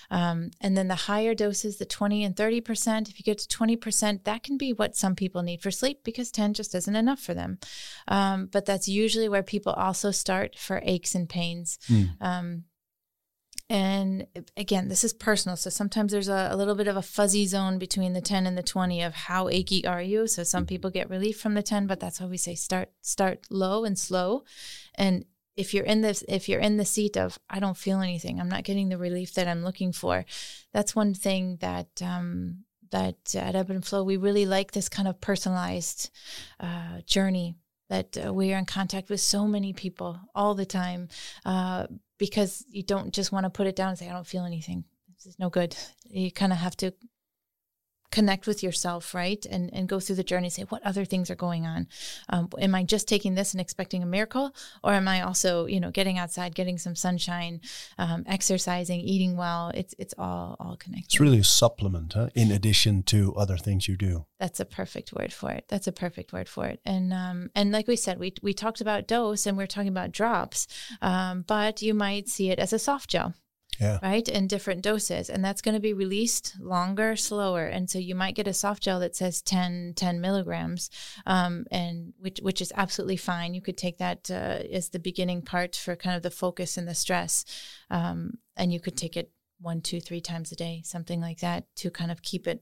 Um, 0.10 0.52
and 0.62 0.78
then 0.78 0.88
the 0.88 0.96
higher 0.96 1.36
doses, 1.36 1.76
the 1.76 1.86
20 1.86 2.24
and 2.24 2.34
30%, 2.34 3.10
if 3.10 3.20
you 3.20 3.24
get 3.26 3.40
to 3.40 3.58
20%, 3.58 4.24
that 4.24 4.42
can 4.42 4.58
be 4.58 4.72
what 4.72 4.96
some 4.96 5.16
people 5.16 5.44
need 5.44 5.62
for 5.62 5.72
sleep 5.72 6.06
because 6.06 6.32
10 6.32 6.54
just 6.54 6.74
isn't 6.74 6.96
enough 6.96 7.20
for 7.20 7.34
them. 7.34 7.60
Um, 8.08 8.46
but 8.46 8.66
that's 8.66 8.88
usually 8.88 9.28
where 9.28 9.44
people 9.44 9.74
also 9.74 10.12
start 10.12 10.58
for 10.58 10.80
aches 10.86 11.16
and 11.16 11.28
pains. 11.28 11.78
Mm 11.90 12.64
and 13.68 14.28
again, 14.56 14.90
this 14.90 15.04
is 15.04 15.12
personal. 15.12 15.58
So 15.58 15.72
sometimes 15.72 16.12
there's 16.12 16.28
a, 16.28 16.50
a, 16.52 16.56
little 16.56 16.76
bit 16.76 16.88
of 16.88 16.98
a 16.98 17.02
fuzzy 17.02 17.48
zone 17.48 17.80
between 17.80 18.14
the 18.14 18.22
10 18.22 18.46
and 18.46 18.56
the 18.56 18.62
20 18.62 19.02
of 19.02 19.16
how 19.16 19.50
achy 19.50 19.84
are 19.88 20.02
you. 20.02 20.28
So 20.28 20.44
some 20.44 20.68
people 20.68 20.92
get 20.92 21.10
relief 21.10 21.40
from 21.40 21.56
the 21.56 21.64
10, 21.64 21.88
but 21.88 22.00
that's 22.00 22.22
why 22.22 22.28
we 22.28 22.38
say 22.38 22.54
start 22.54 22.90
start 23.02 23.48
low 23.50 23.84
and 23.84 23.98
slow. 23.98 24.44
And 24.94 25.26
if 25.56 25.74
you're 25.74 25.86
in 25.86 26.02
this 26.02 26.24
if 26.28 26.48
you're 26.48 26.60
in 26.60 26.78
the 26.78 26.86
seat 26.86 27.18
of 27.18 27.40
I 27.50 27.60
don't 27.60 27.78
feel 27.78 28.02
anything, 28.02 28.40
I'm 28.40 28.50
not 28.50 28.66
getting 28.66 28.90
the 28.90 29.00
relief 29.00 29.34
that 29.34 29.48
I'm 29.48 29.64
looking 29.64 29.92
for, 29.92 30.26
that's 30.72 30.96
one 30.96 31.16
thing 31.16 31.58
that 31.62 31.88
um, 32.04 32.66
that 32.92 33.34
at 33.34 33.56
Ebb 33.56 33.72
and 33.72 33.84
Flow 33.84 34.04
we 34.04 34.18
really 34.18 34.46
like 34.46 34.74
this 34.74 34.90
kind 34.90 35.08
of 35.08 35.20
personalized 35.20 36.12
uh, 36.60 37.02
journey 37.08 37.56
that 37.90 38.18
uh, 38.24 38.34
we 38.34 38.54
are 38.54 38.58
in 38.58 38.66
contact 38.66 39.10
with 39.10 39.22
so 39.22 39.48
many 39.48 39.74
people 39.74 40.20
all 40.34 40.56
the 40.56 40.66
time 40.66 41.10
uh, 41.46 41.88
because 42.18 42.66
you 42.70 42.84
don't 42.84 43.14
just 43.14 43.32
want 43.32 43.46
to 43.46 43.50
put 43.50 43.68
it 43.68 43.76
down 43.76 43.90
and 43.90 43.98
say, 43.98 44.10
I 44.10 44.14
don't 44.14 44.28
feel 44.28 44.46
anything. 44.46 44.84
This 45.16 45.28
is 45.28 45.40
no 45.40 45.50
good. 45.50 45.76
You 46.10 46.32
kind 46.32 46.52
of 46.52 46.60
have 46.60 46.76
to 46.78 46.94
connect 48.16 48.48
with 48.48 48.64
yourself, 48.64 49.14
right? 49.14 49.46
And 49.46 49.70
and 49.74 49.90
go 49.90 50.00
through 50.00 50.16
the 50.16 50.24
journey. 50.32 50.50
Say 50.50 50.64
what 50.64 50.82
other 50.84 51.06
things 51.06 51.30
are 51.30 51.36
going 51.48 51.66
on. 51.66 51.88
Um, 52.30 52.50
am 52.60 52.74
I 52.74 52.84
just 52.84 53.08
taking 53.08 53.36
this 53.36 53.54
and 53.54 53.60
expecting 53.62 54.02
a 54.02 54.06
miracle, 54.06 54.56
or 54.84 54.94
am 54.94 55.08
I 55.08 55.22
also, 55.22 55.66
you 55.66 55.80
know, 55.82 55.92
getting 55.92 56.18
outside, 56.18 56.56
getting 56.56 56.78
some 56.78 56.96
sunshine, 56.96 57.60
um, 57.98 58.24
exercising, 58.26 59.02
eating 59.02 59.36
well? 59.36 59.72
It's 59.76 59.94
it's 60.00 60.16
all 60.18 60.56
all 60.60 60.78
connected. 60.78 61.08
It's 61.08 61.20
really 61.20 61.40
a 61.40 61.44
supplement, 61.44 62.14
huh? 62.14 62.30
In 62.34 62.52
addition 62.52 63.04
to 63.04 63.36
other 63.36 63.58
things 63.58 63.88
you 63.88 63.98
do. 63.98 64.26
That's 64.40 64.60
a 64.60 64.66
perfect 64.66 65.12
word 65.14 65.34
for 65.34 65.52
it. 65.52 65.66
That's 65.68 65.88
a 65.88 65.92
perfect 65.92 66.32
word 66.34 66.48
for 66.48 66.66
it. 66.68 66.80
And 66.86 67.14
um, 67.14 67.50
and 67.54 67.72
like 67.72 67.88
we 67.88 67.98
said, 67.98 68.18
we 68.18 68.34
we 68.42 68.54
talked 68.54 68.82
about 68.82 69.08
dose, 69.08 69.46
and 69.46 69.58
we're 69.58 69.74
talking 69.76 69.96
about 69.98 70.14
drops, 70.14 70.68
um, 71.02 71.44
but 71.46 71.82
you 71.82 71.94
might 71.94 72.30
see 72.30 72.50
it 72.50 72.60
as 72.60 72.72
a 72.72 72.80
soft 72.80 73.10
gel. 73.10 73.34
Yeah. 73.80 74.00
right? 74.02 74.28
In 74.28 74.48
different 74.48 74.82
doses. 74.82 75.30
And 75.30 75.44
that's 75.44 75.62
going 75.62 75.76
to 75.76 75.82
be 75.82 75.94
released 75.94 76.56
longer, 76.60 77.16
slower. 77.16 77.66
And 77.66 77.90
so 77.90 78.00
you 78.00 78.16
might 78.16 78.36
get 78.36 78.48
a 78.48 78.54
soft 78.54 78.84
gel 78.84 79.00
that 79.00 79.16
says 79.16 79.42
10, 79.42 79.94
10 79.96 80.22
milligrams, 80.22 80.90
um, 81.26 81.66
and 81.72 82.14
which, 82.20 82.40
which 82.42 82.62
is 82.62 82.74
absolutely 82.76 83.18
fine. 83.18 83.54
You 83.54 83.62
could 83.62 83.78
take 83.78 83.98
that 83.98 84.30
uh, 84.32 84.64
as 84.72 84.90
the 84.90 85.00
beginning 85.00 85.42
part 85.42 85.76
for 85.76 85.96
kind 85.96 86.16
of 86.16 86.24
the 86.24 86.32
focus 86.32 86.78
and 86.78 86.88
the 86.88 86.96
stress. 86.96 87.46
Um, 87.90 88.40
and 88.56 88.72
you 88.72 88.80
could 88.80 88.98
take 88.98 89.18
it 89.18 89.32
one, 89.60 89.82
two, 89.82 90.00
three 90.00 90.22
times 90.22 90.52
a 90.52 90.56
day, 90.56 90.82
something 90.84 91.22
like 91.22 91.40
that 91.40 91.66
to 91.78 91.90
kind 91.90 92.12
of 92.12 92.22
keep 92.22 92.48
it 92.48 92.62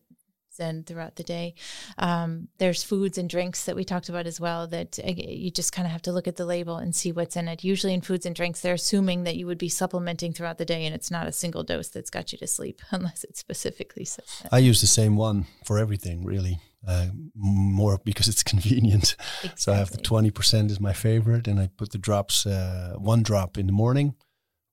zen 0.55 0.83
throughout 0.83 1.15
the 1.15 1.23
day. 1.23 1.55
Um, 1.97 2.47
there's 2.57 2.83
foods 2.83 3.17
and 3.17 3.29
drinks 3.29 3.65
that 3.65 3.75
we 3.75 3.83
talked 3.83 4.09
about 4.09 4.27
as 4.27 4.39
well 4.39 4.67
that 4.67 4.99
uh, 4.99 5.11
you 5.15 5.51
just 5.51 5.71
kind 5.71 5.85
of 5.85 5.91
have 5.91 6.01
to 6.03 6.11
look 6.11 6.27
at 6.27 6.35
the 6.35 6.45
label 6.45 6.77
and 6.77 6.95
see 6.95 7.11
what's 7.11 7.35
in 7.35 7.47
it. 7.47 7.63
Usually 7.63 7.93
in 7.93 8.01
foods 8.01 8.25
and 8.25 8.35
drinks, 8.35 8.61
they're 8.61 8.73
assuming 8.73 9.23
that 9.23 9.35
you 9.35 9.45
would 9.45 9.57
be 9.57 9.69
supplementing 9.69 10.33
throughout 10.33 10.57
the 10.57 10.65
day 10.65 10.85
and 10.85 10.95
it's 10.95 11.11
not 11.11 11.27
a 11.27 11.31
single 11.31 11.63
dose 11.63 11.89
that's 11.89 12.09
got 12.09 12.31
you 12.31 12.37
to 12.37 12.47
sleep 12.47 12.81
unless 12.91 13.23
it 13.23 13.37
specifically 13.37 14.05
says 14.05 14.25
that. 14.41 14.53
I 14.53 14.59
use 14.59 14.81
the 14.81 14.87
same 14.87 15.15
one 15.15 15.45
for 15.65 15.77
everything, 15.77 16.23
really. 16.23 16.59
Uh, 16.85 17.07
more 17.35 17.97
because 18.03 18.27
it's 18.27 18.43
convenient. 18.53 19.15
Exactly. 19.37 19.51
So 19.55 19.71
I 19.71 19.77
have 19.77 19.91
the 19.91 19.97
twenty 20.01 20.31
percent 20.31 20.69
is 20.69 20.81
my 20.81 20.91
favorite, 20.91 21.47
and 21.47 21.57
I 21.57 21.69
put 21.77 21.93
the 21.93 21.97
drops 21.97 22.45
uh, 22.45 22.95
one 22.97 23.23
drop 23.23 23.57
in 23.57 23.67
the 23.67 23.71
morning, 23.71 24.15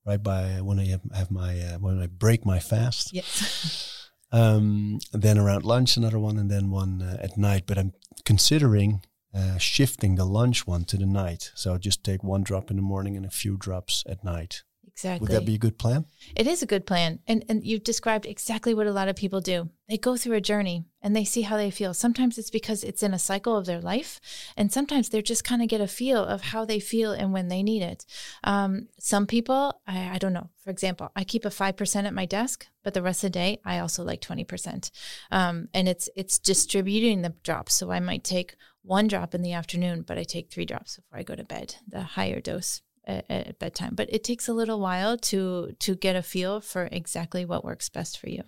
right 0.04 0.20
by 0.20 0.60
when 0.60 0.80
I 0.80 0.86
have, 0.86 1.02
have 1.14 1.30
my 1.30 1.60
uh, 1.60 1.78
when 1.78 2.00
I 2.02 2.08
break 2.08 2.44
my 2.44 2.58
fast. 2.58 3.12
Yes. 3.12 3.96
Um, 4.32 5.00
then 5.12 5.38
around 5.38 5.64
lunch, 5.64 5.96
another 5.96 6.18
one, 6.18 6.38
and 6.38 6.50
then 6.50 6.70
one 6.70 7.02
uh, 7.02 7.18
at 7.20 7.36
night. 7.36 7.64
But 7.66 7.78
I'm 7.78 7.92
considering 8.24 9.02
uh, 9.34 9.58
shifting 9.58 10.16
the 10.16 10.24
lunch 10.24 10.66
one 10.66 10.84
to 10.84 10.96
the 10.96 11.06
night. 11.06 11.50
So 11.54 11.72
I'll 11.72 11.78
just 11.78 12.04
take 12.04 12.22
one 12.22 12.42
drop 12.42 12.70
in 12.70 12.76
the 12.76 12.82
morning 12.82 13.16
and 13.16 13.26
a 13.26 13.30
few 13.30 13.56
drops 13.56 14.04
at 14.08 14.24
night. 14.24 14.62
Exactly. 15.04 15.26
Would 15.26 15.42
that 15.42 15.46
be 15.46 15.54
a 15.54 15.58
good 15.58 15.78
plan? 15.78 16.04
It 16.36 16.46
is 16.46 16.62
a 16.62 16.66
good 16.66 16.86
plan. 16.86 17.20
And 17.26 17.44
and 17.48 17.64
you've 17.64 17.84
described 17.84 18.26
exactly 18.26 18.74
what 18.74 18.86
a 18.86 18.92
lot 18.92 19.08
of 19.08 19.16
people 19.16 19.40
do. 19.40 19.70
They 19.88 19.98
go 19.98 20.16
through 20.16 20.36
a 20.36 20.40
journey 20.40 20.84
and 21.02 21.16
they 21.16 21.24
see 21.24 21.42
how 21.42 21.56
they 21.56 21.70
feel. 21.70 21.94
Sometimes 21.94 22.38
it's 22.38 22.50
because 22.50 22.84
it's 22.84 23.02
in 23.02 23.14
a 23.14 23.18
cycle 23.18 23.56
of 23.56 23.66
their 23.66 23.80
life. 23.80 24.20
And 24.56 24.72
sometimes 24.72 25.08
they're 25.08 25.22
just 25.22 25.42
kind 25.44 25.62
of 25.62 25.68
get 25.68 25.80
a 25.80 25.88
feel 25.88 26.24
of 26.24 26.42
how 26.42 26.64
they 26.64 26.78
feel 26.78 27.12
and 27.12 27.32
when 27.32 27.48
they 27.48 27.62
need 27.62 27.82
it. 27.82 28.06
Um, 28.44 28.88
some 28.98 29.26
people, 29.26 29.80
I, 29.86 30.10
I 30.14 30.18
don't 30.18 30.32
know. 30.32 30.50
For 30.62 30.70
example, 30.70 31.10
I 31.16 31.24
keep 31.24 31.44
a 31.44 31.48
5% 31.48 32.04
at 32.04 32.14
my 32.14 32.26
desk, 32.26 32.66
but 32.84 32.94
the 32.94 33.02
rest 33.02 33.24
of 33.24 33.32
the 33.32 33.38
day, 33.38 33.60
I 33.64 33.78
also 33.78 34.04
like 34.04 34.20
20%. 34.20 34.90
Um, 35.30 35.68
and 35.74 35.88
it's 35.88 36.08
it's 36.14 36.38
distributing 36.38 37.22
the 37.22 37.34
drops. 37.42 37.74
So 37.74 37.90
I 37.90 38.00
might 38.00 38.22
take 38.22 38.56
one 38.82 39.08
drop 39.08 39.34
in 39.34 39.42
the 39.42 39.52
afternoon, 39.52 40.02
but 40.02 40.18
I 40.18 40.24
take 40.24 40.50
three 40.50 40.64
drops 40.64 40.96
before 40.96 41.18
I 41.18 41.22
go 41.22 41.34
to 41.34 41.44
bed, 41.44 41.76
the 41.88 42.02
higher 42.02 42.40
dose 42.40 42.82
at, 43.10 43.24
at 43.48 43.58
bedtime. 43.58 43.94
But 43.94 44.08
it 44.12 44.22
takes 44.24 44.48
a 44.48 44.52
little 44.52 44.80
while 44.80 45.16
to 45.30 45.74
to 45.78 45.94
get 45.94 46.16
a 46.16 46.22
feel 46.22 46.60
for 46.60 46.88
exactly 46.92 47.44
what 47.44 47.64
works 47.64 47.88
best 47.88 48.18
for 48.18 48.28
you. 48.28 48.42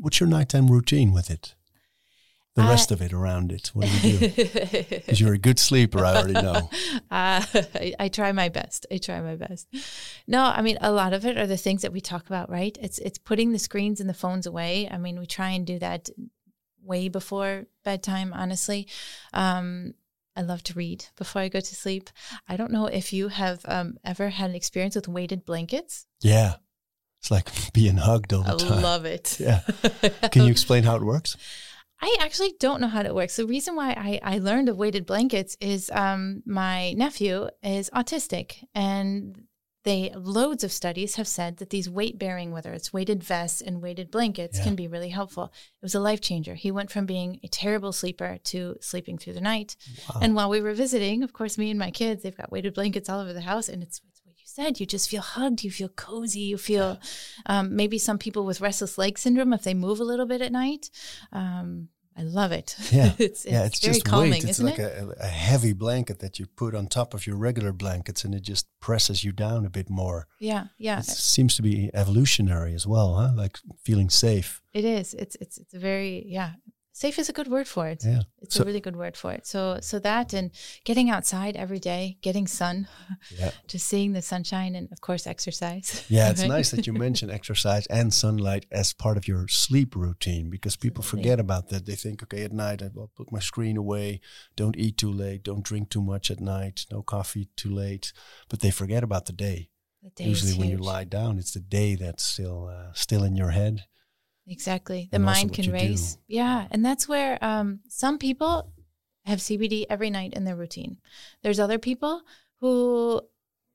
What's 0.00 0.20
your 0.20 0.28
nighttime 0.28 0.68
routine 0.68 1.12
with 1.12 1.30
it? 1.30 1.54
The 2.54 2.62
I- 2.62 2.70
rest 2.70 2.90
of 2.90 3.02
it 3.02 3.12
around 3.12 3.52
it. 3.52 3.68
What 3.74 3.86
do 3.86 4.08
you 4.08 4.18
do? 4.18 4.28
Because 4.88 5.20
you're 5.20 5.34
a 5.34 5.38
good 5.48 5.58
sleeper, 5.58 6.04
I 6.04 6.16
already 6.16 6.32
know. 6.34 6.70
Uh, 7.08 7.40
I, 7.84 7.94
I 8.00 8.08
try 8.08 8.32
my 8.32 8.48
best. 8.48 8.84
I 8.90 8.98
try 8.98 9.20
my 9.20 9.36
best. 9.36 9.68
No, 10.26 10.42
I 10.42 10.60
mean 10.62 10.76
a 10.80 10.90
lot 10.90 11.12
of 11.12 11.24
it 11.24 11.38
are 11.38 11.46
the 11.46 11.56
things 11.56 11.82
that 11.82 11.92
we 11.92 12.00
talk 12.00 12.26
about, 12.26 12.50
right? 12.50 12.76
It's 12.80 12.98
it's 12.98 13.18
putting 13.18 13.52
the 13.52 13.58
screens 13.58 14.00
and 14.00 14.08
the 14.08 14.14
phones 14.24 14.46
away. 14.46 14.88
I 14.90 14.98
mean, 14.98 15.18
we 15.18 15.26
try 15.26 15.50
and 15.50 15.66
do 15.66 15.78
that 15.78 16.10
way 16.82 17.08
before 17.08 17.66
bedtime. 17.84 18.32
Honestly, 18.32 18.88
um, 19.32 19.94
I 20.36 20.42
love 20.42 20.62
to 20.64 20.74
read 20.74 21.06
before 21.16 21.42
I 21.42 21.48
go 21.48 21.60
to 21.60 21.74
sleep. 21.74 22.10
I 22.48 22.56
don't 22.56 22.70
know 22.70 22.86
if 22.86 23.12
you 23.12 23.28
have 23.28 23.60
um, 23.66 23.96
ever 24.04 24.28
had 24.28 24.50
an 24.50 24.56
experience 24.56 24.94
with 24.94 25.08
weighted 25.08 25.44
blankets. 25.44 26.06
Yeah. 26.20 26.56
It's 27.20 27.30
like 27.30 27.48
being 27.72 27.96
hugged 27.96 28.32
all 28.32 28.42
the 28.42 28.54
I 28.54 28.56
time. 28.56 28.72
I 28.72 28.82
love 28.82 29.04
it. 29.04 29.40
Yeah. 29.40 29.60
Can 30.30 30.44
you 30.44 30.50
explain 30.50 30.84
how 30.84 30.96
it 30.96 31.02
works? 31.02 31.36
I 32.00 32.16
actually 32.20 32.54
don't 32.60 32.80
know 32.80 32.88
how 32.88 33.00
it 33.00 33.14
works. 33.14 33.36
The 33.36 33.46
reason 33.46 33.74
why 33.74 33.90
I, 33.90 34.34
I 34.34 34.38
learned 34.38 34.68
of 34.68 34.76
weighted 34.76 35.06
blankets 35.06 35.56
is 35.60 35.90
um, 35.90 36.42
my 36.44 36.92
nephew 36.92 37.48
is 37.62 37.88
autistic, 37.94 38.64
and 38.74 39.44
they 39.86 40.12
loads 40.14 40.62
of 40.64 40.70
studies 40.72 41.14
have 41.16 41.26
said 41.28 41.56
that 41.56 41.70
these 41.70 41.88
weight 41.88 42.18
bearing, 42.18 42.50
whether 42.52 42.72
it's 42.74 42.92
weighted 42.92 43.22
vests 43.24 43.60
and 43.62 43.80
weighted 43.80 44.10
blankets, 44.10 44.58
Yeah. 44.58 44.64
can 44.64 44.74
be 44.76 44.88
really 44.88 45.08
helpful. 45.08 45.44
It 45.44 45.82
was 45.88 45.94
a 45.94 46.00
life 46.00 46.20
changer. 46.20 46.54
He 46.54 46.70
went 46.70 46.90
from 46.90 47.06
being 47.06 47.40
a 47.42 47.48
terrible 47.48 47.92
sleeper 47.92 48.38
to 48.50 48.76
sleeping 48.80 49.16
through 49.16 49.32
the 49.34 49.40
night. 49.40 49.76
Wow. 50.10 50.20
And 50.22 50.34
while 50.34 50.50
we 50.50 50.60
were 50.60 50.74
visiting, 50.74 51.22
of 51.22 51.32
course, 51.32 51.56
me 51.56 51.70
and 51.70 51.78
my 51.78 51.90
kids, 51.90 52.22
they've 52.22 52.36
got 52.36 52.52
weighted 52.52 52.74
blankets 52.74 53.08
all 53.08 53.20
over 53.20 53.32
the 53.32 53.40
house, 53.52 53.68
and 53.68 53.82
it's, 53.82 54.00
it's 54.10 54.20
what 54.24 54.34
you 54.38 54.44
said. 54.46 54.80
You 54.80 54.86
just 54.86 55.08
feel 55.08 55.22
hugged. 55.22 55.62
You 55.64 55.70
feel 55.70 55.88
cozy. 55.90 56.40
You 56.40 56.58
feel 56.58 56.98
um, 57.46 57.74
maybe 57.76 57.98
some 57.98 58.18
people 58.18 58.44
with 58.44 58.60
restless 58.60 58.98
leg 58.98 59.18
syndrome 59.18 59.52
if 59.52 59.62
they 59.62 59.74
move 59.74 60.00
a 60.00 60.04
little 60.04 60.26
bit 60.26 60.42
at 60.42 60.52
night. 60.52 60.90
Um, 61.32 61.88
I 62.18 62.22
love 62.22 62.52
it. 62.52 62.76
Yeah. 62.92 63.12
it's, 63.18 63.44
yeah, 63.44 63.64
it's 63.66 63.80
very 63.80 63.94
just 63.94 64.06
calming, 64.06 64.30
weight. 64.30 64.44
It's 64.44 64.52
isn't 64.52 64.66
like 64.66 64.78
it? 64.78 64.96
A, 65.02 65.24
a 65.24 65.26
heavy 65.26 65.72
blanket 65.74 66.20
that 66.20 66.38
you 66.38 66.46
put 66.46 66.74
on 66.74 66.86
top 66.86 67.12
of 67.14 67.26
your 67.26 67.36
regular 67.36 67.72
blankets 67.72 68.24
and 68.24 68.34
it 68.34 68.42
just 68.42 68.66
presses 68.80 69.22
you 69.22 69.32
down 69.32 69.66
a 69.66 69.70
bit 69.70 69.90
more. 69.90 70.26
yeah, 70.38 70.66
yeah. 70.78 71.00
It 71.00 71.04
seems 71.04 71.56
to 71.56 71.62
be 71.62 71.90
evolutionary 71.92 72.74
as 72.74 72.86
well, 72.86 73.16
huh? 73.16 73.32
Like 73.34 73.58
feeling 73.82 74.08
safe. 74.08 74.62
It 74.72 74.84
is. 74.84 75.14
It's 75.14 75.36
it's 75.40 75.58
it's 75.58 75.74
a 75.74 75.78
very 75.78 76.24
yeah. 76.26 76.52
Safe 77.02 77.18
is 77.18 77.28
a 77.28 77.32
good 77.34 77.48
word 77.48 77.68
for 77.68 77.86
it. 77.88 78.02
Yeah. 78.02 78.22
It's 78.40 78.54
So- 78.54 78.62
a 78.62 78.66
really 78.66 78.80
good 78.80 78.96
word 78.96 79.16
for 79.18 79.30
it. 79.36 79.46
So 79.46 79.60
so 79.82 79.98
that 79.98 80.32
and 80.32 80.50
getting 80.84 81.10
outside 81.10 81.54
every 81.54 81.78
day, 81.78 82.16
getting 82.22 82.46
sun, 82.46 82.88
Yeah. 83.38 83.50
just 83.72 83.86
seeing 83.86 84.14
the 84.14 84.22
sunshine 84.22 84.74
and 84.74 84.88
of 84.90 85.00
course 85.02 85.26
exercise. 85.26 85.88
Yeah, 86.08 86.30
it's 86.30 86.40
Right? 86.40 86.48
nice 86.56 86.70
that 86.70 86.86
you 86.86 86.94
mention 86.94 87.30
exercise 87.30 87.86
and 87.88 88.14
sunlight 88.14 88.64
as 88.72 88.94
part 88.94 89.16
of 89.18 89.28
your 89.28 89.46
sleep 89.48 89.94
routine 89.94 90.48
because 90.48 90.74
people 90.76 91.02
Absolutely. 91.02 91.22
forget 91.30 91.38
about 91.40 91.68
that. 91.68 91.84
They 91.84 91.96
think, 91.96 92.22
okay, 92.22 92.44
at 92.44 92.52
night 92.52 92.80
I 92.82 92.88
will 92.94 93.10
put 93.14 93.30
my 93.30 93.40
screen 93.40 93.76
away, 93.76 94.20
don't 94.56 94.76
eat 94.84 94.96
too 94.96 95.12
late, 95.12 95.42
don't 95.42 95.62
drink 95.70 95.90
too 95.90 96.02
much 96.12 96.30
at 96.30 96.40
night, 96.40 96.86
no 96.90 97.02
coffee 97.02 97.48
too 97.56 97.72
late, 97.84 98.14
but 98.48 98.60
they 98.60 98.70
forget 98.70 99.02
about 99.04 99.26
the 99.26 99.34
day. 99.48 99.68
The 100.02 100.10
day 100.16 100.28
Usually, 100.30 100.54
when 100.58 100.70
you 100.70 100.78
lie 100.78 101.04
down, 101.04 101.38
it's 101.38 101.52
the 101.52 101.66
day 101.80 101.94
that's 101.96 102.24
still 102.24 102.60
uh, 102.76 102.92
still 102.94 103.22
in 103.28 103.36
your 103.36 103.50
head. 103.50 103.84
Exactly. 104.46 105.08
The 105.10 105.18
mind 105.18 105.52
can 105.52 105.72
race. 105.72 106.18
Yeah. 106.28 106.66
And 106.70 106.84
that's 106.84 107.08
where 107.08 107.42
um, 107.44 107.80
some 107.88 108.18
people 108.18 108.72
have 109.24 109.40
CBD 109.40 109.86
every 109.90 110.10
night 110.10 110.34
in 110.34 110.44
their 110.44 110.56
routine. 110.56 110.98
There's 111.42 111.58
other 111.58 111.78
people 111.78 112.22
who 112.60 113.22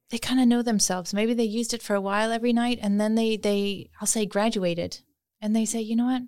they 0.09 0.17
kind 0.17 0.39
of 0.39 0.47
know 0.47 0.61
themselves. 0.61 1.13
Maybe 1.13 1.33
they 1.33 1.43
used 1.43 1.73
it 1.73 1.81
for 1.81 1.95
a 1.95 2.01
while 2.01 2.31
every 2.31 2.53
night 2.53 2.79
and 2.81 2.99
then 2.99 3.15
they, 3.15 3.37
they, 3.37 3.89
I'll 3.99 4.07
say 4.07 4.25
graduated 4.25 4.99
and 5.41 5.55
they 5.55 5.65
say, 5.65 5.81
you 5.81 5.95
know 5.95 6.05
what? 6.05 6.23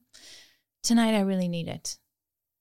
Tonight 0.84 1.16
I 1.16 1.22
really 1.22 1.48
need 1.48 1.68
it. 1.68 1.98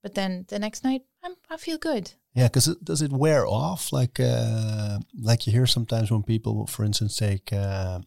But 0.03 0.15
then 0.15 0.45
the 0.49 0.59
next 0.59 0.85
night 0.85 1.03
I'm, 1.25 1.35
I 1.51 1.57
feel 1.57 1.79
good. 1.79 2.13
Yeah, 2.35 2.49
because 2.49 2.69
it, 2.69 2.85
does 2.85 3.03
it 3.03 3.13
wear 3.13 3.47
off? 3.47 3.93
Like 3.93 4.19
uh, 4.19 4.99
like 5.21 5.47
you 5.47 5.53
hear 5.53 5.67
sometimes 5.67 6.11
when 6.11 6.23
people, 6.23 6.67
for 6.67 6.85
instance, 6.85 7.17
take 7.17 7.53
uh, 7.53 8.01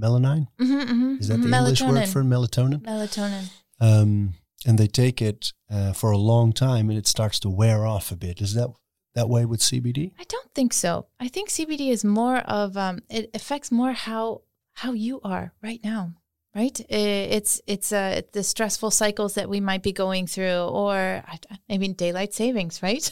melanine. 0.00 0.48
Mm-hmm, 0.60 0.74
mm-hmm. 0.74 1.16
Is 1.20 1.28
that 1.28 1.38
the 1.38 1.54
English 1.54 1.82
word 1.82 2.08
for 2.08 2.22
melatonin? 2.22 2.82
melatonin? 2.82 3.50
um, 3.80 4.34
and 4.66 4.78
they 4.78 4.86
take 4.86 5.20
it 5.20 5.52
uh, 5.70 5.92
for 5.92 6.10
a 6.10 6.18
long 6.18 6.52
time 6.52 6.88
and 6.88 6.98
it 6.98 7.06
starts 7.06 7.40
to 7.40 7.50
wear 7.50 7.84
off 7.86 8.12
a 8.12 8.16
bit. 8.16 8.40
Is 8.40 8.54
that 8.54 8.68
that 9.14 9.28
way 9.28 9.44
with 9.44 9.60
CBD? 9.60 10.12
I 10.18 10.24
don't 10.24 10.54
think 10.54 10.72
so. 10.72 11.06
I 11.20 11.28
think 11.28 11.50
CBD 11.50 11.90
is 11.90 12.04
more 12.04 12.38
of 12.38 12.76
um, 12.76 13.00
it 13.10 13.30
affects 13.34 13.70
more 13.70 13.92
how 13.92 14.42
how 14.74 14.92
you 14.92 15.20
are 15.22 15.52
right 15.62 15.80
now, 15.84 16.14
right? 16.54 16.78
It's 16.90 17.62
it's 17.66 17.92
uh, 17.92 18.22
the 18.32 18.42
stressful 18.42 18.90
cycles 18.90 19.34
that 19.34 19.48
we 19.48 19.58
might 19.58 19.82
be 19.82 19.92
going 19.92 20.26
through, 20.26 20.64
or 20.64 21.24
I, 21.70 21.78
mean 21.78 21.94
daylight 21.94 22.34
savings, 22.34 22.82
right? 22.82 23.10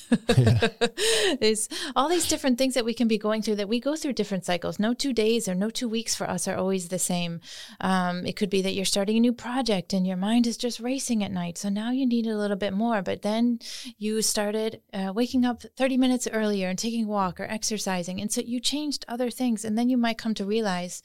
There's 1.41 1.69
all 1.97 2.11
these 2.11 2.29
different 2.29 2.59
things 2.59 2.75
that 2.75 2.85
we 2.85 2.93
can 2.93 3.09
be 3.09 3.17
going 3.17 3.41
through 3.41 3.57
that 3.57 3.69
we 3.69 3.81
go 3.81 3.97
through 3.97 4.13
different 4.13 4.45
cycles. 4.45 4.79
No 4.79 4.93
two 4.93 5.15
days 5.15 5.49
or 5.49 5.55
no 5.55 5.71
two 5.71 5.89
weeks 5.89 6.15
for 6.15 6.29
us 6.29 6.47
are 6.47 6.57
always 6.57 6.89
the 6.89 6.99
same. 6.99 7.41
Um, 7.81 8.27
it 8.27 8.37
could 8.37 8.51
be 8.51 8.61
that 8.61 8.75
you're 8.75 8.85
starting 8.85 9.17
a 9.17 9.21
new 9.21 9.33
project 9.33 9.95
and 9.95 10.07
your 10.07 10.19
mind 10.19 10.47
is 10.47 10.59
just 10.59 10.79
racing 10.79 11.25
at 11.25 11.33
night, 11.33 11.57
so 11.57 11.71
now 11.71 11.91
you 11.91 12.07
need 12.07 12.27
a 12.27 12.37
little 12.37 12.59
bit 12.59 12.75
more. 12.75 13.01
But 13.01 13.23
then 13.23 13.61
you 13.97 14.21
started 14.21 14.83
uh, 14.93 15.13
waking 15.15 15.47
up 15.47 15.63
30 15.77 15.97
minutes 15.97 16.29
earlier 16.31 16.69
and 16.69 16.79
taking 16.79 17.07
a 17.07 17.09
walk 17.09 17.41
or 17.41 17.45
exercising, 17.45 18.21
and 18.21 18.31
so 18.31 18.43
you 18.43 18.61
changed 18.61 19.07
other 19.09 19.31
things, 19.31 19.65
and 19.65 19.79
then 19.79 19.89
you 19.89 19.97
might 19.97 20.19
come 20.19 20.35
to 20.35 20.45
realize, 20.45 21.03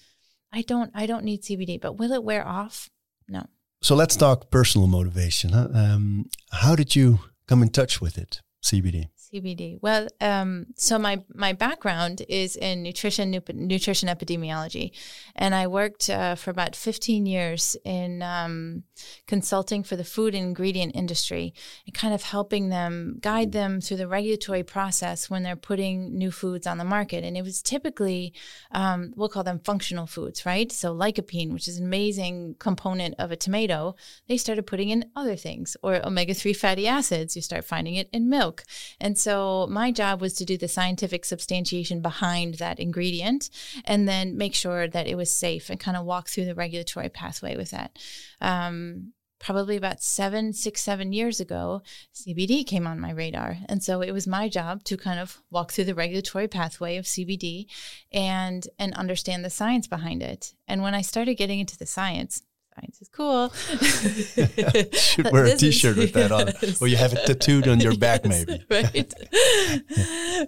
I 0.56 0.62
don't, 0.62 0.90
I 0.96 1.06
don't 1.06 1.26
need 1.26 1.44
CBD. 1.44 1.80
But 1.80 1.98
will 2.00 2.14
it 2.14 2.24
wear 2.24 2.48
off? 2.48 2.90
No. 3.28 3.46
So 3.82 3.94
let's 3.94 4.16
talk 4.16 4.50
personal 4.50 4.88
motivation. 4.88 5.54
Um, 5.54 6.30
how 6.52 6.76
did 6.76 6.96
you 6.96 7.20
come 7.48 7.62
in 7.62 7.70
touch 7.70 8.02
with 8.02 8.18
it, 8.18 8.42
CBD? 8.64 9.10
CBD. 9.34 9.80
Well, 9.82 10.08
um, 10.22 10.68
so 10.76 11.00
my 11.00 11.24
my 11.34 11.54
background 11.54 12.22
is 12.30 12.56
in 12.56 12.84
nutrition 12.84 13.32
nutrition 13.54 14.10
epidemiology, 14.10 14.92
and 15.36 15.56
I 15.56 15.68
worked 15.68 16.10
uh, 16.10 16.36
for 16.36 16.52
about 16.52 16.76
15 16.76 17.26
years 17.26 17.76
in 17.84 18.22
um, 18.22 18.84
consulting 19.28 19.84
for 19.84 19.96
the 19.96 20.04
food 20.04 20.36
and 20.36 20.46
ingredient 20.46 20.96
industry, 20.96 21.54
and 21.86 21.94
kind 21.94 22.14
of 22.14 22.24
helping 22.24 22.70
them 22.70 23.18
guide 23.22 23.52
them 23.52 23.82
through 23.82 23.98
the 23.98 24.08
regulatory 24.08 24.64
process 24.64 25.30
when 25.30 25.44
they're 25.44 25.56
putting 25.56 26.18
new 26.18 26.32
foods 26.32 26.68
on 26.68 26.78
the 26.78 26.84
market. 26.84 27.24
And 27.24 27.36
it 27.36 27.44
was 27.44 27.62
typically 27.62 28.34
um, 28.72 29.14
we'll 29.16 29.30
call 29.30 29.44
them 29.44 29.60
functional 29.60 30.08
foods, 30.08 30.46
right? 30.46 30.72
So 30.72 30.94
lycopene, 30.94 31.52
which 31.52 31.68
is 31.68 31.78
an 31.78 31.86
amazing 31.86 32.56
component 32.60 33.16
of 33.18 33.32
a 33.32 33.36
tomato, 33.36 33.96
they 34.28 34.38
started 34.38 34.68
putting 34.68 34.90
in 34.90 35.10
other 35.16 35.36
things, 35.36 35.78
or 35.82 36.06
omega 36.06 36.34
3 36.34 36.54
fatty 36.54 36.88
acids. 36.88 37.36
You 37.36 37.42
start 37.42 37.66
finding 37.66 37.96
it 37.96 38.10
in 38.12 38.30
milk. 38.30 38.64
And 39.00 39.18
so 39.26 39.66
my 39.72 39.92
job 39.92 40.22
was 40.22 40.34
to 40.34 40.46
do 40.46 40.56
the 40.56 40.68
scientific 40.68 41.26
substantiation 41.26 42.00
behind 42.00 42.60
that 42.60 42.80
ingredient 42.80 43.50
and 43.84 44.08
then 44.08 44.38
make 44.38 44.54
sure 44.54 44.88
that 44.88 45.08
it 45.08 45.16
was 45.16 45.36
safe 45.36 45.72
and 45.72 45.80
kind 45.80 45.98
of 45.98 46.06
walk 46.06 46.30
through 46.30 46.46
the 46.46 46.54
regulatory 46.54 47.10
pathway 47.10 47.58
with 47.58 47.72
that. 47.72 47.98
Um, 48.40 49.14
probably 49.40 49.78
about 49.78 50.04
seven, 50.04 50.54
six, 50.54 50.84
seven 50.84 51.12
years 51.12 51.40
ago, 51.40 51.82
CBD 52.14 52.68
came 52.68 52.86
on 52.86 53.00
my 53.00 53.10
radar. 53.10 53.58
And 53.68 53.82
so 53.82 54.02
it 54.02 54.12
was 54.12 54.28
my 54.28 54.48
job 54.48 54.84
to 54.84 54.96
kind 54.96 55.20
of 55.20 55.42
walk 55.50 55.72
through 55.72 55.86
the 55.86 55.96
regulatory 55.96 56.48
pathway 56.48 56.96
of 56.98 57.06
CBD 57.06 57.66
and 58.12 58.68
and 58.78 58.94
understand 58.94 59.44
the 59.44 59.50
science 59.50 59.88
behind 59.88 60.22
it. 60.22 60.54
And 60.68 60.84
when 60.84 60.94
I 60.94 61.02
started 61.02 61.34
getting 61.34 61.60
into 61.60 61.80
the 61.80 61.88
science, 61.88 62.44
science 62.76 63.02
is 63.02 63.10
cool. 63.10 63.50
Should 64.94 65.32
wear 65.32 65.46
a 65.46 65.56
T-shirt 65.56 65.98
with 65.98 66.14
that 66.14 66.32
on, 66.32 66.50
or 66.82 66.88
you 66.88 66.98
have 66.98 67.14
it 67.14 67.26
tattooed 67.26 67.68
on 67.68 67.80
your 67.80 67.98
back, 67.98 68.26
maybe. 68.26 68.64
right. 68.70 69.14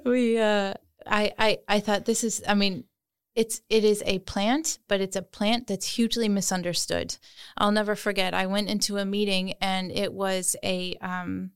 we, 0.05 0.37
uh, 0.39 0.73
I, 1.05 1.31
I, 1.37 1.57
I 1.67 1.79
thought 1.79 2.05
this 2.05 2.23
is. 2.23 2.43
I 2.47 2.53
mean, 2.53 2.83
it's 3.35 3.61
it 3.69 3.83
is 3.83 4.03
a 4.05 4.19
plant, 4.19 4.79
but 4.87 5.01
it's 5.01 5.15
a 5.15 5.21
plant 5.21 5.67
that's 5.67 5.85
hugely 5.85 6.27
misunderstood. 6.27 7.17
I'll 7.57 7.71
never 7.71 7.95
forget. 7.95 8.33
I 8.33 8.47
went 8.47 8.69
into 8.69 8.97
a 8.97 9.05
meeting 9.05 9.53
and 9.61 9.91
it 9.91 10.11
was 10.11 10.55
a 10.63 10.95
um, 11.01 11.51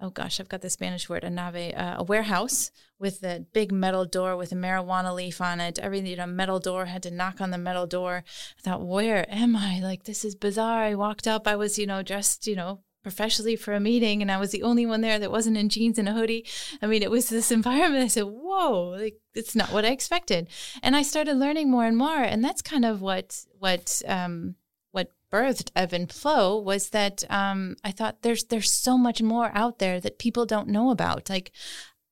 oh 0.00 0.10
gosh, 0.10 0.40
I've 0.40 0.48
got 0.48 0.60
the 0.60 0.70
Spanish 0.70 1.08
word, 1.08 1.24
a 1.24 1.30
nave, 1.30 1.74
uh, 1.74 1.96
a 1.98 2.04
warehouse 2.04 2.70
with 2.98 3.22
a 3.22 3.44
big 3.52 3.72
metal 3.72 4.04
door 4.04 4.36
with 4.36 4.52
a 4.52 4.56
marijuana 4.56 5.14
leaf 5.14 5.40
on 5.40 5.60
it. 5.60 5.78
Everything, 5.78 6.10
you 6.10 6.16
know, 6.16 6.26
metal 6.26 6.58
door, 6.58 6.86
had 6.86 7.02
to 7.02 7.10
knock 7.10 7.40
on 7.40 7.50
the 7.50 7.58
metal 7.58 7.86
door. 7.86 8.24
I 8.58 8.62
thought, 8.62 8.86
where 8.86 9.26
am 9.28 9.54
I? 9.54 9.80
Like, 9.80 10.04
this 10.04 10.24
is 10.24 10.34
bizarre. 10.34 10.82
I 10.82 10.94
walked 10.94 11.26
up, 11.26 11.46
I 11.46 11.56
was, 11.56 11.78
you 11.78 11.86
know, 11.86 12.02
dressed, 12.02 12.46
you 12.46 12.56
know, 12.56 12.80
professionally 13.06 13.54
for 13.54 13.72
a 13.72 13.78
meeting 13.78 14.20
and 14.20 14.32
I 14.32 14.36
was 14.36 14.50
the 14.50 14.64
only 14.64 14.84
one 14.84 15.00
there 15.00 15.20
that 15.20 15.30
wasn't 15.30 15.56
in 15.56 15.68
jeans 15.68 15.96
and 15.96 16.08
a 16.08 16.12
hoodie. 16.12 16.44
I 16.82 16.88
mean, 16.88 17.04
it 17.04 17.10
was 17.10 17.28
this 17.28 17.52
environment. 17.60 18.02
I 18.02 18.08
said, 18.08 18.24
whoa, 18.24 18.96
like 18.98 19.20
it's 19.32 19.54
not 19.54 19.72
what 19.72 19.84
I 19.84 19.90
expected. 19.90 20.48
And 20.82 20.96
I 20.96 21.02
started 21.02 21.36
learning 21.36 21.70
more 21.70 21.84
and 21.84 21.96
more. 21.96 22.22
And 22.22 22.42
that's 22.42 22.62
kind 22.62 22.84
of 22.84 23.00
what, 23.00 23.44
what, 23.60 24.02
um, 24.08 24.56
what 24.90 25.12
birthed 25.32 25.70
Ebb 25.76 25.92
and 25.92 26.10
Flow 26.10 26.58
was 26.58 26.90
that 26.90 27.22
um, 27.30 27.76
I 27.84 27.92
thought 27.92 28.22
there's 28.22 28.44
there's 28.44 28.72
so 28.72 28.98
much 28.98 29.22
more 29.22 29.52
out 29.54 29.78
there 29.78 30.00
that 30.00 30.18
people 30.18 30.46
don't 30.46 30.68
know 30.68 30.90
about. 30.90 31.30
Like 31.30 31.52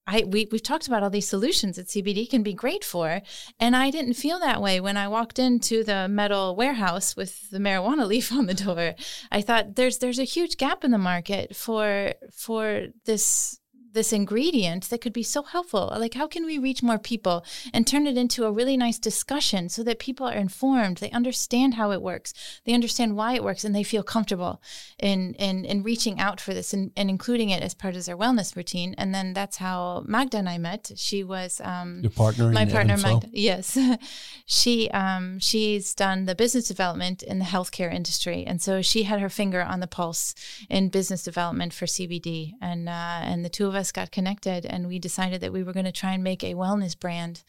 I 0.06 0.24
we 0.26 0.48
we've 0.50 0.62
talked 0.62 0.86
about 0.86 1.02
all 1.02 1.10
these 1.10 1.28
solutions 1.28 1.76
that 1.76 1.88
CBD 1.88 2.28
can 2.28 2.42
be 2.42 2.52
great 2.52 2.84
for, 2.84 3.22
and 3.58 3.74
I 3.74 3.90
didn't 3.90 4.14
feel 4.14 4.38
that 4.40 4.60
way 4.60 4.80
when 4.80 4.96
I 4.96 5.08
walked 5.08 5.38
into 5.38 5.82
the 5.82 6.08
metal 6.08 6.54
warehouse 6.56 7.16
with 7.16 7.50
the 7.50 7.58
marijuana 7.58 8.06
leaf 8.12 8.32
on 8.32 8.46
the 8.46 8.54
door. 8.54 8.94
I 9.30 9.40
thought 9.42 9.76
there's 9.76 9.98
there's 9.98 10.18
a 10.18 10.24
huge 10.24 10.56
gap 10.56 10.84
in 10.84 10.90
the 10.90 10.98
market 10.98 11.56
for 11.56 12.14
for 12.32 12.86
this 13.04 13.58
this 13.94 14.12
ingredient 14.12 14.90
that 14.90 15.00
could 15.00 15.12
be 15.12 15.22
so 15.22 15.42
helpful. 15.42 15.92
Like, 15.96 16.14
how 16.14 16.26
can 16.26 16.44
we 16.44 16.58
reach 16.58 16.82
more 16.82 16.98
people 16.98 17.44
and 17.72 17.86
turn 17.86 18.06
it 18.06 18.18
into 18.18 18.44
a 18.44 18.52
really 18.52 18.76
nice 18.76 18.98
discussion 18.98 19.68
so 19.68 19.82
that 19.84 19.98
people 19.98 20.26
are 20.26 20.34
informed, 20.34 20.98
they 20.98 21.10
understand 21.10 21.74
how 21.74 21.92
it 21.92 22.02
works, 22.02 22.34
they 22.64 22.74
understand 22.74 23.16
why 23.16 23.34
it 23.34 23.44
works, 23.44 23.64
and 23.64 23.74
they 23.74 23.82
feel 23.82 24.02
comfortable 24.02 24.60
in 24.98 25.34
in, 25.34 25.64
in 25.64 25.82
reaching 25.82 26.20
out 26.20 26.40
for 26.40 26.52
this 26.52 26.74
and, 26.74 26.90
and 26.96 27.08
including 27.08 27.50
it 27.50 27.62
as 27.62 27.74
part 27.74 27.96
of 27.96 28.04
their 28.04 28.16
wellness 28.16 28.56
routine. 28.56 28.94
And 28.98 29.14
then 29.14 29.32
that's 29.32 29.56
how 29.56 30.04
Magda 30.06 30.38
and 30.38 30.48
I 30.48 30.58
met. 30.58 30.90
She 30.96 31.22
was 31.22 31.60
um, 31.64 32.00
your 32.02 32.10
partner, 32.10 32.50
my 32.50 32.66
partner, 32.66 32.96
Magda. 32.96 33.28
Yes, 33.32 33.78
she 34.46 34.90
um, 34.90 35.38
she's 35.38 35.94
done 35.94 36.24
the 36.24 36.34
business 36.34 36.66
development 36.66 37.22
in 37.22 37.38
the 37.38 37.44
healthcare 37.44 37.92
industry, 37.94 38.44
and 38.44 38.60
so 38.60 38.82
she 38.82 39.04
had 39.04 39.20
her 39.20 39.28
finger 39.28 39.62
on 39.62 39.78
the 39.80 39.86
pulse 39.86 40.34
in 40.68 40.88
business 40.88 41.22
development 41.22 41.72
for 41.72 41.86
CBD, 41.86 42.52
and 42.60 42.88
uh, 42.88 43.20
and 43.22 43.44
the 43.44 43.48
two 43.48 43.68
of 43.68 43.74
us 43.74 43.83
us 43.84 43.92
got 43.92 44.10
connected 44.10 44.64
and 44.64 44.86
we 44.86 44.98
decided 44.98 45.42
that 45.42 45.52
we 45.52 45.62
were 45.62 45.74
going 45.74 45.84
to 45.84 45.92
try 45.92 46.12
and 46.12 46.24
make 46.24 46.42
a 46.42 46.54
wellness 46.54 46.98
brand, 46.98 47.44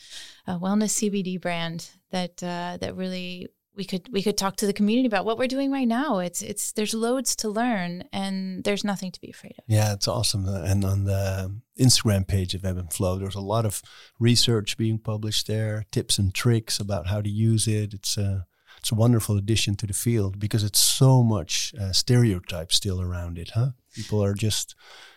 a 0.45 0.59
wellness 0.59 0.99
CBD 0.99 1.39
brand 1.39 1.89
that 2.11 2.43
uh, 2.43 2.77
that 2.81 2.95
really 2.95 3.47
we 3.75 3.85
could 3.85 4.11
we 4.11 4.21
could 4.21 4.37
talk 4.37 4.57
to 4.57 4.65
the 4.65 4.73
community 4.73 5.07
about 5.07 5.25
what 5.25 5.37
we're 5.37 5.47
doing 5.47 5.71
right 5.71 5.87
now. 5.87 6.19
It's 6.19 6.41
it's 6.41 6.73
there's 6.73 6.93
loads 6.93 7.35
to 7.37 7.49
learn 7.49 8.03
and 8.11 8.63
there's 8.63 8.83
nothing 8.83 9.11
to 9.11 9.21
be 9.21 9.29
afraid 9.29 9.53
of. 9.57 9.63
Yeah, 9.67 9.93
it's 9.93 10.07
awesome. 10.07 10.45
And 10.47 10.83
on 10.83 11.05
the 11.05 11.61
Instagram 11.79 12.27
page 12.27 12.53
of 12.53 12.65
Ebb 12.65 12.77
and 12.77 12.91
Flow, 12.91 13.17
there's 13.17 13.35
a 13.35 13.41
lot 13.41 13.65
of 13.65 13.81
research 14.19 14.77
being 14.77 14.99
published 14.99 15.47
there, 15.47 15.85
tips 15.91 16.17
and 16.17 16.33
tricks 16.33 16.79
about 16.79 17.07
how 17.07 17.21
to 17.21 17.29
use 17.29 17.67
it. 17.67 17.93
It's 17.93 18.17
a 18.17 18.45
it's 18.77 18.91
a 18.91 18.95
wonderful 18.95 19.37
addition 19.37 19.75
to 19.75 19.87
the 19.87 19.93
field 19.93 20.39
because 20.39 20.63
it's 20.63 20.81
so 20.81 21.23
much 21.23 21.73
uh, 21.79 21.91
stereotype 21.91 22.71
still 22.71 23.01
around 23.01 23.37
it, 23.37 23.51
huh? 23.55 23.69
People 23.93 24.23
are 24.23 24.33
just 24.33 24.75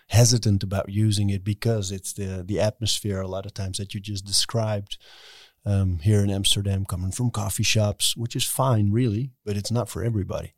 hesitant 0.08 0.62
about 0.62 0.88
using 0.88 1.30
it 1.30 1.44
because 1.44 1.92
it's 1.92 2.12
the 2.12 2.42
the 2.44 2.60
atmosphere 2.60 3.20
a 3.20 3.28
lot 3.28 3.46
of 3.46 3.54
times 3.54 3.78
that 3.78 3.94
you 3.94 4.00
just 4.00 4.24
described 4.24 4.98
um, 5.66 5.98
here 5.98 6.20
in 6.20 6.30
Amsterdam, 6.30 6.84
coming 6.84 7.10
from 7.10 7.30
coffee 7.30 7.62
shops, 7.62 8.16
which 8.16 8.34
is 8.34 8.44
fine, 8.44 8.90
really, 8.90 9.32
but 9.44 9.56
it's 9.56 9.70
not 9.70 9.88
for 9.88 10.02
everybody. 10.02 10.54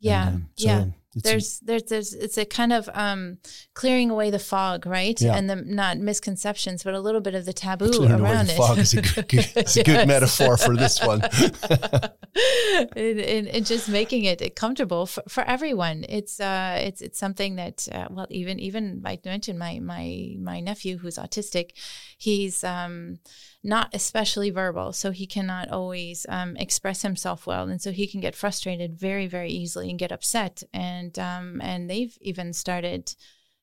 Yeah, 0.00 0.28
and, 0.28 0.36
um, 0.36 0.48
so 0.56 0.68
yeah 0.68 0.84
there's 1.22 1.60
there's 1.60 1.84
there's 1.84 2.12
it's 2.12 2.38
a 2.38 2.44
kind 2.44 2.72
of 2.72 2.88
um, 2.92 3.38
clearing 3.74 4.10
away 4.10 4.30
the 4.30 4.38
fog, 4.38 4.86
right? 4.86 5.20
Yeah. 5.20 5.34
And 5.34 5.48
the 5.48 5.56
not 5.56 5.98
misconceptions, 5.98 6.82
but 6.82 6.94
a 6.94 7.00
little 7.00 7.20
bit 7.20 7.34
of 7.34 7.44
the 7.46 7.52
taboo 7.52 7.90
clearing 7.90 8.20
around 8.20 8.50
it. 8.50 8.56
Fog 8.56 8.78
is 8.78 8.94
a 8.94 9.02
good, 9.02 9.28
good, 9.28 9.52
yes. 9.56 9.76
a 9.76 9.84
good 9.84 10.06
metaphor 10.14 10.56
for 10.56 10.76
this 10.76 11.02
one. 11.02 11.22
and, 12.96 13.66
just 13.66 13.88
making 13.88 14.24
it 14.24 14.54
comfortable 14.54 15.06
for, 15.06 15.22
for 15.28 15.42
everyone. 15.44 16.04
It's 16.08 16.38
uh 16.38 16.78
it's 16.80 17.00
it's 17.00 17.18
something 17.18 17.56
that 17.56 17.88
uh, 17.90 18.08
well 18.10 18.26
even 18.30 18.60
even 18.60 19.02
I 19.04 19.18
mentioned 19.24 19.58
my 19.58 19.78
my 19.80 20.34
my 20.38 20.60
nephew 20.60 20.98
who's 20.98 21.16
autistic, 21.16 21.70
he's 22.18 22.62
um 22.62 23.18
not 23.66 23.90
especially 23.92 24.50
verbal, 24.50 24.92
so 24.92 25.10
he 25.10 25.26
cannot 25.26 25.70
always 25.70 26.24
um, 26.28 26.56
express 26.56 27.02
himself 27.02 27.48
well, 27.48 27.68
and 27.68 27.82
so 27.82 27.90
he 27.90 28.06
can 28.06 28.20
get 28.20 28.36
frustrated 28.36 28.96
very, 28.96 29.26
very 29.26 29.50
easily 29.50 29.90
and 29.90 29.98
get 29.98 30.12
upset. 30.12 30.62
And 30.72 31.05
um, 31.18 31.60
and 31.62 31.88
they've 31.88 32.16
even 32.20 32.52
started 32.52 33.14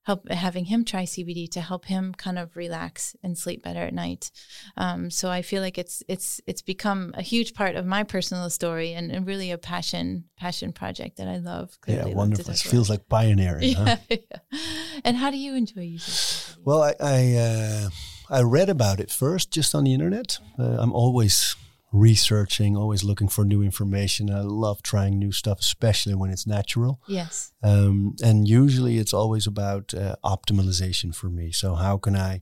help 0.04 0.30
having 0.30 0.66
him 0.66 0.84
try 0.84 1.04
CBD 1.04 1.50
to 1.50 1.62
help 1.62 1.86
him 1.86 2.14
kind 2.14 2.38
of 2.38 2.56
relax 2.58 3.16
and 3.24 3.38
sleep 3.38 3.64
better 3.64 3.80
at 3.80 3.94
night. 3.94 4.32
Um, 4.76 5.10
so 5.10 5.30
I 5.30 5.41
feel 5.41 5.62
like 5.62 5.78
it's 5.78 6.04
it's 6.08 6.41
it's 6.46 6.62
become 6.62 7.14
a 7.16 7.22
huge 7.22 7.54
part 7.54 7.76
of 7.76 7.86
my 7.86 8.04
personal 8.04 8.50
story 8.50 8.94
and, 8.94 9.12
and 9.12 9.26
really 9.26 9.52
a 9.52 9.58
passion 9.58 10.26
passion 10.38 10.74
project 10.74 11.18
that 11.18 11.28
I 11.28 11.38
love. 11.38 11.78
Yeah, 11.88 12.06
wonderful. 12.08 12.54
It 12.54 12.60
feels 12.60 12.89
like 12.89 13.08
pioneering. 13.08 13.64
Yeah, 13.74 13.86
huh? 13.86 13.98
yeah. 14.10 14.60
And 15.06 15.18
how 15.18 15.32
do 15.32 15.38
you 15.38 15.56
enjoy 15.56 15.82
using? 15.82 16.14
CBD? 16.14 16.58
Well, 16.66 16.84
I. 16.84 16.94
I 17.00 17.36
uh 17.36 17.89
I 18.30 18.41
read 18.41 18.70
about 18.70 19.00
it 19.00 19.12
first 19.12 19.52
just 19.52 19.76
on 19.76 19.84
the 19.84 19.94
internet. 19.94 20.39
Uh, 20.58 20.78
I'm 20.80 20.94
always 20.94 21.56
researching, 21.94 22.76
always 22.76 23.04
looking 23.04 23.30
for 23.30 23.46
new 23.46 23.62
information. 23.62 24.34
I 24.34 24.41
love 24.41 24.82
trying 24.82 25.20
new 25.20 25.32
stuff, 25.32 25.60
especially 25.60 26.16
when 26.16 26.32
it's 26.32 26.48
natural. 26.48 27.00
Yes. 27.08 27.54
Um, 27.62 28.16
and 28.22 28.48
usually 28.48 28.98
it's 28.98 29.14
always 29.14 29.48
about 29.48 29.94
uh, 29.94 30.16
optimization 30.26 31.16
for 31.16 31.30
me. 31.30 31.52
So, 31.52 31.76
how 31.76 31.98
can 31.98 32.16
I 32.16 32.41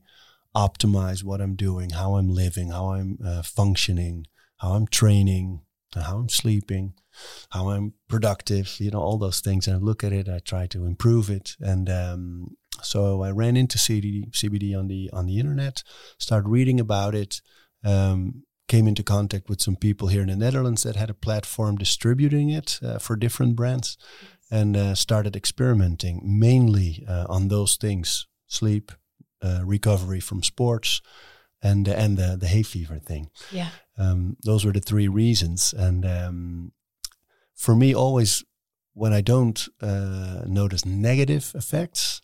optimize 0.56 1.22
what 1.22 1.40
I'm 1.40 1.54
doing, 1.54 1.90
how 1.90 2.16
I'm 2.16 2.30
living, 2.30 2.70
how 2.70 2.92
I'm 2.92 3.18
uh, 3.24 3.42
functioning, 3.42 4.26
how 4.56 4.72
I'm 4.72 4.86
training, 4.86 5.60
how 5.94 6.16
I'm 6.16 6.28
sleeping, 6.28 6.94
how 7.50 7.70
I'm 7.70 7.94
productive, 8.08 8.76
you 8.78 8.90
know, 8.90 9.00
all 9.00 9.18
those 9.18 9.40
things. 9.40 9.66
And 9.66 9.76
I 9.76 9.78
look 9.78 10.02
at 10.02 10.12
it, 10.12 10.28
I 10.28 10.38
try 10.38 10.66
to 10.68 10.86
improve 10.86 11.30
it. 11.30 11.56
And 11.60 11.88
um, 11.90 12.56
so 12.82 13.22
I 13.22 13.30
ran 13.30 13.56
into 13.56 13.78
CBD, 13.78 14.30
CBD 14.30 14.78
on 14.78 14.88
the 14.88 15.10
on 15.12 15.26
the 15.26 15.38
internet, 15.38 15.82
started 16.18 16.48
reading 16.48 16.80
about 16.80 17.14
it, 17.14 17.40
um, 17.84 18.44
came 18.72 18.88
into 18.88 19.02
contact 19.02 19.50
with 19.50 19.60
some 19.60 19.76
people 19.76 20.08
here 20.08 20.22
in 20.22 20.28
the 20.28 20.36
Netherlands 20.36 20.82
that 20.82 20.96
had 20.96 21.10
a 21.10 21.14
platform 21.26 21.76
distributing 21.76 22.48
it 22.48 22.80
uh, 22.82 22.98
for 22.98 23.16
different 23.16 23.54
brands, 23.54 23.98
and 24.50 24.76
uh, 24.76 24.94
started 24.94 25.36
experimenting 25.36 26.22
mainly 26.24 27.04
uh, 27.06 27.26
on 27.28 27.48
those 27.48 27.76
things: 27.76 28.26
sleep, 28.46 28.90
uh, 29.42 29.60
recovery 29.62 30.20
from 30.20 30.42
sports, 30.42 31.02
and 31.62 31.86
and 31.86 32.16
the 32.16 32.38
the 32.40 32.46
hay 32.46 32.62
fever 32.62 32.98
thing. 32.98 33.28
Yeah, 33.50 33.68
um, 33.98 34.36
those 34.42 34.64
were 34.64 34.72
the 34.72 34.80
three 34.80 35.08
reasons, 35.08 35.74
and 35.74 36.06
um, 36.06 36.72
for 37.54 37.76
me, 37.76 37.94
always 37.94 38.42
when 38.94 39.12
I 39.12 39.20
don't 39.20 39.68
uh, 39.82 40.44
notice 40.46 40.86
negative 40.86 41.52
effects 41.54 42.21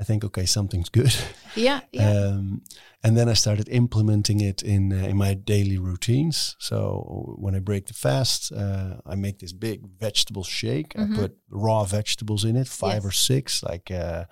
I 0.00 0.04
think, 0.04 0.24
okay, 0.24 0.46
something's 0.46 0.88
good. 0.90 1.14
Yeah. 1.56 1.80
Yeah. 1.92 2.10
Um, 2.10 2.62
and 3.02 3.16
then 3.16 3.28
I 3.28 3.34
started 3.34 3.68
implementing 3.68 4.40
it 4.40 4.62
in 4.62 4.92
uh, 4.92 5.08
in 5.08 5.16
my 5.16 5.34
daily 5.34 5.78
routines. 5.78 6.56
So 6.58 7.34
when 7.38 7.56
I 7.56 7.60
break 7.60 7.86
the 7.86 7.94
fast, 7.94 8.52
uh, 8.52 8.96
I 9.06 9.16
make 9.16 9.38
this 9.38 9.52
big 9.52 9.80
vegetable 9.98 10.44
shake. 10.44 10.94
Mhm. 10.94 11.14
I 11.14 11.16
put 11.20 11.36
raw 11.50 11.84
vegetables 11.84 12.44
in 12.44 12.54
it, 12.56 12.68
five 12.68 13.02
Yes. 13.02 13.04
or 13.04 13.12
six, 13.12 13.62
like 13.62 13.90
uh, 13.90 14.24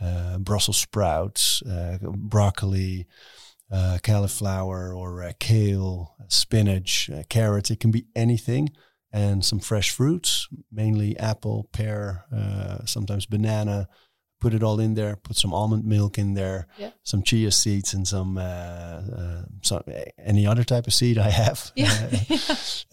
uh, 0.00 0.38
Brussels 0.38 0.76
sprouts, 0.76 1.62
uh, 1.62 1.98
broccoli, 2.02 3.06
uh, 3.70 3.98
cauliflower, 4.02 4.92
or 4.94 5.22
uh, 5.22 5.32
kale, 5.38 6.14
spinach, 6.28 7.08
uh, 7.10 7.22
carrots. 7.28 7.70
It 7.70 7.80
can 7.80 7.90
be 7.90 8.04
anything. 8.14 8.70
And 9.12 9.44
some 9.44 9.60
fresh 9.60 9.90
fruits, 9.92 10.48
mainly 10.70 11.16
apple, 11.18 11.68
pear, 11.72 12.24
uh, 12.30 12.84
sometimes 12.84 13.24
banana. 13.26 13.88
Put 14.40 14.54
it 14.54 14.62
all 14.62 14.78
in 14.80 14.94
there. 14.94 15.16
Put 15.16 15.36
some 15.36 15.54
almond 15.54 15.84
milk 15.84 16.18
in 16.18 16.34
there 16.34 16.66
Yeah. 16.78 16.90
some 17.02 17.22
chia 17.22 17.50
seeds 17.50 17.94
and 17.94 18.06
some 18.06 18.36
uh, 18.38 18.40
uh, 18.42 19.42
some 19.62 19.82
any 20.18 20.46
other 20.46 20.64
type 20.64 20.86
of 20.86 20.92
seed 20.94 21.18
I 21.18 21.30
have. 21.30 21.72
Yeah. 21.76 22.10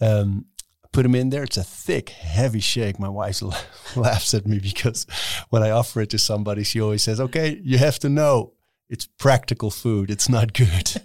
um, 0.00 0.46
put 0.92 1.02
them 1.02 1.14
in 1.14 1.30
there. 1.30 1.42
It's 1.44 1.56
a 1.58 1.64
thick, 1.64 2.08
heavy 2.10 2.60
shake. 2.60 2.98
My 2.98 3.08
wife 3.08 3.42
laughs 3.96 4.32
at 4.34 4.46
me 4.46 4.58
because 4.58 5.06
when 5.50 5.62
I 5.62 5.70
offer 5.70 6.00
it 6.00 6.10
to 6.10 6.18
somebody, 6.18 6.64
she 6.64 6.80
always 6.80 7.02
says, 7.02 7.20
"Okay, 7.20 7.60
you 7.62 7.78
have 7.78 7.98
to 8.00 8.08
know." 8.08 8.52
It's 8.94 9.08
practical 9.18 9.70
food. 9.72 10.08
It's 10.08 10.28
not 10.28 10.52
good. 10.52 10.86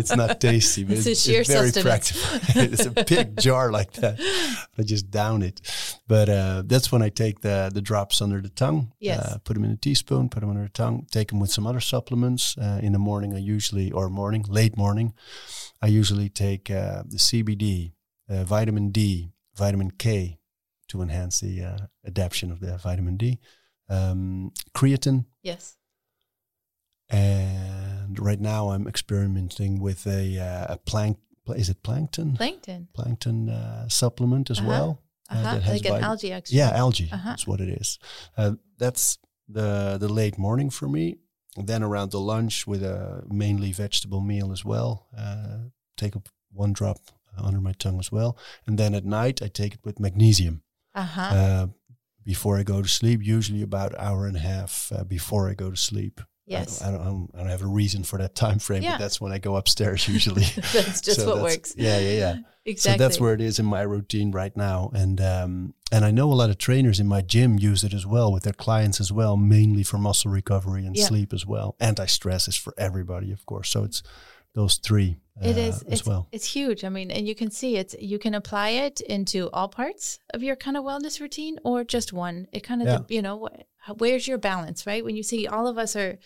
it's 0.00 0.16
not 0.16 0.40
tasty. 0.40 0.82
But 0.82 0.96
It's 0.96 1.06
it's, 1.06 1.28
it's 1.28 1.48
very 1.48 1.70
practical. 1.70 2.22
it's 2.64 2.86
a 2.86 2.90
big 2.90 3.40
jar 3.40 3.70
like 3.70 3.92
that. 4.00 4.18
I 4.76 4.82
just 4.82 5.12
down 5.12 5.42
it. 5.42 5.60
But 6.08 6.28
uh, 6.28 6.64
that's 6.66 6.90
when 6.90 7.02
I 7.02 7.08
take 7.08 7.40
the 7.42 7.70
the 7.72 7.80
drops 7.80 8.20
under 8.20 8.40
the 8.40 8.48
tongue. 8.48 8.92
Yes. 8.98 9.20
Uh, 9.20 9.38
put 9.44 9.54
them 9.54 9.64
in 9.64 9.70
a 9.70 9.76
teaspoon. 9.76 10.28
Put 10.28 10.40
them 10.40 10.50
under 10.50 10.64
the 10.64 10.70
tongue. 10.70 11.06
Take 11.12 11.28
them 11.28 11.38
with 11.38 11.52
some 11.52 11.68
other 11.68 11.78
supplements. 11.80 12.58
Uh, 12.58 12.80
in 12.82 12.92
the 12.92 12.98
morning, 12.98 13.32
I 13.32 13.38
usually 13.38 13.92
or 13.92 14.10
morning, 14.10 14.44
late 14.48 14.76
morning, 14.76 15.14
I 15.80 15.86
usually 15.86 16.28
take 16.28 16.68
uh, 16.68 17.04
the 17.06 17.18
CBD, 17.18 17.92
uh, 18.28 18.42
vitamin 18.42 18.90
D, 18.90 19.30
vitamin 19.54 19.92
K, 19.92 20.40
to 20.88 21.00
enhance 21.00 21.38
the 21.38 21.62
uh, 21.62 21.78
adaptation 22.04 22.50
of 22.50 22.58
the 22.58 22.76
vitamin 22.76 23.16
D. 23.16 23.38
Um, 23.88 24.52
creatine, 24.74 25.26
yes. 25.42 25.76
And 27.10 28.18
right 28.18 28.40
now 28.40 28.70
I'm 28.70 28.86
experimenting 28.86 29.80
with 29.80 30.06
a, 30.06 30.38
uh, 30.38 30.74
a 30.74 30.76
plank. 30.78 31.18
Is 31.56 31.68
it 31.68 31.82
plankton? 31.82 32.36
Plankton. 32.36 32.88
plankton 32.94 33.48
uh, 33.48 33.88
supplement 33.88 34.50
as 34.50 34.58
Uh-huh. 34.58 34.68
well. 34.68 34.90
uh, 35.30 35.34
Uh-huh. 35.34 35.42
that 35.54 35.62
has 35.62 35.72
Like 35.82 35.86
an 35.86 36.04
algae 36.04 36.32
extract. 36.32 36.52
Yeah, 36.52 36.70
algae. 36.78 37.08
Uh-huh. 37.12 37.28
That's 37.30 37.46
what 37.46 37.60
it 37.60 37.68
is. 37.80 37.98
Uh, 38.36 38.52
that's 38.78 39.18
the 39.48 39.96
the 39.98 40.08
late 40.08 40.38
morning 40.38 40.70
for 40.70 40.88
me. 40.88 41.16
And 41.56 41.66
then 41.66 41.82
around 41.82 42.10
the 42.12 42.20
lunch 42.20 42.66
with 42.66 42.82
a 42.84 43.24
mainly 43.28 43.72
vegetable 43.72 44.20
meal 44.20 44.52
as 44.52 44.64
well. 44.64 45.08
Uh, 45.16 45.70
take 45.96 46.14
up 46.16 46.28
one 46.52 46.72
drop 46.72 46.98
under 47.36 47.60
my 47.60 47.72
tongue 47.72 47.98
as 47.98 48.12
well, 48.12 48.36
and 48.66 48.78
then 48.78 48.94
at 48.94 49.04
night 49.04 49.42
I 49.42 49.48
take 49.48 49.74
it 49.74 49.80
with 49.84 49.98
magnesium 50.00 50.62
Uh-huh. 50.94 51.20
uh, 51.36 51.66
before 52.24 52.60
I 52.60 52.62
go 52.64 52.82
to 52.82 52.88
sleep. 52.88 53.20
Usually 53.22 53.62
about 53.62 53.94
hour 53.98 54.26
and 54.26 54.36
a 54.36 54.40
half 54.40 54.92
uh, 54.92 55.04
before 55.04 55.50
I 55.50 55.54
go 55.54 55.70
to 55.70 55.76
sleep. 55.76 56.20
I 56.50 56.52
yes. 56.60 56.78
don't, 56.80 56.88
I 56.88 56.90
don't, 56.92 57.00
I 57.00 57.04
don't- 57.04 57.30
I 57.34 57.38
don't 57.38 57.48
have 57.48 57.62
a 57.62 57.66
reason 57.66 58.02
for 58.04 58.18
that 58.18 58.34
time 58.34 58.58
frame, 58.58 58.82
Yeah. 58.82 58.92
but 58.92 58.98
that's 59.00 59.20
when 59.20 59.32
I 59.32 59.38
go 59.38 59.56
upstairs 59.56 60.08
usually. 60.16 60.42
That's 60.72 61.00
just 61.00 61.20
So 61.20 61.26
what 61.26 61.36
that's- 61.36 61.42
works. 61.56 61.74
Yeah, 61.76 61.98
yeah, 62.00 62.18
yeah. 62.18 62.36
Exactly. 62.66 62.98
So 62.98 63.02
that's 63.08 63.18
where 63.18 63.32
it 63.32 63.40
is 63.40 63.58
in 63.58 63.64
my 63.64 63.80
routine 63.80 64.32
right 64.32 64.54
now, 64.54 64.90
and 64.92 65.18
um, 65.20 65.74
and 65.90 66.04
I 66.04 66.10
know 66.10 66.30
a 66.30 66.34
lot 66.34 66.50
of 66.50 66.58
trainers 66.58 67.00
in 67.00 67.06
my 67.08 67.22
gym 67.22 67.58
use 67.58 67.82
it 67.84 67.94
as 67.94 68.04
well 68.04 68.30
with 68.30 68.42
their 68.42 68.52
clients 68.52 69.00
as 69.00 69.10
well, 69.10 69.36
mainly 69.38 69.82
for 69.82 69.96
muscle 69.96 70.30
recovery 70.30 70.84
and 70.84 70.94
Yeah. 70.94 71.06
sleep 71.06 71.32
as 71.32 71.46
well. 71.46 71.74
Anti-stress 71.80 72.48
is 72.48 72.56
for 72.56 72.74
everybody, 72.76 73.32
of 73.32 73.46
course. 73.46 73.70
So 73.70 73.82
it's 73.84 74.02
those 74.54 74.74
three 74.76 75.16
uh, 75.42 75.48
It 75.48 75.56
is. 75.56 75.82
as 75.84 75.92
It's, 76.00 76.06
well. 76.06 76.28
it's 76.32 76.52
huge. 76.52 76.84
I 76.84 76.90
mean, 76.90 77.10
and 77.10 77.26
you 77.26 77.34
can 77.34 77.50
see 77.50 77.76
it's 77.78 77.96
you 77.98 78.18
can 78.18 78.34
apply 78.34 78.70
it 78.70 79.00
into 79.00 79.48
all 79.54 79.68
parts 79.68 80.18
of 80.34 80.42
your 80.42 80.54
kind 80.56 80.76
of 80.76 80.84
wellness 80.84 81.18
routine 81.18 81.58
or 81.64 81.82
just 81.82 82.12
one. 82.12 82.46
It 82.52 82.60
kind 82.60 82.82
of 82.82 82.88
Yeah. 82.88 82.98
you 83.08 83.22
know 83.22 83.48
wh- 83.48 83.98
where's 84.00 84.28
your 84.28 84.38
balance, 84.38 84.86
right? 84.86 85.02
When 85.02 85.16
you 85.16 85.22
see 85.22 85.46
all 85.46 85.66
of 85.66 85.78
us 85.78 85.96
are 85.96 86.18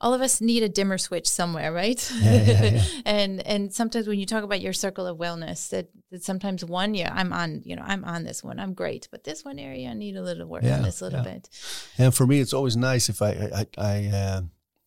all 0.00 0.14
of 0.14 0.20
us 0.20 0.40
need 0.40 0.62
a 0.62 0.68
dimmer 0.68 0.98
switch 0.98 1.28
somewhere, 1.28 1.72
right? 1.72 2.10
Yeah, 2.20 2.42
yeah, 2.42 2.64
yeah. 2.64 2.84
and 3.04 3.46
and 3.46 3.72
sometimes 3.72 4.06
when 4.08 4.18
you 4.18 4.26
talk 4.26 4.44
about 4.44 4.60
your 4.60 4.72
circle 4.72 5.06
of 5.06 5.18
wellness, 5.18 5.68
that, 5.70 5.88
that 6.10 6.22
sometimes 6.24 6.64
one 6.64 6.94
year 6.94 7.10
I'm 7.12 7.32
on, 7.32 7.62
you 7.64 7.76
know, 7.76 7.84
I'm 7.84 8.04
on 8.04 8.24
this 8.24 8.42
one, 8.42 8.58
I'm 8.58 8.74
great, 8.74 9.08
but 9.10 9.24
this 9.24 9.44
one 9.44 9.58
area 9.58 9.88
I 9.90 9.94
need 9.94 10.16
a 10.16 10.22
little 10.22 10.46
work 10.46 10.64
on 10.64 10.82
this 10.82 11.00
a 11.00 11.04
little 11.04 11.22
bit. 11.22 11.48
And 11.98 12.14
for 12.14 12.26
me, 12.26 12.40
it's 12.40 12.52
always 12.54 12.76
nice 12.76 13.08
if 13.08 13.20
I 13.22 13.30
I 13.30 13.66
I, 13.78 14.06
uh, 14.06 14.40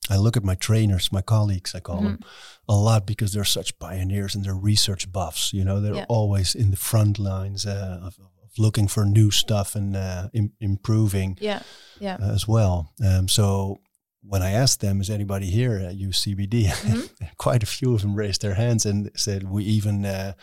I 0.09 0.17
look 0.17 0.35
at 0.35 0.43
my 0.43 0.55
trainers, 0.55 1.11
my 1.11 1.21
colleagues, 1.21 1.73
I 1.75 1.79
call 1.79 2.01
them 2.01 2.17
Mm-hmm. 2.17 2.71
a 2.71 2.75
lot 2.75 3.05
because 3.05 3.31
they're 3.33 3.45
such 3.45 3.77
pioneers 3.79 4.35
and 4.35 4.43
they're 4.43 4.53
research 4.55 5.09
buffs. 5.11 5.53
You 5.53 5.63
know, 5.63 5.79
they're 5.79 6.05
always 6.09 6.55
in 6.55 6.71
the 6.71 6.77
front 6.77 7.19
lines 7.19 7.65
uh, 7.65 7.99
of, 8.01 8.17
of 8.19 8.49
looking 8.57 8.89
for 8.89 9.05
new 9.05 9.31
stuff 9.31 9.75
and 9.75 9.95
uh, 9.95 10.27
im- 10.33 10.53
improving. 10.59 11.37
Yeah, 11.39 11.61
yeah. 11.99 12.17
uh, 12.21 12.33
as 12.33 12.47
well. 12.47 12.91
Um, 13.05 13.27
so 13.29 13.79
when 14.25 14.41
I 14.41 14.51
asked 14.51 14.79
them, 14.81 15.01
"Is 15.01 15.09
anybody 15.09 15.47
here 15.47 15.77
at 15.77 15.95
use 15.95 16.23
CBD?" 16.23 16.65
Mm-hmm. 16.67 17.25
quite 17.37 17.63
a 17.63 17.67
few 17.67 17.93
of 17.93 18.01
them 18.01 18.15
raised 18.15 18.41
their 18.41 18.53
hands 18.55 18.85
and 18.85 19.11
said, 19.15 19.43
"We 19.49 19.63
even 19.63 20.05
uh, 20.05 20.33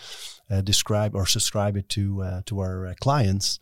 uh, 0.51 0.61
describe 0.63 1.15
or 1.15 1.27
subscribe 1.27 1.77
it 1.77 1.89
to 1.91 2.23
uh, 2.23 2.43
to 2.47 2.61
our 2.61 2.87
uh, 2.87 2.95
clients, 3.01 3.59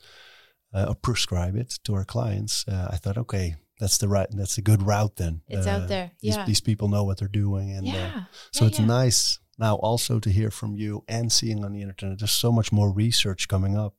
uh, 0.75 0.87
or 0.89 0.95
prescribe 0.95 1.57
it 1.57 1.79
to 1.85 1.95
our 1.95 2.05
clients." 2.05 2.65
Uh, 2.69 2.89
I 2.91 2.97
thought, 2.97 3.19
okay, 3.19 3.57
that's 3.81 3.99
the 3.99 4.09
right, 4.09 4.29
that's 4.31 4.59
a 4.59 4.63
good 4.63 4.83
route. 4.83 5.17
Then 5.17 5.43
It's 5.49 5.67
out 5.67 5.89
there. 5.89 6.11
These, 6.21 6.37
Yeah. 6.37 6.45
these 6.47 6.61
people 6.61 6.89
know 6.89 7.05
what 7.05 7.19
they're 7.19 7.29
doing, 7.29 7.71
and 7.77 7.87
uh, 7.87 7.93
yeah. 7.93 8.23
so 8.53 8.65
Yeah, 8.65 8.69
it's 8.71 8.81
yeah. 8.81 8.87
nice 8.87 9.39
now 9.59 9.77
also 9.77 10.21
to 10.21 10.31
hear 10.31 10.51
from 10.51 10.75
you 10.77 11.05
and 11.09 11.33
seeing 11.33 11.65
on 11.65 11.73
the 11.73 11.83
internet. 11.83 12.19
There's 12.19 12.31
so 12.33 12.53
much 12.53 12.73
more 12.73 12.93
research 12.93 13.47
coming 13.49 13.77
up. 13.77 13.95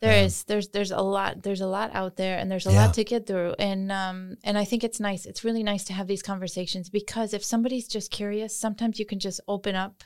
There 0.00 0.18
Um, 0.18 0.26
is. 0.26 0.44
There's 0.44 0.68
there's 0.68 0.90
a 0.90 1.00
lot 1.00 1.42
there's 1.42 1.60
a 1.60 1.66
lot 1.66 1.90
out 1.94 2.16
there 2.16 2.38
and 2.38 2.50
there's 2.50 2.66
a 2.66 2.72
Yeah. 2.72 2.86
lot 2.86 2.94
to 2.94 3.04
get 3.04 3.26
through. 3.26 3.54
And 3.58 3.90
um 3.92 4.36
and 4.44 4.56
I 4.58 4.64
think 4.64 4.84
it's 4.84 5.00
nice. 5.00 5.26
It's 5.26 5.44
really 5.44 5.62
nice 5.62 5.84
to 5.84 5.92
have 5.92 6.06
these 6.08 6.22
conversations 6.22 6.90
because 6.90 7.34
if 7.34 7.44
somebody's 7.44 7.88
just 7.88 8.10
curious, 8.10 8.56
sometimes 8.56 8.98
you 8.98 9.06
can 9.06 9.18
just 9.18 9.40
open 9.48 9.74
up 9.74 10.02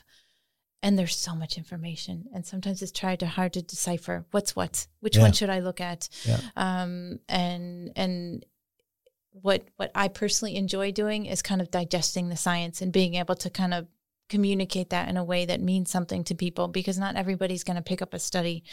and 0.83 0.97
there's 0.97 1.15
so 1.15 1.35
much 1.35 1.57
information. 1.57 2.25
And 2.33 2.45
sometimes 2.45 2.81
it's 2.81 2.91
tried 2.91 3.19
to 3.21 3.27
hard 3.27 3.53
to 3.53 3.61
decipher 3.61 4.25
what's 4.31 4.55
what. 4.55 4.87
Which 4.99 5.15
Yeah. 5.17 5.23
one 5.23 5.33
should 5.33 5.49
I 5.49 5.59
look 5.59 5.81
at? 5.81 6.09
Yeah. 6.25 6.39
Um 6.55 7.19
and 7.27 7.91
and 7.95 8.45
what 9.31 9.63
what 9.77 9.91
I 9.93 10.07
personally 10.07 10.55
enjoy 10.55 10.91
doing 10.91 11.25
is 11.27 11.41
kind 11.41 11.61
of 11.61 11.69
digesting 11.71 12.29
the 12.29 12.37
science 12.37 12.81
and 12.81 12.91
being 12.91 13.15
able 13.15 13.35
to 13.35 13.49
kind 13.49 13.73
of 13.73 13.87
communicate 14.29 14.89
that 14.89 15.07
in 15.09 15.17
a 15.17 15.23
way 15.23 15.45
that 15.45 15.61
means 15.61 15.89
something 15.89 16.23
to 16.25 16.35
people 16.35 16.67
because 16.67 16.97
not 16.97 17.15
everybody's 17.15 17.63
going 17.63 17.77
to 17.77 17.81
pick 17.81 18.01
up 18.01 18.13
a 18.13 18.19
study 18.19 18.63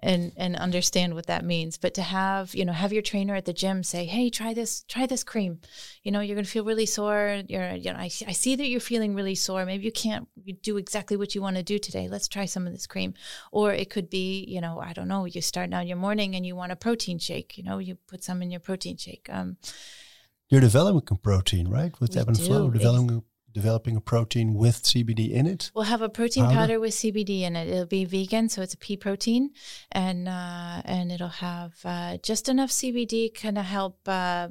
and 0.00 0.32
and 0.36 0.54
understand 0.56 1.14
what 1.14 1.26
that 1.26 1.44
means. 1.44 1.76
But 1.76 1.94
to 1.94 2.02
have 2.02 2.54
you 2.54 2.64
know 2.64 2.72
have 2.72 2.92
your 2.92 3.02
trainer 3.02 3.34
at 3.34 3.44
the 3.44 3.52
gym 3.52 3.82
say 3.82 4.04
hey 4.04 4.30
try 4.30 4.54
this 4.54 4.84
try 4.88 5.06
this 5.06 5.24
cream. 5.24 5.60
You 6.02 6.12
know 6.12 6.20
you're 6.20 6.36
going 6.36 6.44
to 6.44 6.50
feel 6.50 6.64
really 6.64 6.86
sore. 6.86 7.42
You're 7.48 7.72
you 7.72 7.92
know 7.92 7.98
I, 7.98 8.04
I 8.04 8.32
see 8.32 8.54
that 8.56 8.68
you're 8.68 8.80
feeling 8.80 9.14
really 9.14 9.34
sore. 9.34 9.64
Maybe 9.64 9.84
you 9.84 9.92
can't 9.92 10.28
do 10.62 10.76
exactly 10.76 11.16
what 11.16 11.34
you 11.34 11.42
want 11.42 11.56
to 11.56 11.62
do 11.62 11.78
today. 11.78 12.08
Let's 12.08 12.28
try 12.28 12.44
some 12.44 12.66
of 12.66 12.72
this 12.72 12.86
cream. 12.86 13.14
Or 13.50 13.72
it 13.72 13.90
could 13.90 14.08
be 14.10 14.44
you 14.46 14.60
know 14.60 14.80
i 14.80 14.92
don't 14.92 15.08
know 15.08 15.24
you 15.24 15.40
start 15.40 15.72
out 15.72 15.86
your 15.86 15.96
morning 15.96 16.34
and 16.34 16.46
you 16.46 16.54
want 16.54 16.72
a 16.72 16.76
protein 16.76 17.18
shake. 17.18 17.58
You 17.58 17.64
know 17.64 17.78
you 17.78 17.96
put 18.06 18.22
some 18.22 18.42
in 18.42 18.50
your 18.50 18.60
protein 18.60 18.96
shake. 18.96 19.28
Um 19.30 19.56
You're 20.48 20.60
developing 20.60 21.18
protein, 21.18 21.68
right? 21.68 21.98
With 22.00 22.16
Ebb 22.16 22.28
and 22.28 22.40
Flow, 22.40 22.70
developing 22.70 23.22
developing 23.52 23.96
a 23.96 24.00
protein 24.00 24.54
with 24.54 24.82
CBD 24.82 25.30
in 25.30 25.46
it. 25.46 25.70
We'll 25.74 25.84
have 25.84 26.02
a 26.02 26.08
protein 26.08 26.44
Powder? 26.44 26.56
powder, 26.56 26.80
with 26.80 26.94
CBD 26.94 27.42
in 27.42 27.56
it. 27.56 27.68
It'll 27.68 27.86
be 27.86 28.04
vegan, 28.04 28.48
so 28.48 28.62
it's 28.62 28.74
a 28.74 28.78
pea 28.78 28.96
protein, 28.96 29.50
and 29.92 30.28
uh, 30.28 30.82
and 30.84 31.10
it'll 31.10 31.28
have 31.28 31.74
uh, 31.84 32.18
just 32.18 32.48
enough 32.48 32.70
CBD 32.70 33.34
kind 33.34 33.58
of 33.58 33.64
help. 33.64 33.98
Uh, 34.06 34.48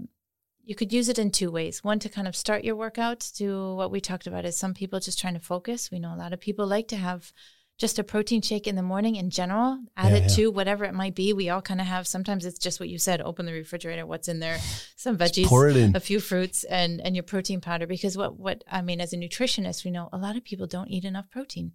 you 0.63 0.75
could 0.75 0.91
use 0.91 1.07
it 1.07 1.17
in 1.17 1.31
two 1.31 1.49
ways. 1.49 1.83
One 1.83 1.99
to 1.99 2.09
kind 2.09 2.27
of 2.27 2.35
start 2.35 2.65
your 2.65 2.75
workout. 2.75 3.21
To 3.37 3.75
what 3.75 3.91
we 3.91 4.01
talked 4.01 4.27
about 4.27 4.45
is 4.45 4.57
some 4.57 4.73
people 4.73 4.99
just 4.99 5.19
trying 5.19 5.35
to 5.35 5.39
focus. 5.39 5.89
We 5.91 5.99
know 5.99 6.13
a 6.13 6.17
lot 6.17 6.33
of 6.33 6.41
people 6.41 6.67
like 6.67 6.89
to 6.89 6.97
have 6.97 7.31
just 7.77 7.99
a 7.99 8.03
protein 8.03 8.41
shake 8.41 8.65
in 8.65 8.75
the 8.75 8.81
morning 8.81 9.15
in 9.15 9.29
general. 9.29 9.79
Add 9.95 10.11
Yeah, 10.11 10.17
it 10.17 10.21
yeah. 10.23 10.35
to 10.35 10.47
whatever 10.51 10.83
it 10.85 10.93
might 10.93 11.13
be. 11.13 11.31
We 11.33 11.49
all 11.49 11.61
kind 11.61 11.79
of 11.79 11.85
have. 11.87 12.07
Sometimes 12.07 12.43
it's 12.45 12.57
just 12.57 12.79
what 12.79 12.89
you 12.89 12.97
said. 12.97 13.21
Open 13.21 13.45
the 13.45 13.53
refrigerator. 13.53 14.05
What's 14.05 14.27
in 14.27 14.39
there? 14.39 14.57
Some 14.95 15.17
veggies 15.17 15.45
pour 15.45 15.67
it 15.69 15.77
in. 15.77 15.95
a 15.95 15.99
few 15.99 16.19
fruits 16.19 16.63
and 16.63 16.99
and 17.01 17.15
your 17.15 17.23
protein 17.23 17.61
powder 17.61 17.85
because 17.85 18.17
what 18.17 18.39
what 18.39 18.63
I 18.71 18.81
mean 18.81 18.99
as 18.99 19.13
a 19.13 19.17
nutritionist 19.17 19.85
we 19.85 19.91
know 19.91 20.09
a 20.11 20.17
lot 20.17 20.35
of 20.35 20.43
people 20.43 20.65
don't 20.65 20.89
eat 20.89 21.05
enough 21.05 21.29
protein 21.29 21.73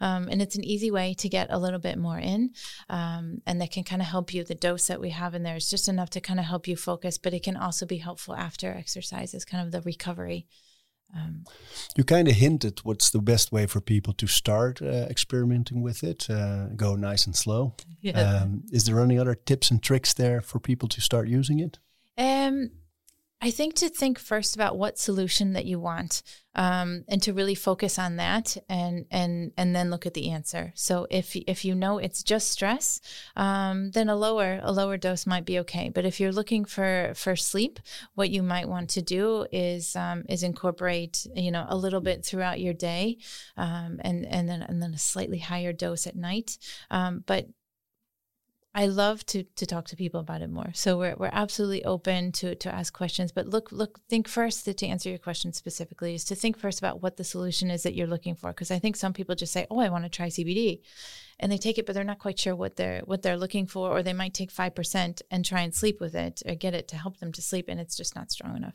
um, 0.00 0.28
and 0.30 0.40
it's 0.40 0.54
an 0.56 0.64
easy 0.64 0.90
way 0.90 1.14
to 1.14 1.28
get 1.28 1.48
a 1.50 1.58
little 1.58 1.80
bit 1.80 1.98
more 1.98 2.18
in 2.18 2.50
um, 2.88 3.42
and 3.46 3.60
that 3.60 3.72
can 3.72 3.82
kind 3.84 4.00
of 4.00 4.08
help 4.08 4.32
you 4.32 4.44
the 4.44 4.54
dose 4.54 4.86
that 4.86 5.00
we 5.00 5.10
have 5.10 5.34
in 5.34 5.42
there 5.42 5.56
is 5.56 5.68
just 5.68 5.88
enough 5.88 6.10
to 6.10 6.20
kind 6.20 6.38
of 6.38 6.46
help 6.46 6.68
you 6.68 6.76
focus 6.76 7.18
but 7.18 7.34
it 7.34 7.42
can 7.42 7.56
also 7.56 7.84
be 7.84 7.96
helpful 7.98 8.34
after 8.34 8.70
exercise 8.72 9.34
as 9.34 9.44
kind 9.44 9.64
of 9.66 9.72
the 9.72 9.80
recovery 9.82 10.46
um, 11.14 11.44
You 11.96 12.04
kind 12.04 12.28
of 12.28 12.34
hinted 12.34 12.80
what's 12.84 13.10
the 13.10 13.20
best 13.20 13.52
way 13.52 13.66
for 13.66 13.80
people 13.80 14.12
to 14.14 14.26
start 14.26 14.80
uh, 14.80 15.06
experimenting 15.10 15.82
with 15.82 16.02
it. 16.02 16.28
Uh, 16.30 16.68
go 16.76 16.96
nice 16.96 17.26
and 17.26 17.36
slow. 17.36 17.74
yeah. 18.00 18.20
Um, 18.42 18.62
is 18.72 18.84
there 18.84 19.00
any 19.00 19.18
other 19.18 19.34
tips 19.34 19.70
and 19.70 19.82
tricks 19.82 20.14
there 20.14 20.40
for 20.40 20.58
people 20.58 20.88
to 20.88 21.00
start 21.00 21.28
using 21.28 21.60
it? 21.60 21.78
Um, 22.18 22.70
I 23.44 23.50
think 23.50 23.74
to 23.76 23.88
think 23.88 24.20
first 24.20 24.54
about 24.54 24.78
what 24.78 25.00
solution 25.00 25.54
that 25.54 25.64
you 25.64 25.80
want, 25.80 26.22
um, 26.54 27.04
and 27.08 27.20
to 27.22 27.32
really 27.32 27.56
focus 27.56 27.98
on 27.98 28.14
that, 28.16 28.56
and 28.68 29.04
and 29.10 29.50
and 29.56 29.74
then 29.74 29.90
look 29.90 30.06
at 30.06 30.14
the 30.14 30.30
answer. 30.30 30.72
So 30.76 31.08
if 31.10 31.34
if 31.34 31.64
you 31.64 31.74
know 31.74 31.98
it's 31.98 32.22
just 32.22 32.52
stress, 32.52 33.00
um, 33.34 33.90
then 33.90 34.08
a 34.08 34.14
lower 34.14 34.60
a 34.62 34.70
lower 34.70 34.96
dose 34.96 35.26
might 35.26 35.44
be 35.44 35.58
okay. 35.58 35.88
But 35.88 36.04
if 36.04 36.20
you're 36.20 36.30
looking 36.30 36.64
for 36.64 37.14
for 37.16 37.34
sleep, 37.34 37.80
what 38.14 38.30
you 38.30 38.44
might 38.44 38.68
want 38.68 38.90
to 38.90 39.02
do 39.02 39.44
is 39.50 39.96
um, 39.96 40.22
is 40.28 40.44
incorporate 40.44 41.26
you 41.34 41.50
know 41.50 41.66
a 41.68 41.76
little 41.76 42.00
bit 42.00 42.24
throughout 42.24 42.60
your 42.60 42.74
day, 42.74 43.18
um, 43.56 43.98
and 44.04 44.24
and 44.24 44.48
then 44.48 44.62
and 44.62 44.80
then 44.80 44.94
a 44.94 44.98
slightly 44.98 45.40
higher 45.40 45.72
dose 45.72 46.06
at 46.06 46.14
night. 46.14 46.58
Um, 46.92 47.24
but 47.26 47.48
I 48.74 48.86
love 48.86 49.24
to 49.26 49.42
to 49.42 49.66
talk 49.66 49.86
to 49.88 49.96
people 49.96 50.20
about 50.20 50.40
it 50.40 50.48
more. 50.48 50.70
So 50.72 50.96
we're 50.96 51.14
we're 51.16 51.28
absolutely 51.30 51.84
open 51.84 52.32
to 52.32 52.54
to 52.54 52.74
ask 52.74 52.92
questions. 52.92 53.30
But 53.30 53.46
look 53.46 53.70
look 53.70 54.00
think 54.08 54.28
first 54.28 54.64
to, 54.64 54.72
to 54.72 54.86
answer 54.86 55.10
your 55.10 55.18
question 55.18 55.52
specifically 55.52 56.14
is 56.14 56.24
to 56.24 56.34
think 56.34 56.58
first 56.58 56.78
about 56.78 57.02
what 57.02 57.18
the 57.18 57.24
solution 57.24 57.70
is 57.70 57.82
that 57.82 57.94
you're 57.94 58.06
looking 58.06 58.34
for. 58.34 58.50
Because 58.50 58.70
I 58.70 58.78
think 58.78 58.96
some 58.96 59.12
people 59.12 59.34
just 59.34 59.52
say, 59.52 59.66
"Oh, 59.70 59.78
I 59.78 59.90
want 59.90 60.04
to 60.04 60.10
try 60.10 60.28
CBD," 60.28 60.80
and 61.38 61.52
they 61.52 61.58
take 61.58 61.76
it, 61.76 61.84
but 61.84 61.94
they're 61.94 62.02
not 62.02 62.18
quite 62.18 62.38
sure 62.38 62.56
what 62.56 62.76
they're 62.76 63.00
what 63.04 63.20
they're 63.20 63.36
looking 63.36 63.66
for, 63.66 63.90
or 63.90 64.02
they 64.02 64.14
might 64.14 64.32
take 64.32 64.50
five 64.50 64.74
percent 64.74 65.20
and 65.30 65.44
try 65.44 65.60
and 65.60 65.74
sleep 65.74 66.00
with 66.00 66.14
it 66.14 66.42
or 66.46 66.54
get 66.54 66.74
it 66.74 66.88
to 66.88 66.96
help 66.96 67.18
them 67.18 67.32
to 67.32 67.42
sleep, 67.42 67.66
and 67.68 67.78
it's 67.78 67.96
just 67.96 68.16
not 68.16 68.32
strong 68.32 68.56
enough. 68.56 68.74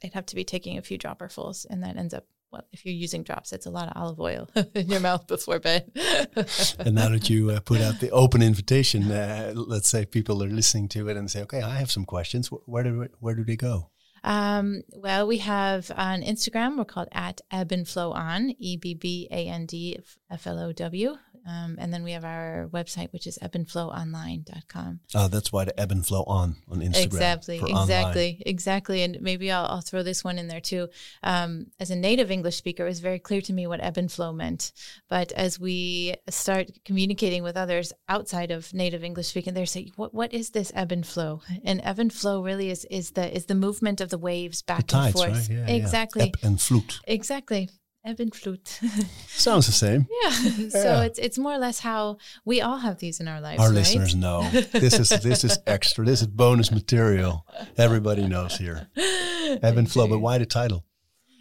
They'd 0.00 0.14
have 0.14 0.26
to 0.26 0.36
be 0.36 0.44
taking 0.44 0.78
a 0.78 0.82
few 0.82 0.98
dropperfuls, 0.98 1.66
and 1.68 1.82
that 1.82 1.98
ends 1.98 2.14
up 2.14 2.26
well, 2.52 2.66
if 2.72 2.84
you're 2.84 2.94
using 2.94 3.22
drops, 3.22 3.52
it's 3.52 3.66
a 3.66 3.70
lot 3.70 3.88
of 3.88 4.00
olive 4.00 4.20
oil 4.20 4.48
in 4.74 4.88
your 4.88 5.00
mouth 5.00 5.26
before 5.26 5.58
bed. 5.58 5.90
and 6.78 6.94
now 6.94 7.08
that 7.08 7.28
you 7.28 7.50
uh, 7.50 7.60
put 7.60 7.80
out 7.80 8.00
the 8.00 8.10
open 8.10 8.42
invitation, 8.42 9.10
uh, 9.10 9.52
let's 9.54 9.88
say 9.88 10.06
people 10.06 10.42
are 10.42 10.48
listening 10.48 10.88
to 10.88 11.08
it 11.08 11.16
and 11.16 11.30
say, 11.30 11.42
"Okay, 11.42 11.62
I 11.62 11.76
have 11.76 11.90
some 11.90 12.04
questions. 12.04 12.48
Where 12.48 12.84
do 12.84 13.08
where 13.20 13.34
do 13.34 13.44
they 13.44 13.56
go?" 13.56 13.90
Um, 14.26 14.82
well, 14.92 15.28
we 15.28 15.38
have 15.38 15.92
on 15.96 16.22
Instagram, 16.22 16.76
we're 16.76 16.84
called 16.84 17.08
at 17.12 17.40
Ebb 17.52 17.70
and 17.70 17.86
Flow 17.86 18.10
On, 18.10 18.52
E 18.58 18.76
B 18.76 18.92
B 18.92 19.28
A 19.30 19.46
N 19.46 19.66
D 19.66 20.00
F 20.30 20.46
L 20.46 20.58
O 20.58 20.72
W. 20.72 21.16
Um, 21.46 21.76
and 21.78 21.94
then 21.94 22.02
we 22.02 22.12
have 22.12 22.24
our 22.24 22.68
website, 22.72 23.12
which 23.12 23.26
is 23.26 23.38
ebbandflowonline.com. 23.40 25.00
Oh, 25.14 25.28
that's 25.28 25.52
why 25.52 25.64
the 25.64 25.78
ebb 25.78 25.92
and 25.92 26.04
flow 26.04 26.24
on 26.26 26.56
on 26.68 26.80
Instagram. 26.80 27.04
Exactly, 27.04 27.56
exactly, 27.58 28.28
online. 28.30 28.42
exactly. 28.44 29.02
And 29.02 29.18
maybe 29.20 29.52
I'll, 29.52 29.66
I'll, 29.66 29.80
throw 29.80 30.02
this 30.02 30.24
one 30.24 30.38
in 30.38 30.48
there 30.48 30.60
too. 30.60 30.88
Um, 31.22 31.68
as 31.78 31.90
a 31.90 31.96
native 31.96 32.32
English 32.32 32.56
speaker, 32.56 32.84
it 32.84 32.88
was 32.88 32.98
very 32.98 33.20
clear 33.20 33.40
to 33.42 33.52
me 33.52 33.68
what 33.68 33.80
ebb 33.80 33.96
and 33.96 34.10
flow 34.10 34.32
meant. 34.32 34.72
But 35.08 35.30
as 35.32 35.60
we 35.60 36.16
start 36.28 36.70
communicating 36.84 37.44
with 37.44 37.56
others 37.56 37.92
outside 38.08 38.50
of 38.50 38.74
native 38.74 39.04
English 39.04 39.28
speaking, 39.28 39.54
they're 39.54 39.66
saying, 39.66 39.92
"What 39.94 40.12
what 40.12 40.34
is 40.34 40.50
this 40.50 40.72
ebb 40.74 40.90
and 40.90 41.06
flow?" 41.06 41.42
And 41.64 41.80
ebb 41.84 42.00
and 42.00 42.12
flow 42.12 42.42
really 42.42 42.70
is 42.70 42.84
is 42.86 43.12
the 43.12 43.32
is 43.34 43.46
the 43.46 43.54
movement 43.54 44.00
of 44.00 44.10
the 44.10 44.18
waves 44.18 44.62
back 44.62 44.88
the 44.88 44.92
tides, 44.94 45.06
and 45.06 45.14
forth. 45.14 45.48
Right? 45.48 45.58
Yeah, 45.58 45.74
exactly. 45.76 46.24
Yeah. 46.24 46.28
Ebb 46.28 46.38
and 46.42 46.60
float. 46.60 47.00
Exactly 47.06 47.70
ebb 48.06 48.20
and 48.20 48.34
float. 48.34 48.80
Sounds 49.26 49.66
the 49.66 49.72
same. 49.72 50.06
Yeah. 50.22 50.30
So 50.76 51.00
it's 51.02 51.18
it's 51.18 51.38
more 51.38 51.52
or 51.52 51.58
less 51.58 51.80
how 51.80 52.18
we 52.44 52.60
all 52.60 52.78
have 52.78 52.98
these 52.98 53.20
in 53.20 53.28
our 53.28 53.40
lives. 53.40 53.60
Our 53.60 53.68
right? 53.68 53.76
listeners 53.76 54.14
know 54.14 54.48
this 54.72 54.98
is 54.98 55.08
this 55.08 55.44
is 55.44 55.58
extra. 55.66 56.04
This 56.04 56.20
is 56.20 56.28
bonus 56.28 56.70
material. 56.70 57.46
Everybody 57.76 58.26
knows 58.26 58.56
here. 58.56 58.88
Ebb 58.96 59.76
and 59.76 59.90
flow. 59.90 60.06
But 60.06 60.20
why 60.20 60.38
the 60.38 60.46
title? 60.46 60.84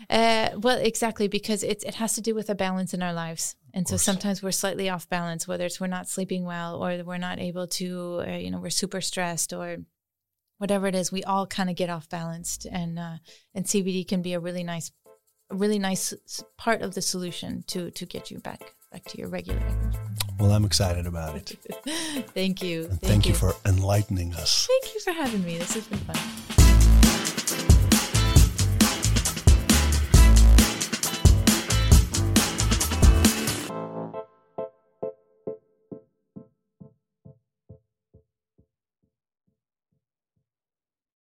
Uh, 0.10 0.50
well, 0.58 0.78
exactly 0.78 1.28
because 1.28 1.64
it 1.64 1.84
it 1.84 1.96
has 1.96 2.14
to 2.16 2.22
do 2.22 2.34
with 2.36 2.50
a 2.50 2.56
balance 2.56 2.94
in 2.94 3.02
our 3.04 3.14
lives, 3.14 3.56
and 3.74 3.88
so 3.88 3.98
sometimes 3.98 4.42
we're 4.42 4.52
slightly 4.52 4.90
off 4.90 5.10
balance, 5.10 5.48
whether 5.48 5.66
it's 5.66 5.80
we're 5.80 5.88
not 5.88 6.08
sleeping 6.08 6.46
well 6.46 6.84
or 6.84 7.04
we're 7.04 7.18
not 7.18 7.40
able 7.40 7.68
to, 7.68 8.24
uh, 8.28 8.38
you 8.38 8.52
know, 8.52 8.60
we're 8.60 8.70
super 8.70 9.02
stressed 9.02 9.52
or 9.54 9.78
whatever 10.60 10.88
it 10.88 10.96
is. 10.96 11.12
We 11.12 11.24
all 11.24 11.48
kind 11.48 11.70
of 11.70 11.76
get 11.76 11.90
off 11.90 12.08
balanced, 12.10 12.66
and 12.72 13.00
uh, 13.00 13.18
and 13.54 13.66
CBD 13.66 14.08
can 14.08 14.22
be 14.22 14.34
a 14.34 14.40
really 14.40 14.64
nice 14.64 14.92
a 15.50 15.56
really 15.56 15.80
nice 15.80 16.14
part 16.58 16.82
of 16.82 16.94
the 16.94 17.02
solution 17.02 17.64
to 17.68 17.92
to 17.92 18.06
get 18.06 18.32
you 18.32 18.40
back 18.40 18.74
back 18.92 19.04
to 19.06 19.18
your 19.18 19.28
regular 19.28 19.62
Well, 20.40 20.52
I'm 20.52 20.66
excited 20.66 21.06
about 21.06 21.36
it. 21.36 21.58
thank 22.34 22.62
you. 22.62 22.86
Thank, 22.86 23.02
thank, 23.02 23.26
you 23.26 23.34
for 23.34 23.54
enlightening 23.66 24.34
us. 24.36 24.68
Thank 24.68 24.94
you 24.94 25.00
for 25.02 25.12
having 25.12 25.44
me. 25.44 25.58
This 25.58 25.74
has 25.76 25.88
been 25.88 26.00
fun. 26.00 26.55